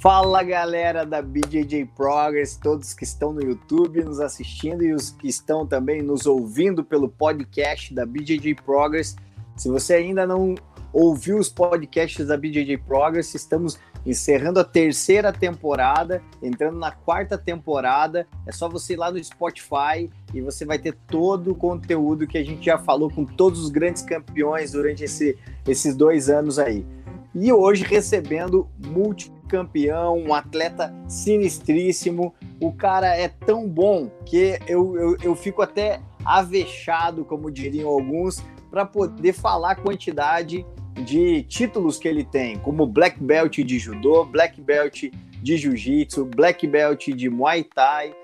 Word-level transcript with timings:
Fala 0.00 0.44
galera 0.44 1.04
da 1.04 1.20
BJJ 1.20 1.86
Progress, 1.96 2.56
todos 2.56 2.94
que 2.94 3.02
estão 3.02 3.32
no 3.32 3.42
YouTube 3.42 4.04
nos 4.04 4.20
assistindo 4.20 4.84
e 4.84 4.92
os 4.92 5.10
que 5.10 5.26
estão 5.26 5.66
também 5.66 6.02
nos 6.02 6.24
ouvindo 6.24 6.84
pelo 6.84 7.08
podcast 7.08 7.92
da 7.92 8.06
BJJ 8.06 8.54
Progress. 8.64 9.16
Se 9.56 9.68
você 9.68 9.94
ainda 9.94 10.24
não 10.24 10.54
ouviu 10.92 11.36
os 11.36 11.48
podcasts 11.48 12.24
da 12.28 12.36
BJJ 12.36 12.78
Progress, 12.78 13.34
estamos 13.34 13.76
encerrando 14.06 14.60
a 14.60 14.64
terceira 14.64 15.32
temporada, 15.32 16.22
entrando 16.40 16.78
na 16.78 16.92
quarta 16.92 17.36
temporada. 17.36 18.24
É 18.46 18.52
só 18.52 18.68
você 18.68 18.92
ir 18.92 18.98
lá 18.98 19.10
no 19.10 19.22
Spotify 19.22 20.08
e 20.32 20.40
você 20.40 20.64
vai 20.64 20.78
ter 20.78 20.96
todo 21.08 21.50
o 21.50 21.54
conteúdo 21.56 22.24
que 22.24 22.38
a 22.38 22.44
gente 22.44 22.64
já 22.64 22.78
falou 22.78 23.10
com 23.10 23.24
todos 23.24 23.64
os 23.64 23.68
grandes 23.68 24.02
campeões 24.02 24.70
durante 24.70 25.02
esse, 25.02 25.36
esses 25.66 25.96
dois 25.96 26.30
anos 26.30 26.56
aí. 26.56 26.86
E 27.40 27.52
hoje 27.52 27.84
recebendo 27.84 28.68
multicampeão, 28.84 30.18
um 30.18 30.34
atleta 30.34 30.92
sinistríssimo. 31.06 32.34
O 32.60 32.72
cara 32.72 33.16
é 33.16 33.28
tão 33.28 33.68
bom 33.68 34.10
que 34.26 34.58
eu, 34.66 34.96
eu, 34.98 35.16
eu 35.22 35.36
fico 35.36 35.62
até 35.62 36.00
avexado, 36.24 37.24
como 37.24 37.48
diriam 37.48 37.88
alguns, 37.88 38.44
para 38.68 38.84
poder 38.84 39.32
falar 39.32 39.70
a 39.70 39.76
quantidade 39.76 40.66
de 41.04 41.44
títulos 41.44 41.96
que 41.96 42.08
ele 42.08 42.24
tem, 42.24 42.58
como 42.58 42.84
Black 42.84 43.22
Belt 43.22 43.58
de 43.58 43.78
Judô, 43.78 44.24
Black 44.24 44.60
Belt 44.60 45.04
de 45.40 45.56
Jiu-Jitsu, 45.56 46.24
Black 46.24 46.66
Belt 46.66 47.06
de 47.06 47.30
Muay 47.30 47.62
Thai, 47.62 48.16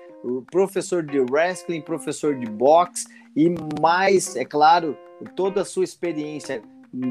professor 0.51 1.01
de 1.01 1.19
wrestling, 1.19 1.79
professor 1.79 2.35
de 2.35 2.47
boxe 2.47 3.05
e 3.33 3.53
mais, 3.79 4.35
é 4.35 4.43
claro, 4.43 4.97
toda 5.35 5.61
a 5.61 5.65
sua 5.65 5.85
experiência 5.85 6.61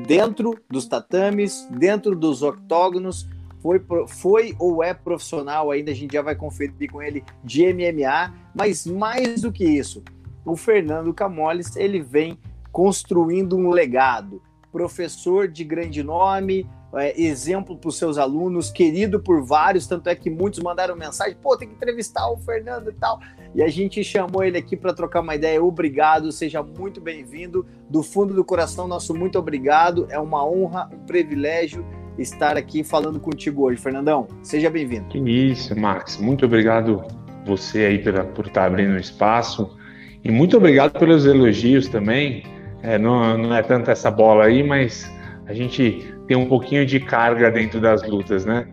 dentro 0.07 0.59
dos 0.71 0.87
tatames, 0.87 1.69
dentro 1.71 2.17
dos 2.17 2.43
octógonos, 2.43 3.29
foi, 3.61 3.83
foi 4.09 4.55
ou 4.59 4.83
é 4.83 4.93
profissional 4.93 5.71
ainda, 5.71 5.91
a 5.91 5.95
gente 5.95 6.13
já 6.13 6.23
vai 6.23 6.35
conferir 6.35 6.91
com 6.91 7.03
ele 7.03 7.25
de 7.43 7.73
MMA, 7.73 8.35
mas 8.55 8.87
mais 8.87 9.43
do 9.43 9.53
que 9.53 9.65
isso, 9.65 10.03
o 10.45 10.57
Fernando 10.57 11.13
Camoles, 11.13 11.77
ele 11.77 12.01
vem 12.01 12.39
construindo 12.71 13.57
um 13.57 13.71
legado, 13.71 14.43
professor 14.73 15.49
de 15.49 15.65
grande 15.65 16.03
nome, 16.03 16.67
é, 16.97 17.21
exemplo 17.21 17.77
para 17.77 17.89
os 17.89 17.97
seus 17.97 18.19
alunos, 18.19 18.71
querido 18.71 19.21
por 19.21 19.45
vários, 19.45 19.87
tanto 19.87 20.09
é 20.09 20.15
que 20.15 20.31
muitos 20.31 20.61
mandaram 20.61 20.97
mensagem, 20.97 21.37
pô, 21.41 21.57
tem 21.57 21.69
que 21.69 21.75
entrevistar 21.75 22.29
o 22.31 22.37
Fernando 22.37 22.91
e 22.91 22.95
tal. 22.95 23.21
E 23.55 23.63
a 23.63 23.69
gente 23.69 24.03
chamou 24.03 24.43
ele 24.43 24.59
aqui 24.59 24.77
para 24.77 24.93
trocar 24.93 25.21
uma 25.21 25.35
ideia. 25.35 25.63
Obrigado, 25.63 26.33
seja 26.33 26.63
muito 26.63 27.01
bem-vindo. 27.01 27.65
Do 27.89 28.03
fundo 28.03 28.35
do 28.35 28.45
coração, 28.45 28.89
nosso 28.89 29.15
muito 29.15 29.39
obrigado. 29.39 30.07
É 30.11 30.19
uma 30.19 30.45
honra, 30.45 30.91
um 30.93 31.07
privilégio 31.07 31.85
estar 32.19 32.57
aqui 32.57 32.83
falando 32.83 33.21
contigo 33.21 33.65
hoje, 33.65 33.81
Fernandão. 33.81 34.27
Seja 34.43 34.71
bem-vindo. 34.71 35.07
Que 35.07 35.19
isso, 35.19 35.79
Max. 35.79 36.17
Muito 36.17 36.45
obrigado 36.45 37.05
você 37.45 37.85
aí 37.85 37.99
pela, 37.99 38.25
por 38.25 38.47
estar 38.47 38.67
abrindo 38.67 38.97
espaço. 38.97 39.77
E 40.23 40.31
muito 40.31 40.57
obrigado 40.57 40.99
pelos 40.99 41.27
elogios 41.27 41.89
também. 41.89 42.45
É, 42.83 42.99
não, 42.99 43.39
não 43.39 43.55
é 43.55 43.63
tanta 43.63 43.93
essa 43.93 44.11
bola 44.11 44.45
aí, 44.45 44.63
mas 44.63 45.11
a 45.47 45.53
gente 45.53 46.15
tem 46.27 46.37
um 46.37 46.47
pouquinho 46.47 46.87
de 46.87 47.01
carga 47.01 47.51
dentro 47.51 47.81
das 47.81 48.07
lutas, 48.09 48.45
né? 48.45 48.67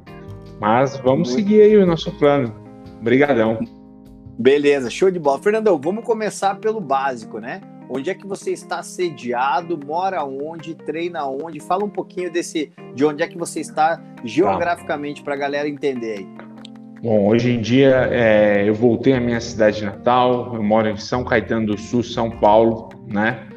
Mas 0.59 0.97
vamos 0.97 1.29
Muito. 1.29 1.41
seguir 1.41 1.61
aí 1.61 1.77
o 1.77 1.85
nosso 1.85 2.11
plano. 2.11 2.53
Obrigadão. 2.99 3.59
Beleza, 4.37 4.89
show 4.89 5.11
de 5.11 5.19
bola. 5.19 5.41
Fernandão, 5.41 5.79
vamos 5.81 6.03
começar 6.03 6.55
pelo 6.55 6.79
básico, 6.79 7.39
né? 7.39 7.61
Onde 7.89 8.09
é 8.09 8.13
que 8.13 8.25
você 8.25 8.51
está 8.51 8.81
sediado, 8.81 9.77
mora 9.85 10.23
onde, 10.23 10.73
treina 10.73 11.25
onde? 11.25 11.59
Fala 11.59 11.83
um 11.83 11.89
pouquinho 11.89 12.31
desse, 12.31 12.71
de 12.95 13.03
onde 13.03 13.21
é 13.21 13.27
que 13.27 13.37
você 13.37 13.59
está 13.59 14.01
geograficamente 14.23 15.21
para 15.21 15.33
a 15.33 15.37
galera 15.37 15.67
entender 15.67 16.19
aí. 16.19 16.27
Bom, 17.03 17.27
hoje 17.27 17.51
em 17.51 17.59
dia 17.59 18.07
é, 18.11 18.63
eu 18.67 18.73
voltei 18.73 19.13
à 19.13 19.19
minha 19.19 19.41
cidade 19.41 19.83
natal, 19.83 20.55
eu 20.55 20.63
moro 20.63 20.87
em 20.87 20.95
São 20.95 21.23
Caetano 21.23 21.65
do 21.65 21.77
Sul, 21.77 22.03
São 22.03 22.29
Paulo, 22.29 22.89
né? 23.07 23.47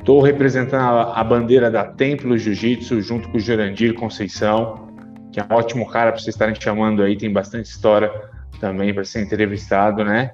Estou 0.00 0.22
representando 0.22 1.10
a, 1.14 1.22
bandeira 1.22 1.70
da 1.70 1.84
Templo 1.84 2.36
Jiu-Jitsu 2.36 3.02
junto 3.02 3.28
com 3.28 3.36
o 3.36 3.40
Jurandir 3.40 3.92
Conceição, 3.94 4.88
que 5.30 5.38
é 5.38 5.44
um 5.44 5.54
ótimo 5.54 5.86
cara 5.86 6.10
para 6.10 6.18
vocês 6.20 6.34
estarem 6.34 6.54
chamando 6.58 7.02
aí, 7.02 7.16
tem 7.16 7.30
bastante 7.30 7.66
história 7.66 8.10
também 8.58 8.94
para 8.94 9.04
ser 9.04 9.20
entrevistado, 9.20 10.02
né? 10.02 10.32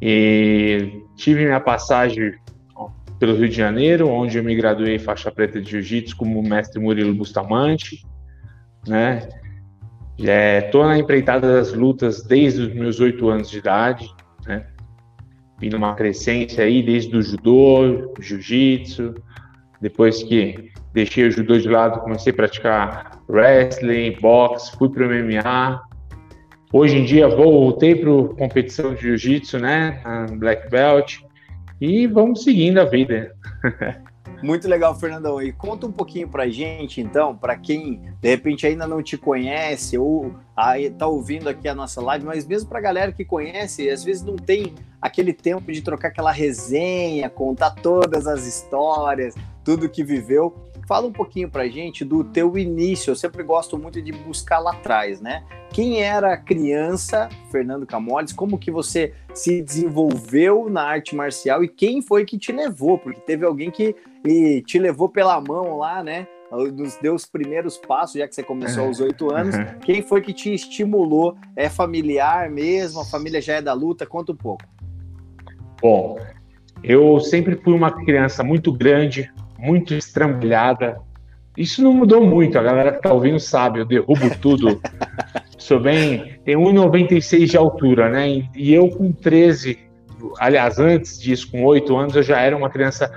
E 0.00 1.02
tive 1.14 1.44
minha 1.44 1.60
passagem 1.60 2.32
pelo 3.18 3.36
Rio 3.36 3.48
de 3.50 3.56
Janeiro, 3.56 4.08
onde 4.08 4.38
eu 4.38 4.44
me 4.44 4.54
graduei 4.54 4.98
faixa 4.98 5.30
preta 5.30 5.60
de 5.60 5.70
Jiu-Jitsu 5.70 6.16
como 6.16 6.42
mestre 6.42 6.80
Murilo 6.80 7.14
Bustamante, 7.14 8.02
né? 8.88 9.28
Estou 10.18 10.84
é, 10.84 10.88
na 10.88 10.98
empreitada 10.98 11.52
das 11.52 11.74
lutas 11.74 12.22
desde 12.22 12.62
os 12.62 12.74
meus 12.74 12.98
oito 12.98 13.28
anos 13.28 13.50
de 13.50 13.58
idade, 13.58 14.10
né? 14.46 14.66
Vindo 15.58 15.76
uma 15.76 15.94
crescência 15.94 16.64
aí 16.64 16.82
desde 16.82 17.16
o 17.16 17.22
judô, 17.22 18.12
jiu-jitsu, 18.20 19.14
depois 19.80 20.22
que 20.22 20.70
deixei 20.92 21.26
o 21.26 21.30
judô 21.30 21.58
de 21.58 21.68
lado, 21.68 22.00
comecei 22.00 22.32
a 22.32 22.36
praticar 22.36 23.20
wrestling, 23.28 24.16
boxe, 24.20 24.76
fui 24.76 24.88
para 24.88 25.06
o 25.06 25.08
MMA. 25.08 25.80
Hoje 26.72 26.98
em 26.98 27.04
dia 27.04 27.28
voltei 27.28 27.94
para 27.94 28.10
competição 28.36 28.94
de 28.94 29.02
jiu-jitsu, 29.02 29.58
né, 29.58 30.02
black 30.38 30.70
belt, 30.70 31.18
e 31.80 32.06
vamos 32.06 32.42
seguindo 32.42 32.78
a 32.78 32.84
vida. 32.84 33.34
Muito 34.42 34.68
legal, 34.68 34.94
Fernandão. 34.94 35.40
E 35.40 35.52
conta 35.52 35.86
um 35.86 35.92
pouquinho 35.92 36.28
pra 36.28 36.48
gente, 36.48 37.00
então, 37.00 37.36
para 37.36 37.56
quem 37.56 38.00
de 38.20 38.28
repente 38.28 38.66
ainda 38.66 38.86
não 38.86 39.02
te 39.02 39.16
conhece 39.16 39.96
ou 39.98 40.34
aí 40.56 40.90
tá 40.90 41.06
ouvindo 41.06 41.48
aqui 41.48 41.68
a 41.68 41.74
nossa 41.74 42.00
live, 42.00 42.24
mas 42.24 42.46
mesmo 42.46 42.68
pra 42.68 42.80
galera 42.80 43.12
que 43.12 43.24
conhece, 43.24 43.88
às 43.88 44.04
vezes 44.04 44.22
não 44.22 44.36
tem 44.36 44.74
aquele 45.00 45.32
tempo 45.32 45.70
de 45.70 45.82
trocar 45.82 46.08
aquela 46.08 46.32
resenha, 46.32 47.28
contar 47.28 47.70
todas 47.70 48.26
as 48.26 48.46
histórias, 48.46 49.34
tudo 49.64 49.88
que 49.88 50.02
viveu. 50.02 50.54
Fala 50.86 51.08
um 51.08 51.12
pouquinho 51.12 51.50
pra 51.50 51.66
gente 51.66 52.04
do 52.04 52.22
teu 52.22 52.56
início. 52.56 53.10
Eu 53.10 53.16
sempre 53.16 53.42
gosto 53.42 53.76
muito 53.76 54.00
de 54.00 54.12
buscar 54.12 54.60
lá 54.60 54.70
atrás, 54.70 55.20
né? 55.20 55.42
Quem 55.70 56.00
era 56.00 56.36
criança, 56.36 57.28
Fernando 57.50 57.84
Camoles? 57.84 58.32
Como 58.32 58.56
que 58.56 58.70
você 58.70 59.12
se 59.34 59.60
desenvolveu 59.60 60.70
na 60.70 60.82
arte 60.82 61.14
marcial 61.16 61.64
e 61.64 61.68
quem 61.68 62.00
foi 62.00 62.24
que 62.24 62.38
te 62.38 62.52
levou? 62.52 62.98
Porque 62.98 63.20
teve 63.20 63.44
alguém 63.44 63.68
que 63.68 63.96
te 64.66 64.78
levou 64.78 65.08
pela 65.08 65.40
mão 65.40 65.78
lá, 65.78 66.02
né? 66.02 66.26
Nos 66.50 66.96
deu 67.02 67.14
os 67.14 67.26
primeiros 67.26 67.76
passos, 67.76 68.18
já 68.18 68.28
que 68.28 68.34
você 68.34 68.42
começou 68.42 68.86
aos 68.86 69.00
oito 69.00 69.34
anos. 69.34 69.56
Uhum. 69.56 69.78
Quem 69.80 70.00
foi 70.00 70.20
que 70.20 70.32
te 70.32 70.54
estimulou? 70.54 71.36
É 71.56 71.68
familiar 71.68 72.48
mesmo? 72.50 73.00
A 73.00 73.04
família 73.04 73.40
já 73.40 73.54
é 73.54 73.62
da 73.62 73.72
luta? 73.72 74.06
Conta 74.06 74.32
um 74.32 74.36
pouco. 74.36 74.64
Bom, 75.82 76.18
eu 76.82 77.18
sempre 77.20 77.56
fui 77.56 77.74
uma 77.74 77.90
criança 77.90 78.44
muito 78.44 78.72
grande, 78.72 79.30
muito 79.58 79.92
estrambulhada. 79.94 81.00
Isso 81.56 81.82
não 81.82 81.92
mudou 81.92 82.24
muito, 82.24 82.58
a 82.58 82.62
galera 82.62 82.92
que 82.92 83.02
tá 83.02 83.12
ouvindo 83.12 83.40
sabe, 83.40 83.80
eu 83.80 83.84
derrubo 83.84 84.30
tudo. 84.40 84.80
Sou 85.58 85.80
bem. 85.80 86.38
Tem 86.44 86.54
1,96 86.54 87.46
de 87.46 87.56
altura, 87.56 88.08
né? 88.08 88.48
E 88.54 88.72
eu 88.72 88.88
com 88.90 89.10
13, 89.10 89.78
aliás, 90.38 90.78
antes 90.78 91.18
disso, 91.18 91.50
com 91.50 91.64
8 91.64 91.96
anos, 91.96 92.14
eu 92.14 92.22
já 92.22 92.40
era 92.40 92.56
uma 92.56 92.70
criança 92.70 93.10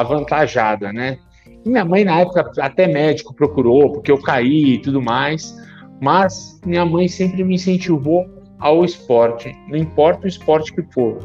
avantajada, 0.00 0.92
né? 0.92 1.18
Minha 1.64 1.84
mãe, 1.84 2.04
na 2.04 2.20
época, 2.20 2.50
até 2.60 2.86
médico 2.86 3.34
procurou, 3.34 3.92
porque 3.92 4.10
eu 4.10 4.20
caí 4.20 4.74
e 4.74 4.78
tudo 4.78 5.02
mais. 5.02 5.56
Mas 6.00 6.60
minha 6.64 6.84
mãe 6.84 7.08
sempre 7.08 7.42
me 7.42 7.54
incentivou 7.54 8.26
ao 8.58 8.84
esporte, 8.84 9.54
não 9.68 9.76
importa 9.76 10.24
o 10.24 10.28
esporte 10.28 10.72
que 10.72 10.82
for. 10.92 11.18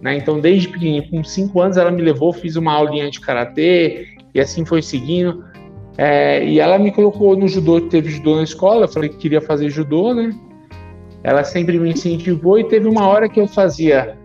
Né? 0.00 0.16
Então, 0.16 0.40
desde 0.40 0.68
pequenininho, 0.68 1.10
com 1.10 1.24
5 1.24 1.60
anos, 1.60 1.76
ela 1.76 1.90
me 1.90 2.02
levou, 2.02 2.32
fiz 2.32 2.56
uma 2.56 2.72
aulinha 2.72 3.10
de 3.10 3.20
karatê 3.20 4.08
e 4.34 4.40
assim 4.40 4.64
foi 4.64 4.82
seguindo. 4.82 5.44
É, 5.98 6.44
e 6.44 6.60
ela 6.60 6.78
me 6.78 6.92
colocou 6.92 7.36
no 7.36 7.48
judô, 7.48 7.80
teve 7.80 8.10
judô 8.10 8.36
na 8.36 8.42
escola, 8.42 8.84
eu 8.84 8.88
falei 8.88 9.08
que 9.08 9.16
queria 9.16 9.40
fazer 9.40 9.70
judô, 9.70 10.12
né? 10.12 10.34
Ela 11.22 11.42
sempre 11.42 11.78
me 11.78 11.90
incentivou 11.90 12.58
e 12.58 12.64
teve 12.64 12.86
uma 12.86 13.06
hora 13.06 13.28
que 13.28 13.40
eu 13.40 13.48
fazia 13.48 14.16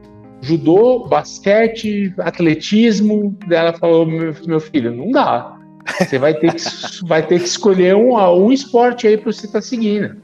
judô, 0.42 1.08
basquete, 1.08 2.14
atletismo. 2.18 3.38
Ela 3.50 3.74
falou: 3.74 4.06
meu, 4.06 4.34
meu 4.46 4.60
filho, 4.60 4.94
não 4.94 5.12
dá. 5.12 5.58
Você 6.00 6.18
vai 6.18 6.34
ter 6.34 6.54
que, 6.54 6.64
vai 7.08 7.26
ter 7.26 7.40
que 7.40 7.46
escolher 7.46 7.96
um, 7.96 8.16
um 8.16 8.52
esporte 8.52 9.08
aí 9.08 9.18
para 9.18 9.32
você 9.32 9.46
estar 9.46 9.60
tá 9.60 9.62
seguindo. 9.62 10.16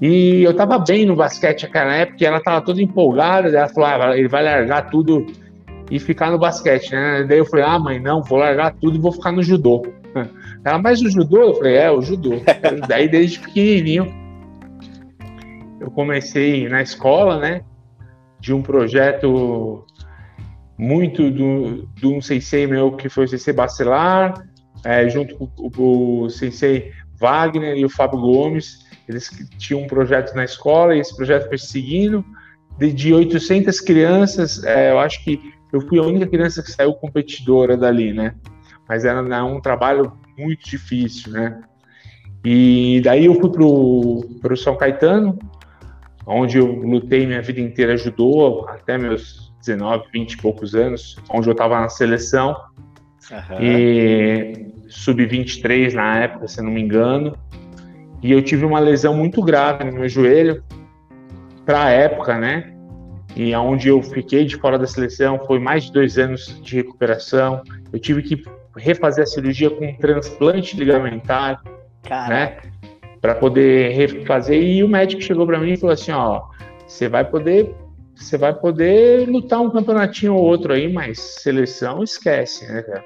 E 0.00 0.42
eu 0.42 0.54
tava 0.54 0.78
bem 0.78 1.06
no 1.06 1.16
basquete 1.16 1.62
naquela 1.62 1.94
época, 1.94 2.18
e 2.20 2.26
ela 2.26 2.40
tava 2.40 2.60
toda 2.60 2.82
empolgada, 2.82 3.48
ela 3.48 3.68
falou, 3.68 3.88
ah, 3.88 4.18
ele 4.18 4.28
vai 4.28 4.42
largar 4.42 4.90
tudo 4.90 5.24
e 5.90 5.98
ficar 5.98 6.30
no 6.30 6.38
basquete, 6.38 6.92
né? 6.92 7.24
Daí 7.26 7.38
eu 7.38 7.46
falei, 7.46 7.64
ah, 7.64 7.78
mãe, 7.78 7.98
não, 7.98 8.22
vou 8.22 8.38
largar 8.38 8.74
tudo 8.74 8.96
e 8.96 9.00
vou 9.00 9.12
ficar 9.12 9.32
no 9.32 9.42
judô. 9.42 9.86
Ela, 10.64 10.78
mas 10.78 11.00
o 11.00 11.08
judô? 11.08 11.38
Eu 11.38 11.54
falei, 11.54 11.76
é, 11.76 11.90
o 11.90 12.02
judô. 12.02 12.32
Daí 12.88 13.08
desde 13.08 13.38
pequenininho 13.38 14.12
eu 15.80 15.90
comecei 15.90 16.68
na 16.68 16.82
escola, 16.82 17.38
né? 17.38 17.60
De 18.46 18.54
um 18.54 18.62
projeto 18.62 19.84
muito 20.78 21.32
do, 21.32 21.88
de 21.96 22.06
um 22.06 22.22
sensei 22.22 22.64
meu 22.64 22.92
que 22.92 23.08
foi 23.08 23.24
o 23.24 23.28
sensei 23.28 23.52
Bacelar, 23.52 24.46
é, 24.84 25.08
junto 25.08 25.36
com 25.36 25.50
o, 25.58 26.26
o 26.26 26.30
sensei 26.30 26.92
Wagner 27.18 27.76
e 27.76 27.84
o 27.84 27.88
Fábio 27.90 28.20
Gomes, 28.20 28.86
Eles 29.08 29.28
tinham 29.58 29.82
um 29.82 29.88
projeto 29.88 30.32
na 30.36 30.44
escola 30.44 30.94
e 30.94 31.00
esse 31.00 31.16
projeto 31.16 31.48
foi 31.48 31.58
seguindo. 31.58 32.24
De, 32.78 32.92
de 32.92 33.12
800 33.12 33.80
crianças, 33.80 34.62
é, 34.62 34.92
eu 34.92 35.00
acho 35.00 35.24
que 35.24 35.40
eu 35.72 35.80
fui 35.80 35.98
a 35.98 36.02
única 36.02 36.28
criança 36.28 36.62
que 36.62 36.70
saiu 36.70 36.94
competidora 36.94 37.76
dali, 37.76 38.12
né? 38.12 38.32
Mas 38.88 39.04
era, 39.04 39.18
era 39.18 39.44
um 39.44 39.60
trabalho 39.60 40.12
muito 40.38 40.70
difícil, 40.70 41.32
né? 41.32 41.60
E 42.44 43.00
daí 43.02 43.24
eu 43.24 43.34
fui 43.40 43.50
para 43.50 44.52
o 44.52 44.56
São 44.56 44.76
Caetano, 44.76 45.36
onde 46.26 46.58
eu 46.58 46.66
lutei 46.66 47.26
minha 47.26 47.40
vida 47.40 47.60
inteira 47.60 47.96
judô, 47.96 48.66
até 48.68 48.98
meus 48.98 49.54
19, 49.60 50.04
20 50.12 50.32
e 50.32 50.36
poucos 50.38 50.74
anos, 50.74 51.16
onde 51.30 51.48
eu 51.48 51.52
estava 51.52 51.80
na 51.80 51.88
seleção. 51.88 52.56
Uhum. 53.30 53.60
E 53.60 54.72
sub-23 54.88 55.92
na 55.92 56.18
época, 56.18 56.48
se 56.48 56.60
não 56.62 56.70
me 56.70 56.80
engano. 56.80 57.36
E 58.22 58.32
eu 58.32 58.42
tive 58.42 58.64
uma 58.64 58.78
lesão 58.78 59.14
muito 59.14 59.42
grave 59.42 59.84
no 59.84 59.92
meu 59.92 60.08
joelho, 60.08 60.62
para 61.64 61.84
a 61.84 61.90
época, 61.90 62.38
né? 62.38 62.72
E 63.34 63.54
onde 63.54 63.88
eu 63.88 64.02
fiquei 64.02 64.44
de 64.44 64.56
fora 64.56 64.78
da 64.78 64.86
seleção 64.86 65.38
foi 65.46 65.58
mais 65.58 65.84
de 65.84 65.92
dois 65.92 66.16
anos 66.16 66.60
de 66.62 66.76
recuperação. 66.76 67.62
Eu 67.92 67.98
tive 67.98 68.22
que 68.22 68.42
refazer 68.76 69.24
a 69.24 69.26
cirurgia 69.26 69.68
com 69.68 69.84
um 69.84 69.96
transplante 69.96 70.76
ligamentar, 70.76 71.60
Caraca. 72.02 72.30
né? 72.30 72.56
Para 73.20 73.34
poder 73.34 73.92
refazer. 73.92 74.62
E 74.62 74.82
o 74.84 74.88
médico 74.88 75.22
chegou 75.22 75.46
para 75.46 75.58
mim 75.58 75.72
e 75.72 75.76
falou 75.76 75.94
assim: 75.94 76.12
ó, 76.12 76.42
você 76.86 77.08
vai 77.08 77.24
poder 77.24 77.74
você 78.14 78.38
vai 78.38 78.54
poder 78.54 79.28
lutar 79.28 79.60
um 79.60 79.70
campeonatinho 79.70 80.34
ou 80.34 80.42
outro 80.42 80.72
aí, 80.72 80.90
mas 80.90 81.20
seleção 81.20 82.02
esquece, 82.02 82.66
né, 82.66 82.82
cara? 82.82 83.04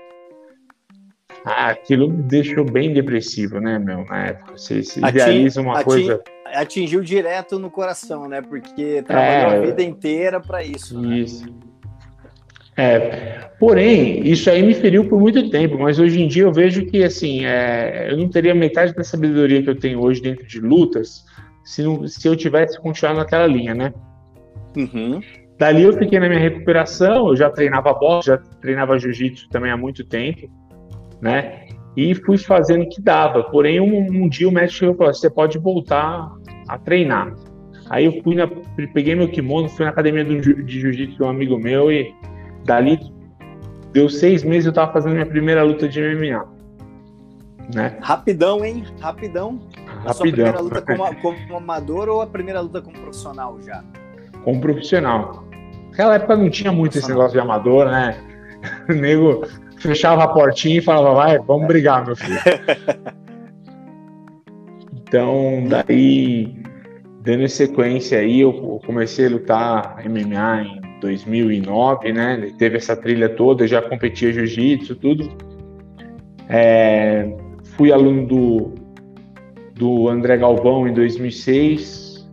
Ah, 1.45 1.71
aquilo 1.71 2.09
me 2.09 2.23
deixou 2.23 2.65
bem 2.65 2.93
depressivo, 2.93 3.61
né, 3.61 3.79
meu, 3.79 4.05
na 4.05 4.27
época. 4.27 4.53
Você, 4.57 4.83
você 4.83 5.01
idealiza 5.01 5.61
uma 5.61 5.83
coisa. 5.83 6.23
Atingiu 6.47 7.01
direto 7.01 7.59
no 7.59 7.71
coração, 7.71 8.29
né? 8.29 8.41
Porque 8.41 9.03
trabalhou 9.03 9.53
é, 9.53 9.57
a 9.57 9.61
vida 9.61 9.83
inteira 9.83 10.41
para 10.41 10.63
isso. 10.63 11.05
Isso. 11.13 11.47
Né? 11.47 11.70
É, 12.81 13.51
porém, 13.59 14.27
isso 14.27 14.49
aí 14.49 14.63
me 14.63 14.73
feriu 14.73 15.07
por 15.07 15.21
muito 15.21 15.51
tempo, 15.51 15.79
mas 15.79 15.99
hoje 15.99 16.23
em 16.23 16.27
dia 16.27 16.45
eu 16.45 16.53
vejo 16.53 16.87
que, 16.87 17.05
assim, 17.05 17.45
é, 17.45 18.09
eu 18.11 18.17
não 18.17 18.27
teria 18.27 18.55
metade 18.55 18.95
da 18.95 19.05
sabedoria 19.05 19.63
que 19.63 19.69
eu 19.69 19.79
tenho 19.79 20.01
hoje 20.01 20.23
dentro 20.23 20.47
de 20.47 20.61
lutas 20.61 21.27
se, 21.63 21.83
não, 21.83 22.07
se 22.07 22.27
eu 22.27 22.35
tivesse 22.35 22.81
continuado 22.81 23.19
naquela 23.19 23.47
linha, 23.47 23.75
né? 23.75 23.93
Uhum. 24.75 25.21
Dali 25.59 25.83
eu 25.83 25.93
fiquei 25.93 26.19
na 26.19 26.27
minha 26.27 26.41
recuperação, 26.41 27.29
eu 27.29 27.37
já 27.37 27.51
treinava 27.51 27.93
boxe, 27.93 28.29
já 28.29 28.39
treinava 28.63 28.99
jiu-jitsu 28.99 29.51
também 29.51 29.71
há 29.71 29.77
muito 29.77 30.03
tempo, 30.05 30.49
né? 31.21 31.67
E 31.95 32.15
fui 32.15 32.39
fazendo 32.39 32.85
o 32.85 32.89
que 32.89 33.03
dava. 33.03 33.43
Porém, 33.43 33.79
um, 33.79 34.25
um 34.25 34.27
dia 34.27 34.49
o 34.49 34.53
médico 34.53 34.79
chegou 34.79 34.95
e 34.95 34.97
falou: 34.97 35.13
você 35.13 35.29
pode 35.29 35.59
voltar 35.59 36.31
a 36.67 36.79
treinar. 36.79 37.35
Aí 37.91 38.07
eu 38.07 38.23
fui 38.23 38.37
na, 38.37 38.49
peguei 38.95 39.15
meu 39.15 39.29
kimono, 39.29 39.69
fui 39.69 39.85
na 39.85 39.91
academia 39.91 40.25
do, 40.25 40.41
de 40.41 40.81
jiu-jitsu 40.81 41.17
de 41.19 41.23
um 41.23 41.29
amigo 41.29 41.59
meu 41.59 41.93
e 41.93 42.15
dali 42.65 42.99
deu 43.93 44.09
seis 44.09 44.45
meses 44.45 44.67
eu 44.67 44.73
tava 44.73 44.93
fazendo 44.93 45.15
minha 45.15 45.27
primeira 45.27 45.63
luta 45.63 45.89
de 45.89 46.01
MMA. 46.01 46.49
Né? 47.75 47.97
Rapidão, 48.01 48.65
hein? 48.65 48.85
Rapidão. 49.01 49.61
Rapidão. 49.87 50.05
A 50.05 50.13
sua 50.13 50.27
primeira 50.27 50.61
luta 50.61 50.83
como, 50.83 51.15
como 51.17 51.57
amador 51.57 52.09
ou 52.09 52.21
a 52.21 52.27
primeira 52.27 52.61
luta 52.61 52.81
como 52.83 52.99
profissional 52.99 53.61
já? 53.63 53.85
como 54.45 54.61
profissional. 54.61 55.45
Naquela 55.91 56.15
época 56.15 56.37
não 56.37 56.51
tinha 56.51 56.73
muito 56.73 56.99
esse 56.99 57.09
negócio 57.09 57.33
de 57.33 57.41
amador, 57.41 57.87
né? 57.91 58.17
O 58.89 58.93
nego 58.93 59.47
fechava 59.79 60.25
a 60.25 60.29
portinha 60.29 60.79
e 60.79 60.83
falava, 60.83 61.15
vai, 61.15 61.39
vamos 61.39 61.67
brigar, 61.67 62.05
meu 62.05 62.17
filho. 62.17 62.39
Então, 65.13 65.65
daí, 65.67 66.55
dando 67.23 67.49
sequência 67.49 68.21
aí, 68.21 68.43
eu 68.43 68.81
comecei 68.87 69.27
a 69.27 69.31
lutar 69.31 69.97
MMA 70.09 70.63
em 70.63 70.80
2009, 71.01 72.13
né? 72.13 72.53
Teve 72.59 72.77
essa 72.77 72.95
trilha 72.95 73.29
toda, 73.29 73.67
já 73.67 73.83
competia 73.83 74.33
jiu-jitsu, 74.33 74.95
tudo. 74.97 75.31
É, 76.49 77.33
fui 77.77 77.93
aluno 77.93 78.27
do, 78.27 78.75
do 79.75 80.09
André 80.09 80.37
Galvão 80.37 80.87
em 80.87 80.93
2006, 80.93 82.29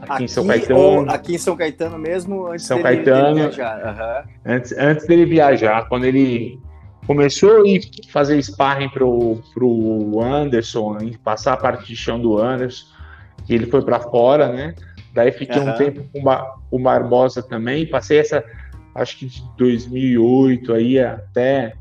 aqui, 0.00 0.24
em 0.24 0.28
São 0.28 0.46
Caetano. 0.46 1.10
aqui 1.10 1.34
em 1.34 1.38
São 1.38 1.56
Caetano 1.56 1.98
mesmo, 1.98 2.46
antes 2.48 2.66
São 2.66 2.82
dele, 2.82 2.96
Caetano, 2.96 3.34
dele 3.34 3.48
viajar. 3.48 4.26
Uhum. 4.26 4.52
Antes, 4.54 4.72
antes 4.78 5.06
dele 5.06 5.24
viajar, 5.26 5.88
quando 5.88 6.04
ele 6.04 6.58
começou 7.06 7.62
a 7.62 7.68
ir 7.68 7.82
fazer 8.08 8.40
sparring 8.42 8.88
pro, 8.90 9.40
pro 9.54 10.20
Anderson, 10.20 10.98
passar 11.22 11.54
a 11.54 11.56
parte 11.56 11.86
de 11.86 11.96
chão 11.96 12.20
do 12.20 12.38
Anderson, 12.38 12.86
que 13.46 13.54
ele 13.54 13.66
foi 13.66 13.82
para 13.82 14.00
fora, 14.00 14.52
né? 14.52 14.74
Daí 15.12 15.30
fiquei 15.30 15.60
uhum. 15.60 15.70
um 15.70 15.76
tempo 15.76 16.04
com 16.12 16.22
o 16.70 16.78
Barbosa 16.78 17.42
também, 17.42 17.86
passei 17.86 18.18
essa, 18.18 18.42
acho 18.94 19.18
que 19.18 19.26
de 19.26 19.42
2008 19.58 20.72
aí 20.72 20.98
até 20.98 21.74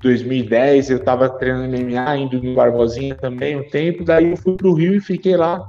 2010 0.00 0.90
eu 0.90 0.96
estava 0.98 1.28
treinando 1.28 1.76
MMA, 1.76 2.16
indo 2.16 2.42
no 2.42 2.54
Barbosinha 2.54 3.14
também 3.14 3.56
um 3.56 3.68
tempo, 3.68 4.04
daí 4.04 4.30
eu 4.30 4.36
fui 4.36 4.56
para 4.56 4.68
o 4.68 4.74
Rio 4.74 4.94
e 4.94 5.00
fiquei 5.00 5.36
lá 5.36 5.68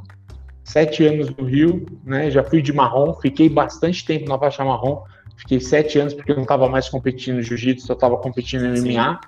sete 0.64 1.06
anos 1.06 1.36
no 1.36 1.46
Rio, 1.46 1.86
né? 2.04 2.30
Já 2.32 2.44
fui 2.44 2.62
de 2.62 2.72
marrom, 2.72 3.14
fiquei 3.16 3.50
bastante 3.50 4.06
tempo 4.06 4.30
na 4.30 4.38
faixa 4.38 4.64
marrom, 4.64 5.04
fiquei 5.38 5.60
sete 5.60 6.00
anos 6.00 6.14
porque 6.14 6.32
eu 6.32 6.36
não 6.36 6.44
estava 6.44 6.70
mais 6.70 6.90
competindo 6.90 7.36
no 7.36 7.42
jiu-jitsu, 7.42 7.88
só 7.88 7.94
estava 7.94 8.18
competindo 8.18 8.64
no 8.64 8.82
MMA, 8.82 9.20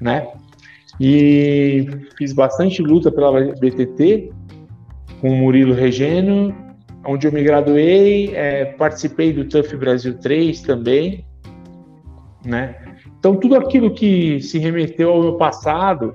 né? 0.00 0.28
E 1.00 1.86
fiz 2.16 2.32
bastante 2.32 2.80
luta 2.82 3.10
pela 3.10 3.32
BTT 3.54 4.32
com 5.24 5.30
o 5.30 5.36
Murilo 5.36 5.72
Regeno, 5.72 6.54
onde 7.02 7.26
eu 7.26 7.32
me 7.32 7.42
graduei, 7.42 8.36
é, 8.36 8.66
participei 8.66 9.32
do 9.32 9.46
TUF 9.48 9.74
Brasil 9.74 10.18
3 10.18 10.60
também, 10.60 11.24
né? 12.44 12.76
Então 13.18 13.34
tudo 13.34 13.56
aquilo 13.56 13.94
que 13.94 14.38
se 14.42 14.58
remeteu 14.58 15.10
ao 15.10 15.22
meu 15.22 15.38
passado, 15.38 16.14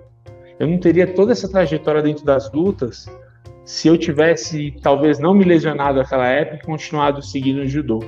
eu 0.59 0.67
não 0.67 0.77
teria 0.77 1.07
toda 1.07 1.31
essa 1.31 1.49
trajetória 1.49 2.03
dentro 2.03 2.23
das 2.23 2.53
lutas 2.53 3.07
se 3.65 3.87
eu 3.87 3.97
tivesse 3.97 4.75
talvez 4.83 5.17
não 5.17 5.33
me 5.33 5.43
lesionado 5.43 5.97
naquela 5.97 6.27
época 6.27 6.57
e 6.57 6.65
continuado 6.67 7.23
seguindo 7.23 7.61
o 7.61 7.67
judô. 7.67 8.03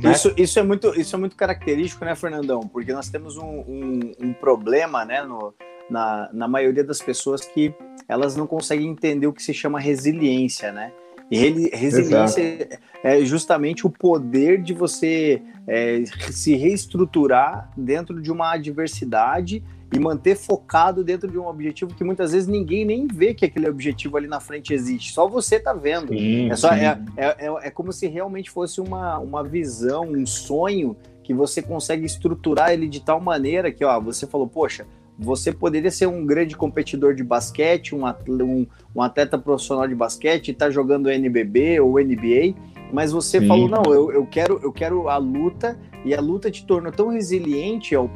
Né? 0.00 0.12
Isso, 0.12 0.32
isso, 0.34 0.58
é 0.58 0.62
muito, 0.62 0.98
isso 0.98 1.14
é 1.14 1.18
muito 1.18 1.36
característico, 1.36 2.06
né, 2.06 2.14
Fernandão? 2.14 2.60
Porque 2.60 2.94
nós 2.94 3.10
temos 3.10 3.36
um, 3.36 3.44
um, 3.68 4.12
um 4.18 4.32
problema, 4.32 5.04
né, 5.04 5.22
no, 5.24 5.52
na, 5.90 6.30
na 6.32 6.48
maioria 6.48 6.82
das 6.82 7.02
pessoas 7.02 7.44
que 7.44 7.74
elas 8.08 8.36
não 8.36 8.46
conseguem 8.46 8.88
entender 8.88 9.26
o 9.26 9.32
que 9.32 9.42
se 9.42 9.54
chama 9.54 9.80
resiliência, 9.80 10.72
né? 10.72 10.92
E 11.30 11.70
resiliência 11.74 12.42
Exato. 12.42 12.78
é 13.02 13.24
justamente 13.24 13.86
o 13.86 13.90
poder 13.90 14.60
de 14.60 14.74
você 14.74 15.40
é, 15.66 16.04
se 16.30 16.54
reestruturar 16.54 17.70
dentro 17.74 18.20
de 18.20 18.30
uma 18.30 18.52
adversidade 18.52 19.64
e 19.92 19.98
manter 19.98 20.36
focado 20.36 21.04
dentro 21.04 21.30
de 21.30 21.38
um 21.38 21.46
objetivo 21.46 21.94
que 21.94 22.02
muitas 22.02 22.32
vezes 22.32 22.48
ninguém 22.48 22.84
nem 22.84 23.06
vê 23.06 23.34
que 23.34 23.44
aquele 23.44 23.68
objetivo 23.68 24.16
ali 24.16 24.26
na 24.26 24.40
frente 24.40 24.72
existe, 24.72 25.12
só 25.12 25.28
você 25.28 25.60
tá 25.60 25.72
vendo. 25.72 26.08
Sim, 26.08 26.50
é, 26.50 26.56
só, 26.56 26.72
é, 26.72 26.98
é, 27.16 27.26
é, 27.26 27.66
é, 27.66 27.70
como 27.70 27.92
se 27.92 28.06
realmente 28.08 28.50
fosse 28.50 28.80
uma, 28.80 29.18
uma 29.18 29.44
visão, 29.44 30.04
um 30.04 30.26
sonho 30.26 30.96
que 31.22 31.32
você 31.32 31.62
consegue 31.62 32.04
estruturar 32.04 32.72
ele 32.72 32.88
de 32.88 33.00
tal 33.00 33.20
maneira 33.20 33.70
que, 33.70 33.84
ó, 33.84 34.00
você 34.00 34.26
falou, 34.26 34.48
poxa, 34.48 34.86
você 35.22 35.52
poderia 35.52 35.90
ser 35.90 36.06
um 36.06 36.26
grande 36.26 36.56
competidor 36.56 37.14
de 37.14 37.22
basquete, 37.22 37.94
um, 37.94 38.04
um, 38.06 38.66
um 38.94 39.02
atleta 39.02 39.38
profissional 39.38 39.86
de 39.86 39.94
basquete, 39.94 40.50
estar 40.50 40.66
tá 40.66 40.70
jogando 40.70 41.10
NBB 41.10 41.80
ou 41.80 41.98
NBA, 41.98 42.54
mas 42.92 43.12
você 43.12 43.40
Sim. 43.40 43.48
falou, 43.48 43.68
não, 43.68 43.82
eu, 43.86 44.12
eu, 44.12 44.26
quero, 44.26 44.60
eu 44.62 44.72
quero 44.72 45.08
a 45.08 45.16
luta 45.16 45.78
e 46.04 46.14
a 46.14 46.20
luta 46.20 46.50
te 46.50 46.66
tornou 46.66 46.92
tão 46.92 47.08
resiliente 47.08 47.94
ao, 47.94 48.10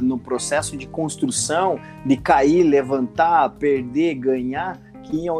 no 0.00 0.18
processo 0.18 0.76
de 0.76 0.88
construção, 0.88 1.78
de 2.04 2.16
cair, 2.16 2.62
levantar, 2.64 3.50
perder, 3.50 4.14
ganhar, 4.14 4.80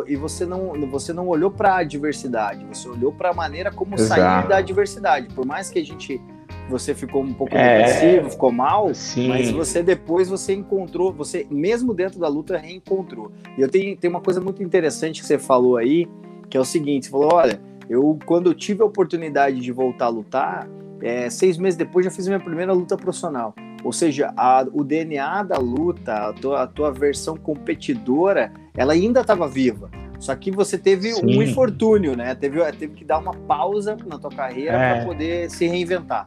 e 0.06 0.16
você 0.16 0.46
não, 0.46 0.72
você 0.88 1.12
não 1.12 1.28
olhou 1.28 1.50
para 1.50 1.74
a 1.74 1.78
adversidade, 1.78 2.64
você 2.64 2.88
olhou 2.88 3.12
para 3.12 3.30
a 3.30 3.34
maneira 3.34 3.70
como 3.70 3.94
Exato. 3.96 4.20
sair 4.20 4.48
da 4.48 4.58
adversidade. 4.58 5.28
Por 5.34 5.44
mais 5.44 5.68
que 5.68 5.78
a 5.78 5.84
gente 5.84 6.20
você 6.68 6.94
ficou 6.94 7.22
um 7.22 7.32
pouco 7.32 7.54
é, 7.56 7.78
depressivo, 7.78 8.30
ficou 8.30 8.52
mal, 8.52 8.94
sim. 8.94 9.28
mas 9.28 9.50
você 9.50 9.82
depois 9.82 10.28
você 10.28 10.54
encontrou, 10.54 11.12
você 11.12 11.46
mesmo 11.50 11.94
dentro 11.94 12.18
da 12.18 12.28
luta 12.28 12.56
reencontrou. 12.56 13.32
E 13.56 13.60
eu 13.60 13.68
tenho, 13.68 13.96
tem 13.96 14.10
uma 14.10 14.20
coisa 14.20 14.40
muito 14.40 14.62
interessante 14.62 15.20
que 15.20 15.26
você 15.26 15.38
falou 15.38 15.76
aí, 15.76 16.06
que 16.48 16.56
é 16.56 16.60
o 16.60 16.64
seguinte, 16.64 17.06
você 17.06 17.10
falou, 17.10 17.32
olha, 17.32 17.60
eu 17.88 18.18
quando 18.26 18.50
eu 18.50 18.54
tive 18.54 18.82
a 18.82 18.87
oportunidade 18.87 19.60
de 19.60 19.72
voltar 19.72 20.06
a 20.06 20.10
lutar, 20.10 20.68
é, 21.02 21.30
seis 21.30 21.56
meses 21.56 21.76
depois 21.76 22.04
já 22.04 22.10
fiz 22.10 22.26
minha 22.26 22.40
primeira 22.40 22.72
luta 22.72 22.96
profissional. 22.96 23.54
Ou 23.84 23.92
seja, 23.92 24.32
a, 24.37 24.66
o 24.72 24.82
DNA 24.82 25.44
da 25.44 25.58
luta, 25.58 26.12
a 26.28 26.32
tua, 26.32 26.62
a 26.62 26.66
tua 26.66 26.90
versão 26.90 27.37
competidora, 27.37 28.52
ela 28.76 28.92
ainda 28.92 29.20
estava 29.20 29.46
viva. 29.46 29.88
Só 30.18 30.34
que 30.34 30.50
você 30.50 30.76
teve 30.76 31.12
Sim. 31.12 31.38
um 31.38 31.42
infortúnio, 31.42 32.16
né? 32.16 32.34
Teve, 32.34 32.60
teve 32.72 32.94
que 32.94 33.04
dar 33.04 33.18
uma 33.18 33.32
pausa 33.32 33.96
na 34.06 34.18
tua 34.18 34.30
carreira 34.30 34.72
é. 34.72 34.94
para 34.94 35.06
poder 35.06 35.50
se 35.50 35.66
reinventar. 35.66 36.26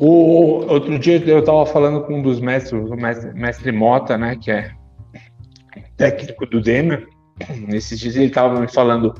O, 0.00 0.64
outro 0.66 0.98
dia 0.98 1.22
eu 1.26 1.40
estava 1.40 1.66
falando 1.66 2.02
com 2.04 2.14
um 2.14 2.22
dos 2.22 2.40
mestres, 2.40 2.72
o 2.72 2.96
mestre, 2.96 3.34
mestre 3.34 3.70
Mota, 3.70 4.16
né? 4.16 4.34
Que 4.34 4.50
é 4.50 4.70
técnico 5.96 6.46
do 6.46 6.58
Denner. 6.58 7.06
nesses 7.68 8.00
dias 8.00 8.16
ele 8.16 8.26
estava 8.26 8.58
me 8.58 8.66
falando 8.66 9.14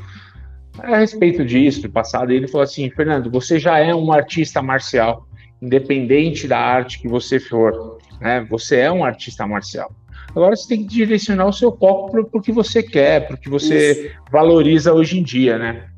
a 0.79 0.97
respeito 0.97 1.45
disso, 1.45 1.83
do 1.83 1.91
passado, 1.91 2.33
e 2.33 2.37
ele 2.37 2.49
falou 2.49 2.65
assim, 2.65 2.89
Fernando, 2.91 3.31
você 3.31 3.59
já 3.59 3.79
é 3.79 3.95
um 3.95 4.11
artista 4.11 4.63
marcial, 4.63 5.27
independente 5.61 6.49
da 6.49 6.59
arte 6.59 6.99
que 6.99 7.09
você 7.09 7.39
for, 7.39 7.99
né? 8.19 8.47
Você 8.49 8.77
é 8.77 8.91
um 8.91 9.05
artista 9.05 9.47
marcial. 9.47 9.95
Agora 10.31 10.57
você 10.57 10.69
tem 10.69 10.87
que 10.87 10.95
direcionar 10.95 11.47
o 11.47 11.53
seu 11.53 11.77
foco 11.77 12.11
para 12.11 12.39
o 12.39 12.41
que 12.41 12.53
você 12.53 12.83
quer, 12.83 13.27
para 13.27 13.35
o 13.35 13.39
que 13.39 13.51
você 13.51 14.07
Isso. 14.07 14.17
valoriza 14.33 14.95
hoje 14.95 15.19
em 15.19 15.23
dia, 15.23 15.59
né? 15.59 15.90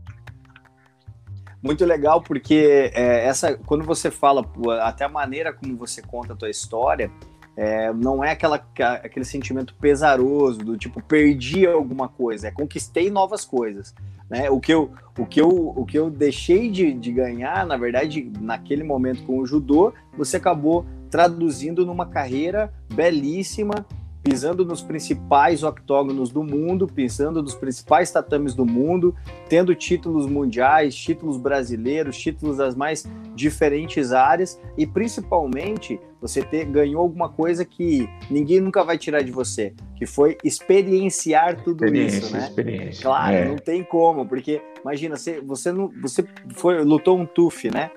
Muito 1.63 1.85
legal, 1.85 2.21
porque 2.21 2.91
é, 2.93 3.25
essa, 3.25 3.55
quando 3.55 3.85
você 3.85 4.11
fala, 4.11 4.45
até 4.83 5.05
a 5.05 5.09
maneira 5.09 5.53
como 5.53 5.77
você 5.77 6.03
conta 6.03 6.33
a 6.33 6.37
tua 6.37 6.51
história, 6.51 7.11
é, 7.57 7.93
não 7.93 8.25
é 8.25 8.33
aquela, 8.33 8.57
aquele 9.03 9.25
sentimento 9.25 9.75
pesaroso 9.75 10.59
do 10.59 10.77
tipo, 10.77 11.03
perdi 11.03 11.67
alguma 11.67 12.09
coisa, 12.09 12.49
é 12.49 12.51
conquistei 12.51 13.11
novas 13.11 13.45
coisas. 13.45 13.95
Né? 14.29 14.51
O, 14.51 14.59
que 14.59 14.73
eu, 14.73 14.91
o, 15.19 15.27
que 15.27 15.41
eu, 15.41 15.49
o 15.49 15.85
que 15.85 15.99
eu 15.99 16.11
deixei 16.11 16.71
de, 16.71 16.93
de 16.95 17.13
ganhar, 17.13 17.67
na 17.67 17.77
verdade, 17.77 18.33
naquele 18.41 18.83
momento 18.83 19.23
com 19.25 19.39
o 19.39 19.47
judô, 19.47 19.93
você 20.17 20.39
acabou 20.39 20.87
traduzindo 21.11 21.85
numa 21.85 22.07
carreira 22.07 22.73
belíssima 22.93 23.87
pisando 24.23 24.65
nos 24.65 24.81
principais 24.81 25.63
octógonos 25.63 26.31
do 26.31 26.45
mundo, 26.45 26.87
pisando 26.87 27.43
nos 27.43 27.55
principais 27.55 28.11
tatames 28.11 28.55
do 28.55 28.65
mundo, 28.65 29.15
tendo 29.49 29.75
títulos 29.75 30.27
mundiais, 30.27 30.95
títulos 30.95 31.37
brasileiros, 31.37 32.17
títulos 32.17 32.59
das 32.59 32.75
mais 32.75 33.09
diferentes 33.35 34.13
áreas 34.13 34.61
e 34.79 34.87
principalmente 34.87 35.99
você 36.21 36.41
ter, 36.41 36.65
ganhou 36.67 37.03
alguma 37.03 37.29
coisa 37.29 37.65
que 37.65 38.09
ninguém 38.31 38.61
nunca 38.61 38.85
vai 38.85 38.97
tirar 38.97 39.23
de 39.23 39.33
você, 39.33 39.75
que 39.97 40.07
foi 40.07 40.39
experienciar 40.45 41.61
tudo 41.63 41.85
isso, 41.87 42.33
né? 42.33 42.45
Experiência. 42.45 43.03
Claro, 43.03 43.35
é. 43.35 43.49
não 43.49 43.57
tem 43.57 43.83
como, 43.83 44.25
porque 44.25 44.63
imagina, 44.81 45.17
você, 45.17 45.41
você 45.41 45.73
não, 45.73 45.91
você 46.01 46.25
foi 46.51 46.85
lutou 46.85 47.19
um 47.19 47.27
TUF, 47.27 47.69
né? 47.73 47.91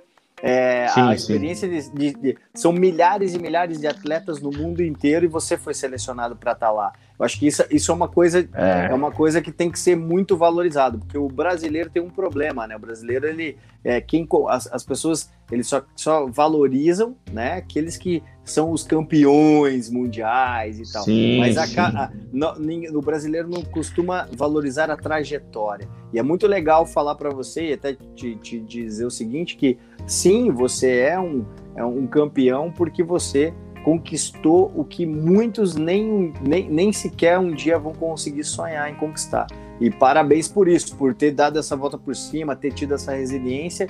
É, 0.47 0.87
sim, 0.89 1.01
a 1.01 1.15
experiência 1.15 1.67
de, 1.67 1.89
de, 1.89 2.13
de, 2.13 2.37
São 2.53 2.71
milhares 2.71 3.33
e 3.33 3.39
milhares 3.39 3.79
de 3.79 3.87
atletas 3.87 4.39
no 4.39 4.51
mundo 4.51 4.83
inteiro 4.83 5.25
e 5.25 5.27
você 5.27 5.57
foi 5.57 5.73
selecionado 5.73 6.35
para 6.35 6.51
estar 6.51 6.67
tá 6.67 6.71
lá. 6.71 6.93
Eu 7.17 7.25
acho 7.25 7.39
que 7.39 7.47
isso, 7.47 7.63
isso 7.71 7.91
é 7.91 7.95
uma 7.95 8.07
coisa 8.07 8.47
é. 8.53 8.87
é. 8.91 8.93
uma 8.93 9.11
coisa 9.11 9.41
que 9.41 9.51
tem 9.51 9.71
que 9.71 9.79
ser 9.79 9.95
muito 9.95 10.37
valorizado, 10.37 10.99
porque 10.99 11.17
o 11.17 11.27
brasileiro 11.27 11.89
tem 11.89 11.99
um 11.99 12.11
problema, 12.11 12.67
né? 12.67 12.75
O 12.75 12.79
brasileiro, 12.79 13.25
ele 13.25 13.57
é 13.83 13.99
quem 13.99 14.27
as, 14.49 14.71
as 14.71 14.83
pessoas 14.83 15.31
eles 15.51 15.67
só, 15.67 15.83
só 15.95 16.27
valorizam, 16.27 17.15
né? 17.31 17.53
Aqueles 17.53 17.97
que 17.97 18.21
são 18.43 18.71
os 18.71 18.83
campeões 18.83 19.89
mundiais 19.89 20.79
e 20.79 20.91
tal. 20.91 21.03
Sim, 21.03 21.39
Mas 21.39 21.57
a, 21.57 21.63
a, 21.63 22.11
no, 22.31 22.97
o 22.97 23.01
brasileiro 23.01 23.47
não 23.47 23.63
costuma 23.63 24.27
valorizar 24.31 24.89
a 24.89 24.97
trajetória. 24.97 25.87
E 26.13 26.19
é 26.19 26.23
muito 26.23 26.47
legal 26.47 26.85
falar 26.85 27.15
para 27.15 27.29
você 27.29 27.69
e 27.69 27.73
até 27.73 27.95
te, 28.15 28.35
te, 28.37 28.59
dizer 28.59 29.05
o 29.05 29.11
seguinte: 29.11 29.55
que 29.55 29.77
sim, 30.05 30.51
você 30.51 30.99
é 30.99 31.19
um, 31.19 31.45
é 31.75 31.85
um 31.85 32.05
campeão 32.07 32.71
porque 32.71 33.03
você 33.03 33.53
conquistou 33.83 34.71
o 34.75 34.83
que 34.83 35.05
muitos 35.05 35.75
nem, 35.75 36.33
nem, 36.41 36.69
nem 36.69 36.91
sequer 36.91 37.37
um 37.37 37.51
dia 37.51 37.77
vão 37.77 37.93
conseguir 37.93 38.43
sonhar 38.43 38.89
em 38.89 38.95
conquistar. 38.95 39.45
E 39.79 39.91
parabéns 39.91 40.47
por 40.47 40.67
isso, 40.67 40.95
por 40.95 41.13
ter 41.13 41.31
dado 41.31 41.59
essa 41.59 41.75
volta 41.75 41.97
por 41.97 42.15
cima, 42.15 42.55
ter 42.55 42.73
tido 42.73 42.95
essa 42.95 43.13
resiliência. 43.13 43.87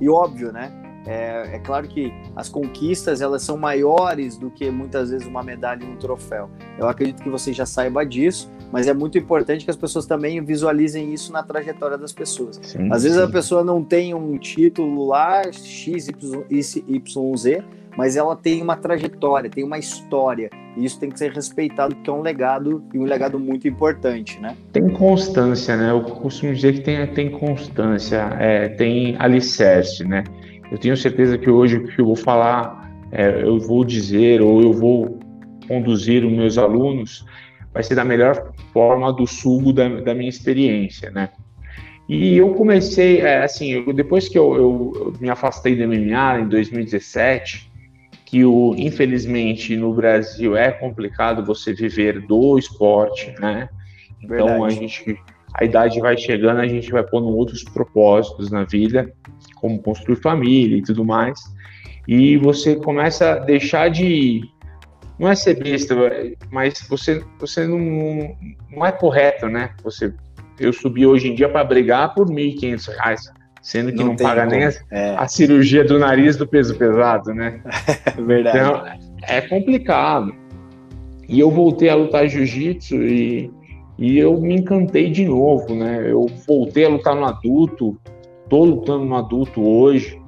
E 0.00 0.08
óbvio, 0.08 0.52
né? 0.52 0.70
É, 1.06 1.56
é, 1.56 1.58
claro 1.58 1.88
que 1.88 2.12
as 2.36 2.48
conquistas 2.48 3.20
elas 3.20 3.42
são 3.42 3.56
maiores 3.56 4.36
do 4.36 4.50
que 4.50 4.70
muitas 4.70 5.10
vezes 5.10 5.26
uma 5.26 5.42
medalha 5.42 5.82
e 5.84 5.86
um 5.86 5.96
troféu. 5.96 6.48
Eu 6.78 6.88
acredito 6.88 7.22
que 7.22 7.28
você 7.28 7.52
já 7.52 7.66
saiba 7.66 8.04
disso, 8.04 8.50
mas 8.70 8.86
é 8.86 8.94
muito 8.94 9.18
importante 9.18 9.64
que 9.64 9.70
as 9.70 9.76
pessoas 9.76 10.06
também 10.06 10.42
visualizem 10.44 11.12
isso 11.12 11.32
na 11.32 11.42
trajetória 11.42 11.98
das 11.98 12.12
pessoas. 12.12 12.60
Sim, 12.62 12.88
Às 12.92 13.02
vezes 13.02 13.18
sim. 13.18 13.24
a 13.24 13.28
pessoa 13.28 13.64
não 13.64 13.82
tem 13.82 14.14
um 14.14 14.38
título 14.38 15.06
lá, 15.06 15.42
X, 15.52 16.08
Y, 16.08 17.36
Z, 17.36 17.64
mas 17.96 18.16
ela 18.16 18.34
tem 18.34 18.62
uma 18.62 18.76
trajetória, 18.76 19.50
tem 19.50 19.64
uma 19.64 19.78
história. 19.78 20.50
E 20.76 20.84
isso 20.84 20.98
tem 20.98 21.10
que 21.10 21.18
ser 21.18 21.30
respeitado, 21.32 21.94
porque 21.94 22.08
é 22.08 22.12
um 22.12 22.22
legado 22.22 22.82
e 22.94 22.98
um 22.98 23.04
legado 23.04 23.38
muito 23.38 23.68
importante, 23.68 24.40
né? 24.40 24.56
Tem 24.72 24.88
constância, 24.88 25.76
né? 25.76 25.90
Eu 25.90 26.00
costumo 26.02 26.54
dizer 26.54 26.72
que 26.72 26.80
tem, 26.80 27.06
tem 27.08 27.30
constância, 27.30 28.34
é, 28.40 28.68
tem 28.70 29.14
alicerce, 29.18 30.04
né? 30.04 30.24
Eu 30.72 30.78
tenho 30.78 30.96
certeza 30.96 31.36
que 31.36 31.50
hoje 31.50 31.76
o 31.76 31.86
que 31.86 32.00
eu 32.00 32.06
vou 32.06 32.16
falar, 32.16 32.90
é, 33.12 33.42
eu 33.42 33.58
vou 33.58 33.84
dizer 33.84 34.40
ou 34.40 34.62
eu 34.62 34.72
vou 34.72 35.20
conduzir 35.68 36.24
os 36.24 36.32
meus 36.32 36.56
alunos 36.56 37.26
vai 37.74 37.82
ser 37.82 37.94
da 37.94 38.06
melhor 38.06 38.52
forma 38.72 39.12
do 39.12 39.26
sugo 39.26 39.70
da, 39.70 39.86
da 40.00 40.14
minha 40.14 40.30
experiência, 40.30 41.10
né? 41.10 41.28
E 42.08 42.38
eu 42.38 42.54
comecei, 42.54 43.20
é, 43.20 43.44
assim, 43.44 43.72
eu, 43.72 43.92
depois 43.92 44.30
que 44.30 44.38
eu, 44.38 44.54
eu, 44.54 44.92
eu, 44.94 45.14
me 45.20 45.28
afastei 45.28 45.76
do 45.76 45.86
MMA 45.86 46.40
em 46.40 46.48
2017, 46.48 47.70
que 48.24 48.42
o, 48.42 48.74
infelizmente 48.74 49.76
no 49.76 49.92
Brasil 49.92 50.56
é 50.56 50.70
complicado 50.70 51.44
você 51.44 51.74
viver 51.74 52.26
do 52.26 52.58
esporte, 52.58 53.34
né? 53.38 53.68
Então 54.22 54.46
Verdade. 54.46 54.64
a 54.64 54.70
gente, 54.70 55.18
a 55.54 55.64
idade 55.64 56.00
vai 56.00 56.16
chegando, 56.16 56.60
a 56.60 56.66
gente 56.66 56.90
vai 56.90 57.02
pondo 57.02 57.28
outros 57.28 57.62
propósitos 57.62 58.50
na 58.50 58.64
vida, 58.64 59.12
como 59.56 59.82
construir 59.82 60.16
família 60.16 60.78
e 60.78 60.82
tudo 60.82 61.04
mais. 61.04 61.40
E 62.08 62.36
você 62.38 62.76
começa 62.76 63.32
a 63.32 63.38
deixar 63.38 63.88
de 63.90 64.42
não 65.18 65.28
é 65.28 65.34
ser 65.34 65.54
besta, 65.54 65.94
mas 66.50 66.84
você 66.88 67.22
você 67.38 67.66
não, 67.66 68.36
não 68.70 68.84
é 68.84 68.90
correto, 68.90 69.46
né? 69.46 69.70
Você 69.84 70.12
eu 70.58 70.72
subi 70.72 71.06
hoje 71.06 71.28
em 71.28 71.34
dia 71.34 71.48
para 71.48 71.64
brigar 71.64 72.14
por 72.14 72.28
R$ 72.28 72.34
1.500 72.34 73.42
sendo 73.62 73.92
que 73.92 73.98
não, 73.98 74.06
não 74.06 74.16
paga 74.16 74.44
como. 74.44 74.56
nem 74.56 74.64
a, 74.64 74.72
é. 74.90 75.16
a, 75.16 75.28
cirurgia 75.28 75.84
do 75.84 75.98
nariz 75.98 76.36
do 76.36 76.46
peso 76.46 76.76
pesado, 76.76 77.32
né? 77.32 77.60
Verdade. 78.26 78.58
Então, 78.58 78.84
é 79.22 79.40
complicado. 79.40 80.34
E 81.28 81.38
eu 81.38 81.50
voltei 81.50 81.88
a 81.88 81.94
lutar 81.94 82.28
jiu-jitsu 82.28 82.96
e, 82.96 83.50
e 84.02 84.18
eu 84.18 84.36
me 84.40 84.56
encantei 84.56 85.12
de 85.12 85.24
novo, 85.24 85.76
né? 85.76 86.10
Eu 86.10 86.26
voltei 86.44 86.84
a 86.84 86.88
lutar 86.88 87.14
no 87.14 87.24
adulto, 87.24 87.96
tô 88.50 88.64
lutando 88.64 89.04
no 89.04 89.14
adulto 89.14 89.64
hoje, 89.64 90.20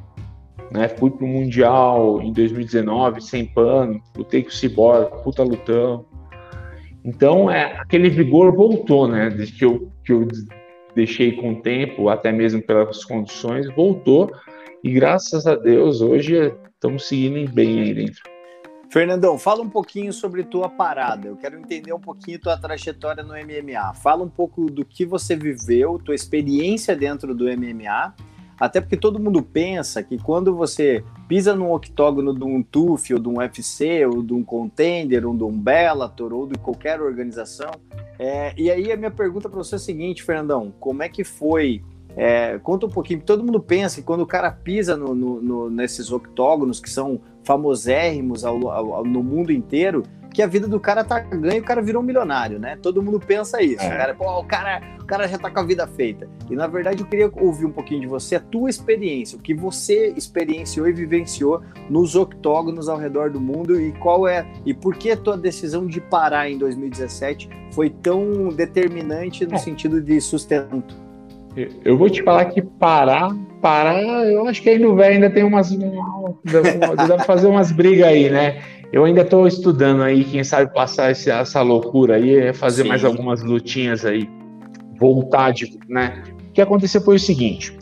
né? 0.70 0.86
Fui 0.86 1.10
pro 1.10 1.26
Mundial 1.26 2.22
em 2.22 2.32
2019, 2.32 3.20
sem 3.20 3.44
pano, 3.46 4.00
lutei 4.16 4.44
com 4.44 4.50
o 4.50 4.52
Cyborg, 4.52 5.24
puta 5.24 5.42
lutão. 5.42 6.06
Então, 7.04 7.50
é, 7.50 7.76
aquele 7.80 8.08
vigor 8.08 8.54
voltou, 8.54 9.08
né? 9.08 9.28
Desde 9.28 9.58
que 9.58 9.64
eu, 9.64 9.90
que 10.04 10.12
eu 10.12 10.28
deixei 10.94 11.32
com 11.32 11.54
o 11.54 11.60
tempo, 11.60 12.08
até 12.08 12.30
mesmo 12.30 12.62
pelas 12.62 13.04
condições, 13.04 13.66
voltou 13.74 14.30
e 14.84 14.92
graças 14.92 15.48
a 15.48 15.56
Deus 15.56 16.00
hoje 16.00 16.52
estamos 16.72 17.08
seguindo 17.08 17.52
bem 17.52 17.80
aí 17.80 17.92
dentro. 17.92 18.33
Fernandão, 18.94 19.36
fala 19.36 19.60
um 19.60 19.68
pouquinho 19.68 20.12
sobre 20.12 20.44
tua 20.44 20.68
parada. 20.68 21.26
Eu 21.26 21.34
quero 21.34 21.58
entender 21.58 21.92
um 21.92 21.98
pouquinho 21.98 22.38
tua 22.38 22.56
trajetória 22.56 23.24
no 23.24 23.32
MMA. 23.32 23.92
Fala 23.94 24.22
um 24.22 24.28
pouco 24.28 24.70
do 24.70 24.84
que 24.84 25.04
você 25.04 25.34
viveu, 25.34 25.98
tua 25.98 26.14
experiência 26.14 26.94
dentro 26.94 27.34
do 27.34 27.46
MMA 27.46 28.14
até 28.58 28.80
porque 28.80 28.96
todo 28.96 29.18
mundo 29.18 29.42
pensa 29.42 30.02
que 30.02 30.16
quando 30.16 30.54
você 30.54 31.04
pisa 31.28 31.54
num 31.54 31.72
octógono 31.72 32.32
de 32.32 32.44
um 32.44 32.62
TUF, 32.62 33.12
ou 33.14 33.18
de 33.18 33.28
um 33.28 33.38
UFC, 33.38 34.06
ou 34.06 34.22
de 34.22 34.32
um 34.32 34.44
Contender, 34.44 35.26
ou 35.26 35.36
de 35.36 35.42
um 35.42 35.50
Bellator, 35.50 36.32
ou 36.32 36.46
de 36.46 36.56
qualquer 36.58 37.00
organização. 37.00 37.70
É, 38.18 38.54
e 38.56 38.70
aí 38.70 38.92
a 38.92 38.96
minha 38.96 39.10
pergunta 39.10 39.48
para 39.48 39.58
você 39.58 39.74
é 39.74 39.76
a 39.76 39.80
seguinte, 39.80 40.22
Fernandão: 40.22 40.72
como 40.78 41.02
é 41.02 41.08
que 41.08 41.24
foi? 41.24 41.82
É, 42.16 42.58
conta 42.62 42.86
um 42.86 42.90
pouquinho. 42.90 43.20
Todo 43.20 43.44
mundo 43.44 43.60
pensa 43.60 43.96
que 43.96 44.06
quando 44.06 44.20
o 44.20 44.26
cara 44.26 44.50
pisa 44.50 44.96
no, 44.96 45.14
no, 45.14 45.42
no, 45.42 45.70
nesses 45.70 46.12
octógonos 46.12 46.80
que 46.80 46.90
são 46.90 47.20
famosérrimos 47.42 48.44
ao, 48.44 48.68
ao, 48.68 49.04
no 49.04 49.22
mundo 49.22 49.52
inteiro, 49.52 50.02
que 50.34 50.42
a 50.42 50.46
vida 50.48 50.66
do 50.66 50.80
cara 50.80 51.04
tá 51.04 51.20
ganha 51.20 51.58
e 51.58 51.60
o 51.60 51.64
cara 51.64 51.80
virou 51.80 52.02
um 52.02 52.04
milionário, 52.04 52.58
né? 52.58 52.76
Todo 52.82 53.00
mundo 53.00 53.20
pensa 53.20 53.62
isso. 53.62 53.84
É. 53.84 53.88
Cara, 53.88 54.14
pô, 54.14 54.40
o 54.40 54.44
cara, 54.44 54.82
o 55.00 55.04
cara 55.04 55.28
já 55.28 55.38
tá 55.38 55.48
com 55.48 55.60
a 55.60 55.62
vida 55.62 55.86
feita. 55.86 56.28
E 56.50 56.56
na 56.56 56.66
verdade 56.66 57.02
eu 57.02 57.06
queria 57.06 57.30
ouvir 57.36 57.66
um 57.66 57.70
pouquinho 57.70 58.00
de 58.00 58.06
você, 58.08 58.34
a 58.34 58.40
tua 58.40 58.68
experiência, 58.68 59.38
o 59.38 59.40
que 59.40 59.54
você 59.54 60.12
experienciou 60.16 60.88
e 60.88 60.92
vivenciou 60.92 61.62
nos 61.88 62.16
octógonos 62.16 62.88
ao 62.88 62.98
redor 62.98 63.30
do 63.30 63.40
mundo 63.40 63.80
e 63.80 63.92
qual 63.92 64.26
é 64.26 64.44
e 64.66 64.74
por 64.74 64.96
que 64.96 65.12
a 65.12 65.16
tua 65.16 65.36
decisão 65.36 65.86
de 65.86 66.00
parar 66.00 66.50
em 66.50 66.58
2017 66.58 67.48
foi 67.70 67.88
tão 67.88 68.48
determinante 68.48 69.46
no 69.46 69.54
é. 69.54 69.58
sentido 69.58 70.00
de 70.00 70.20
sustento. 70.20 71.03
Eu 71.84 71.96
vou 71.96 72.10
te 72.10 72.22
falar 72.22 72.46
que 72.46 72.60
parar, 72.60 73.30
parar, 73.62 74.02
eu 74.26 74.46
acho 74.48 74.60
que 74.60 74.70
aí 74.70 74.78
no 74.78 74.96
velho 74.96 75.14
ainda 75.14 75.30
tem 75.30 75.44
umas. 75.44 75.70
Dá 75.72 77.16
pra 77.16 77.24
fazer 77.24 77.46
umas 77.46 77.70
brigas 77.70 78.08
aí, 78.08 78.28
né? 78.28 78.60
Eu 78.92 79.04
ainda 79.04 79.22
estou 79.22 79.46
estudando 79.46 80.02
aí, 80.02 80.24
quem 80.24 80.44
sabe 80.44 80.72
passar 80.72 81.10
esse, 81.10 81.30
essa 81.30 81.62
loucura 81.62 82.16
aí, 82.16 82.36
é 82.36 82.52
fazer 82.52 82.82
Sim. 82.82 82.88
mais 82.88 83.04
algumas 83.04 83.42
lutinhas 83.42 84.04
aí, 84.04 84.28
voltar 85.00 85.52
de, 85.52 85.78
né? 85.88 86.22
O 86.48 86.52
que 86.52 86.60
aconteceu 86.60 87.00
foi 87.00 87.16
o 87.16 87.20
seguinte, 87.20 87.76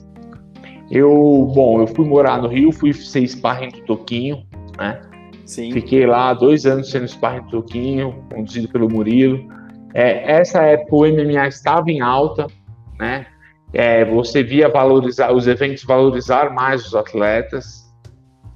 eu, 0.91 1.50
bom, 1.55 1.81
eu 1.81 1.87
fui 1.87 2.07
morar 2.07 2.41
no 2.41 2.49
Rio, 2.49 2.73
fui 2.73 2.93
ser 2.93 3.26
sparring 3.26 3.71
do 3.71 3.81
Toquinho, 3.83 4.43
né? 4.79 5.00
Sim. 5.45 5.73
Fiquei 5.73 6.07
lá 6.07 6.33
dois 6.35 6.64
anos 6.67 6.91
sendo 6.91 7.09
sparring 7.09 7.43
do 7.45 7.62
Toquinho, 7.62 8.25
conduzido 8.33 8.69
pelo 8.69 8.88
Murilo, 8.88 9.47
É, 9.95 10.33
essa 10.41 10.62
época 10.62 10.97
o 10.97 11.07
MMA 11.07 11.49
estava 11.49 11.91
em 11.91 12.00
alta, 12.00 12.47
né? 12.99 13.26
É, 13.73 14.05
você 14.05 14.43
via 14.43 14.69
valorizar 14.69 15.33
os 15.33 15.47
eventos 15.47 15.83
valorizar 15.85 16.50
mais 16.50 16.87
os 16.87 16.95
atletas. 16.95 17.83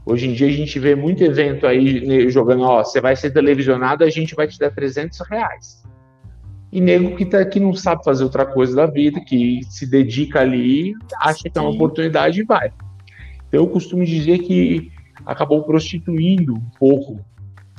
Hoje 0.05 0.29
em 0.29 0.33
dia 0.33 0.47
a 0.47 0.53
gente 0.53 0.79
vê 0.79 0.95
muito 0.95 1.25
evento 1.25 1.67
aí 1.67 2.29
jogando, 2.31 2.63
ó, 2.63 2.85
você 2.85 3.01
vai 3.01 3.17
ser 3.17 3.31
televisionado, 3.31 4.05
a 4.05 4.11
gente 4.11 4.35
vai 4.35 4.47
te 4.47 4.59
dar 4.59 4.71
300 4.71 5.21
reais. 5.29 5.83
E 6.71 6.81
nego 6.81 7.17
que, 7.17 7.25
tá, 7.25 7.45
que 7.45 7.59
não 7.59 7.73
sabe 7.75 8.05
fazer 8.05 8.23
outra 8.23 8.45
coisa 8.45 8.77
da 8.77 8.87
vida, 8.87 9.21
que 9.21 9.61
se 9.69 9.87
dedica 9.87 10.41
ali, 10.41 10.95
acha 11.21 11.49
que 11.49 11.59
é 11.59 11.61
uma 11.61 11.71
oportunidade 11.71 12.41
e 12.41 12.45
vai. 12.45 12.71
Então 13.49 13.61
eu 13.61 13.67
costumo 13.67 14.05
dizer 14.05 14.39
que 14.41 14.93
acabou 15.25 15.63
prostituindo 15.63 16.55
um 16.55 16.71
pouco 16.79 17.25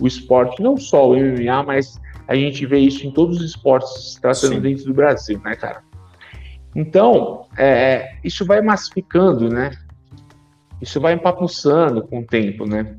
o 0.01 0.07
esporte, 0.07 0.61
não 0.61 0.77
só 0.77 1.09
o 1.09 1.15
MMA, 1.15 1.63
mas 1.63 1.99
a 2.27 2.35
gente 2.35 2.65
vê 2.65 2.79
isso 2.79 3.05
em 3.05 3.11
todos 3.11 3.37
os 3.37 3.45
esportes 3.45 4.17
tratando 4.21 4.55
Sim. 4.55 4.61
dentro 4.61 4.85
do 4.85 4.93
Brasil, 4.93 5.39
né, 5.43 5.55
cara? 5.55 5.86
Então, 6.75 7.45
é, 7.57 8.17
isso 8.23 8.45
vai 8.45 8.61
massificando, 8.61 9.49
né? 9.49 9.71
Isso 10.81 11.01
vai 11.01 11.13
empapuçando 11.13 12.05
com 12.05 12.19
o 12.19 12.25
tempo, 12.25 12.65
né? 12.65 12.95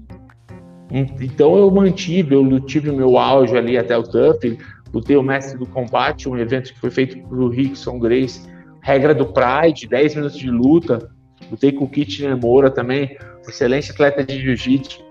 Então 0.90 1.56
eu 1.56 1.70
mantive, 1.70 2.34
eu 2.34 2.60
tive 2.60 2.88
o 2.90 2.96
meu 2.96 3.18
auge 3.18 3.56
ali 3.56 3.76
até 3.76 3.96
o 3.96 4.02
TUF, 4.02 4.58
lutei 4.92 5.16
o 5.16 5.22
Mestre 5.22 5.58
do 5.58 5.66
Combate, 5.66 6.28
um 6.28 6.36
evento 6.36 6.72
que 6.72 6.80
foi 6.80 6.90
feito 6.90 7.18
por 7.28 7.50
Rickson 7.50 7.98
Grace, 7.98 8.48
regra 8.80 9.14
do 9.14 9.26
Pride, 9.26 9.86
10 9.86 10.14
minutos 10.14 10.38
de 10.38 10.50
luta, 10.50 11.10
lutei 11.50 11.72
com 11.72 11.84
o 11.84 11.88
Kitchener 11.88 12.36
Moura 12.36 12.70
também, 12.70 13.16
excelente 13.46 13.90
atleta 13.90 14.24
de 14.24 14.40
jiu-jitsu, 14.40 15.04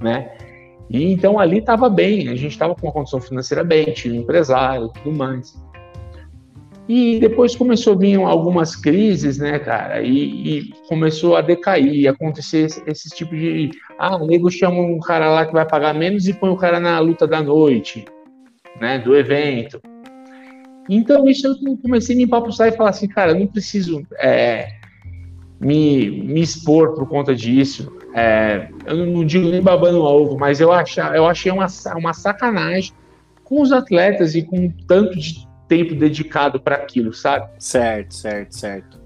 né? 0.00 0.32
E 0.88 1.12
então 1.12 1.38
ali 1.38 1.58
estava 1.58 1.90
bem, 1.90 2.28
a 2.28 2.34
gente 2.34 2.52
estava 2.52 2.74
com 2.74 2.86
uma 2.86 2.92
condição 2.92 3.20
financeira 3.20 3.62
bem, 3.62 3.92
tinha 3.92 4.14
um 4.14 4.22
empresário 4.22 4.88
tudo 4.88 5.14
mais. 5.14 5.54
E 6.88 7.18
depois 7.20 7.54
começou 7.54 7.92
a 7.92 7.96
vir 7.96 8.18
algumas 8.18 8.74
crises, 8.74 9.36
né, 9.36 9.58
cara? 9.58 10.00
E, 10.00 10.58
e 10.58 10.72
começou 10.88 11.36
a 11.36 11.42
decair, 11.42 12.08
acontecer 12.08 12.64
esse, 12.64 12.82
esse, 12.86 13.08
tipo 13.10 13.36
de. 13.36 13.70
Ah, 13.98 14.16
o 14.16 14.26
nego 14.26 14.50
chama 14.50 14.80
um 14.80 14.98
cara 14.98 15.28
lá 15.28 15.44
que 15.44 15.52
vai 15.52 15.66
pagar 15.66 15.92
menos 15.92 16.26
e 16.26 16.32
põe 16.32 16.48
o 16.48 16.56
cara 16.56 16.80
na 16.80 16.98
luta 16.98 17.26
da 17.26 17.42
noite, 17.42 18.06
né, 18.80 18.98
do 18.98 19.14
evento. 19.14 19.82
Então, 20.88 21.28
isso 21.28 21.46
eu 21.46 21.76
comecei 21.76 22.14
a 22.14 22.16
me 22.16 22.24
empapuçar 22.24 22.68
e 22.68 22.72
falar 22.72 22.90
assim, 22.90 23.06
cara, 23.06 23.34
não 23.34 23.46
preciso 23.46 24.06
é, 24.18 24.70
me, 25.60 26.22
me 26.22 26.40
expor 26.40 26.94
por 26.94 27.06
conta 27.06 27.34
disso. 27.34 27.92
É, 28.14 28.70
eu 28.86 29.04
não 29.04 29.26
digo 29.26 29.46
nem 29.48 29.60
babando 29.60 30.00
ovo, 30.00 30.38
mas 30.38 30.58
eu, 30.58 30.72
achar, 30.72 31.14
eu 31.14 31.26
achei 31.26 31.52
uma, 31.52 31.66
uma 31.96 32.14
sacanagem 32.14 32.94
com 33.44 33.60
os 33.60 33.72
atletas 33.72 34.34
e 34.34 34.42
com 34.42 34.70
tanto 34.86 35.18
de 35.18 35.47
tempo 35.68 35.94
dedicado 35.94 36.58
para 36.58 36.76
aquilo, 36.76 37.12
sabe? 37.12 37.48
Certo, 37.58 38.14
certo, 38.14 38.56
certo. 38.56 38.98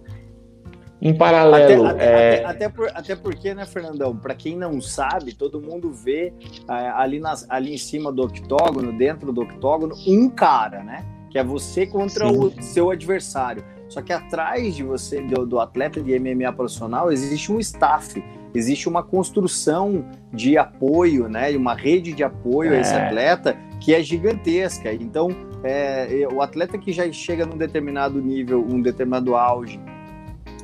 Em 1.00 1.12
paralelo. 1.12 1.86
Até, 1.86 2.04
é... 2.04 2.34
até, 2.36 2.44
até, 2.44 2.68
por, 2.68 2.88
até 2.94 3.16
porque, 3.16 3.52
né, 3.52 3.66
Fernandão? 3.66 4.16
Para 4.16 4.34
quem 4.34 4.56
não 4.56 4.80
sabe, 4.80 5.34
todo 5.34 5.60
mundo 5.60 5.92
vê 5.92 6.32
é, 6.68 6.72
ali, 6.90 7.18
nas, 7.18 7.44
ali 7.50 7.74
em 7.74 7.78
cima 7.78 8.12
do 8.12 8.22
octógono, 8.22 8.96
dentro 8.96 9.32
do 9.32 9.42
octógono, 9.42 9.96
um 10.06 10.30
cara, 10.30 10.84
né? 10.84 11.04
Que 11.28 11.38
é 11.38 11.44
você 11.44 11.86
contra 11.86 12.28
Sim. 12.28 12.38
o 12.38 12.62
seu 12.62 12.90
adversário. 12.90 13.64
Só 13.88 14.00
que 14.00 14.12
atrás 14.12 14.76
de 14.76 14.84
você, 14.84 15.20
do, 15.20 15.44
do 15.44 15.58
atleta 15.58 16.00
de 16.00 16.16
MMA 16.18 16.52
profissional, 16.52 17.10
existe 17.10 17.50
um 17.50 17.58
staff 17.58 18.22
existe 18.54 18.88
uma 18.88 19.02
construção 19.02 20.04
de 20.32 20.58
apoio, 20.58 21.28
né, 21.28 21.50
uma 21.56 21.74
rede 21.74 22.12
de 22.12 22.22
apoio 22.22 22.74
é. 22.74 22.78
a 22.78 22.80
esse 22.80 22.94
é. 22.94 23.06
atleta 23.06 23.56
que 23.80 23.94
é 23.94 24.02
gigantesca. 24.02 24.92
Então, 24.92 25.30
é, 25.64 26.26
o 26.32 26.42
atleta 26.42 26.78
que 26.78 26.92
já 26.92 27.10
chega 27.12 27.46
num 27.46 27.56
determinado 27.56 28.20
nível, 28.20 28.64
um 28.64 28.80
determinado 28.80 29.34
auge 29.36 29.80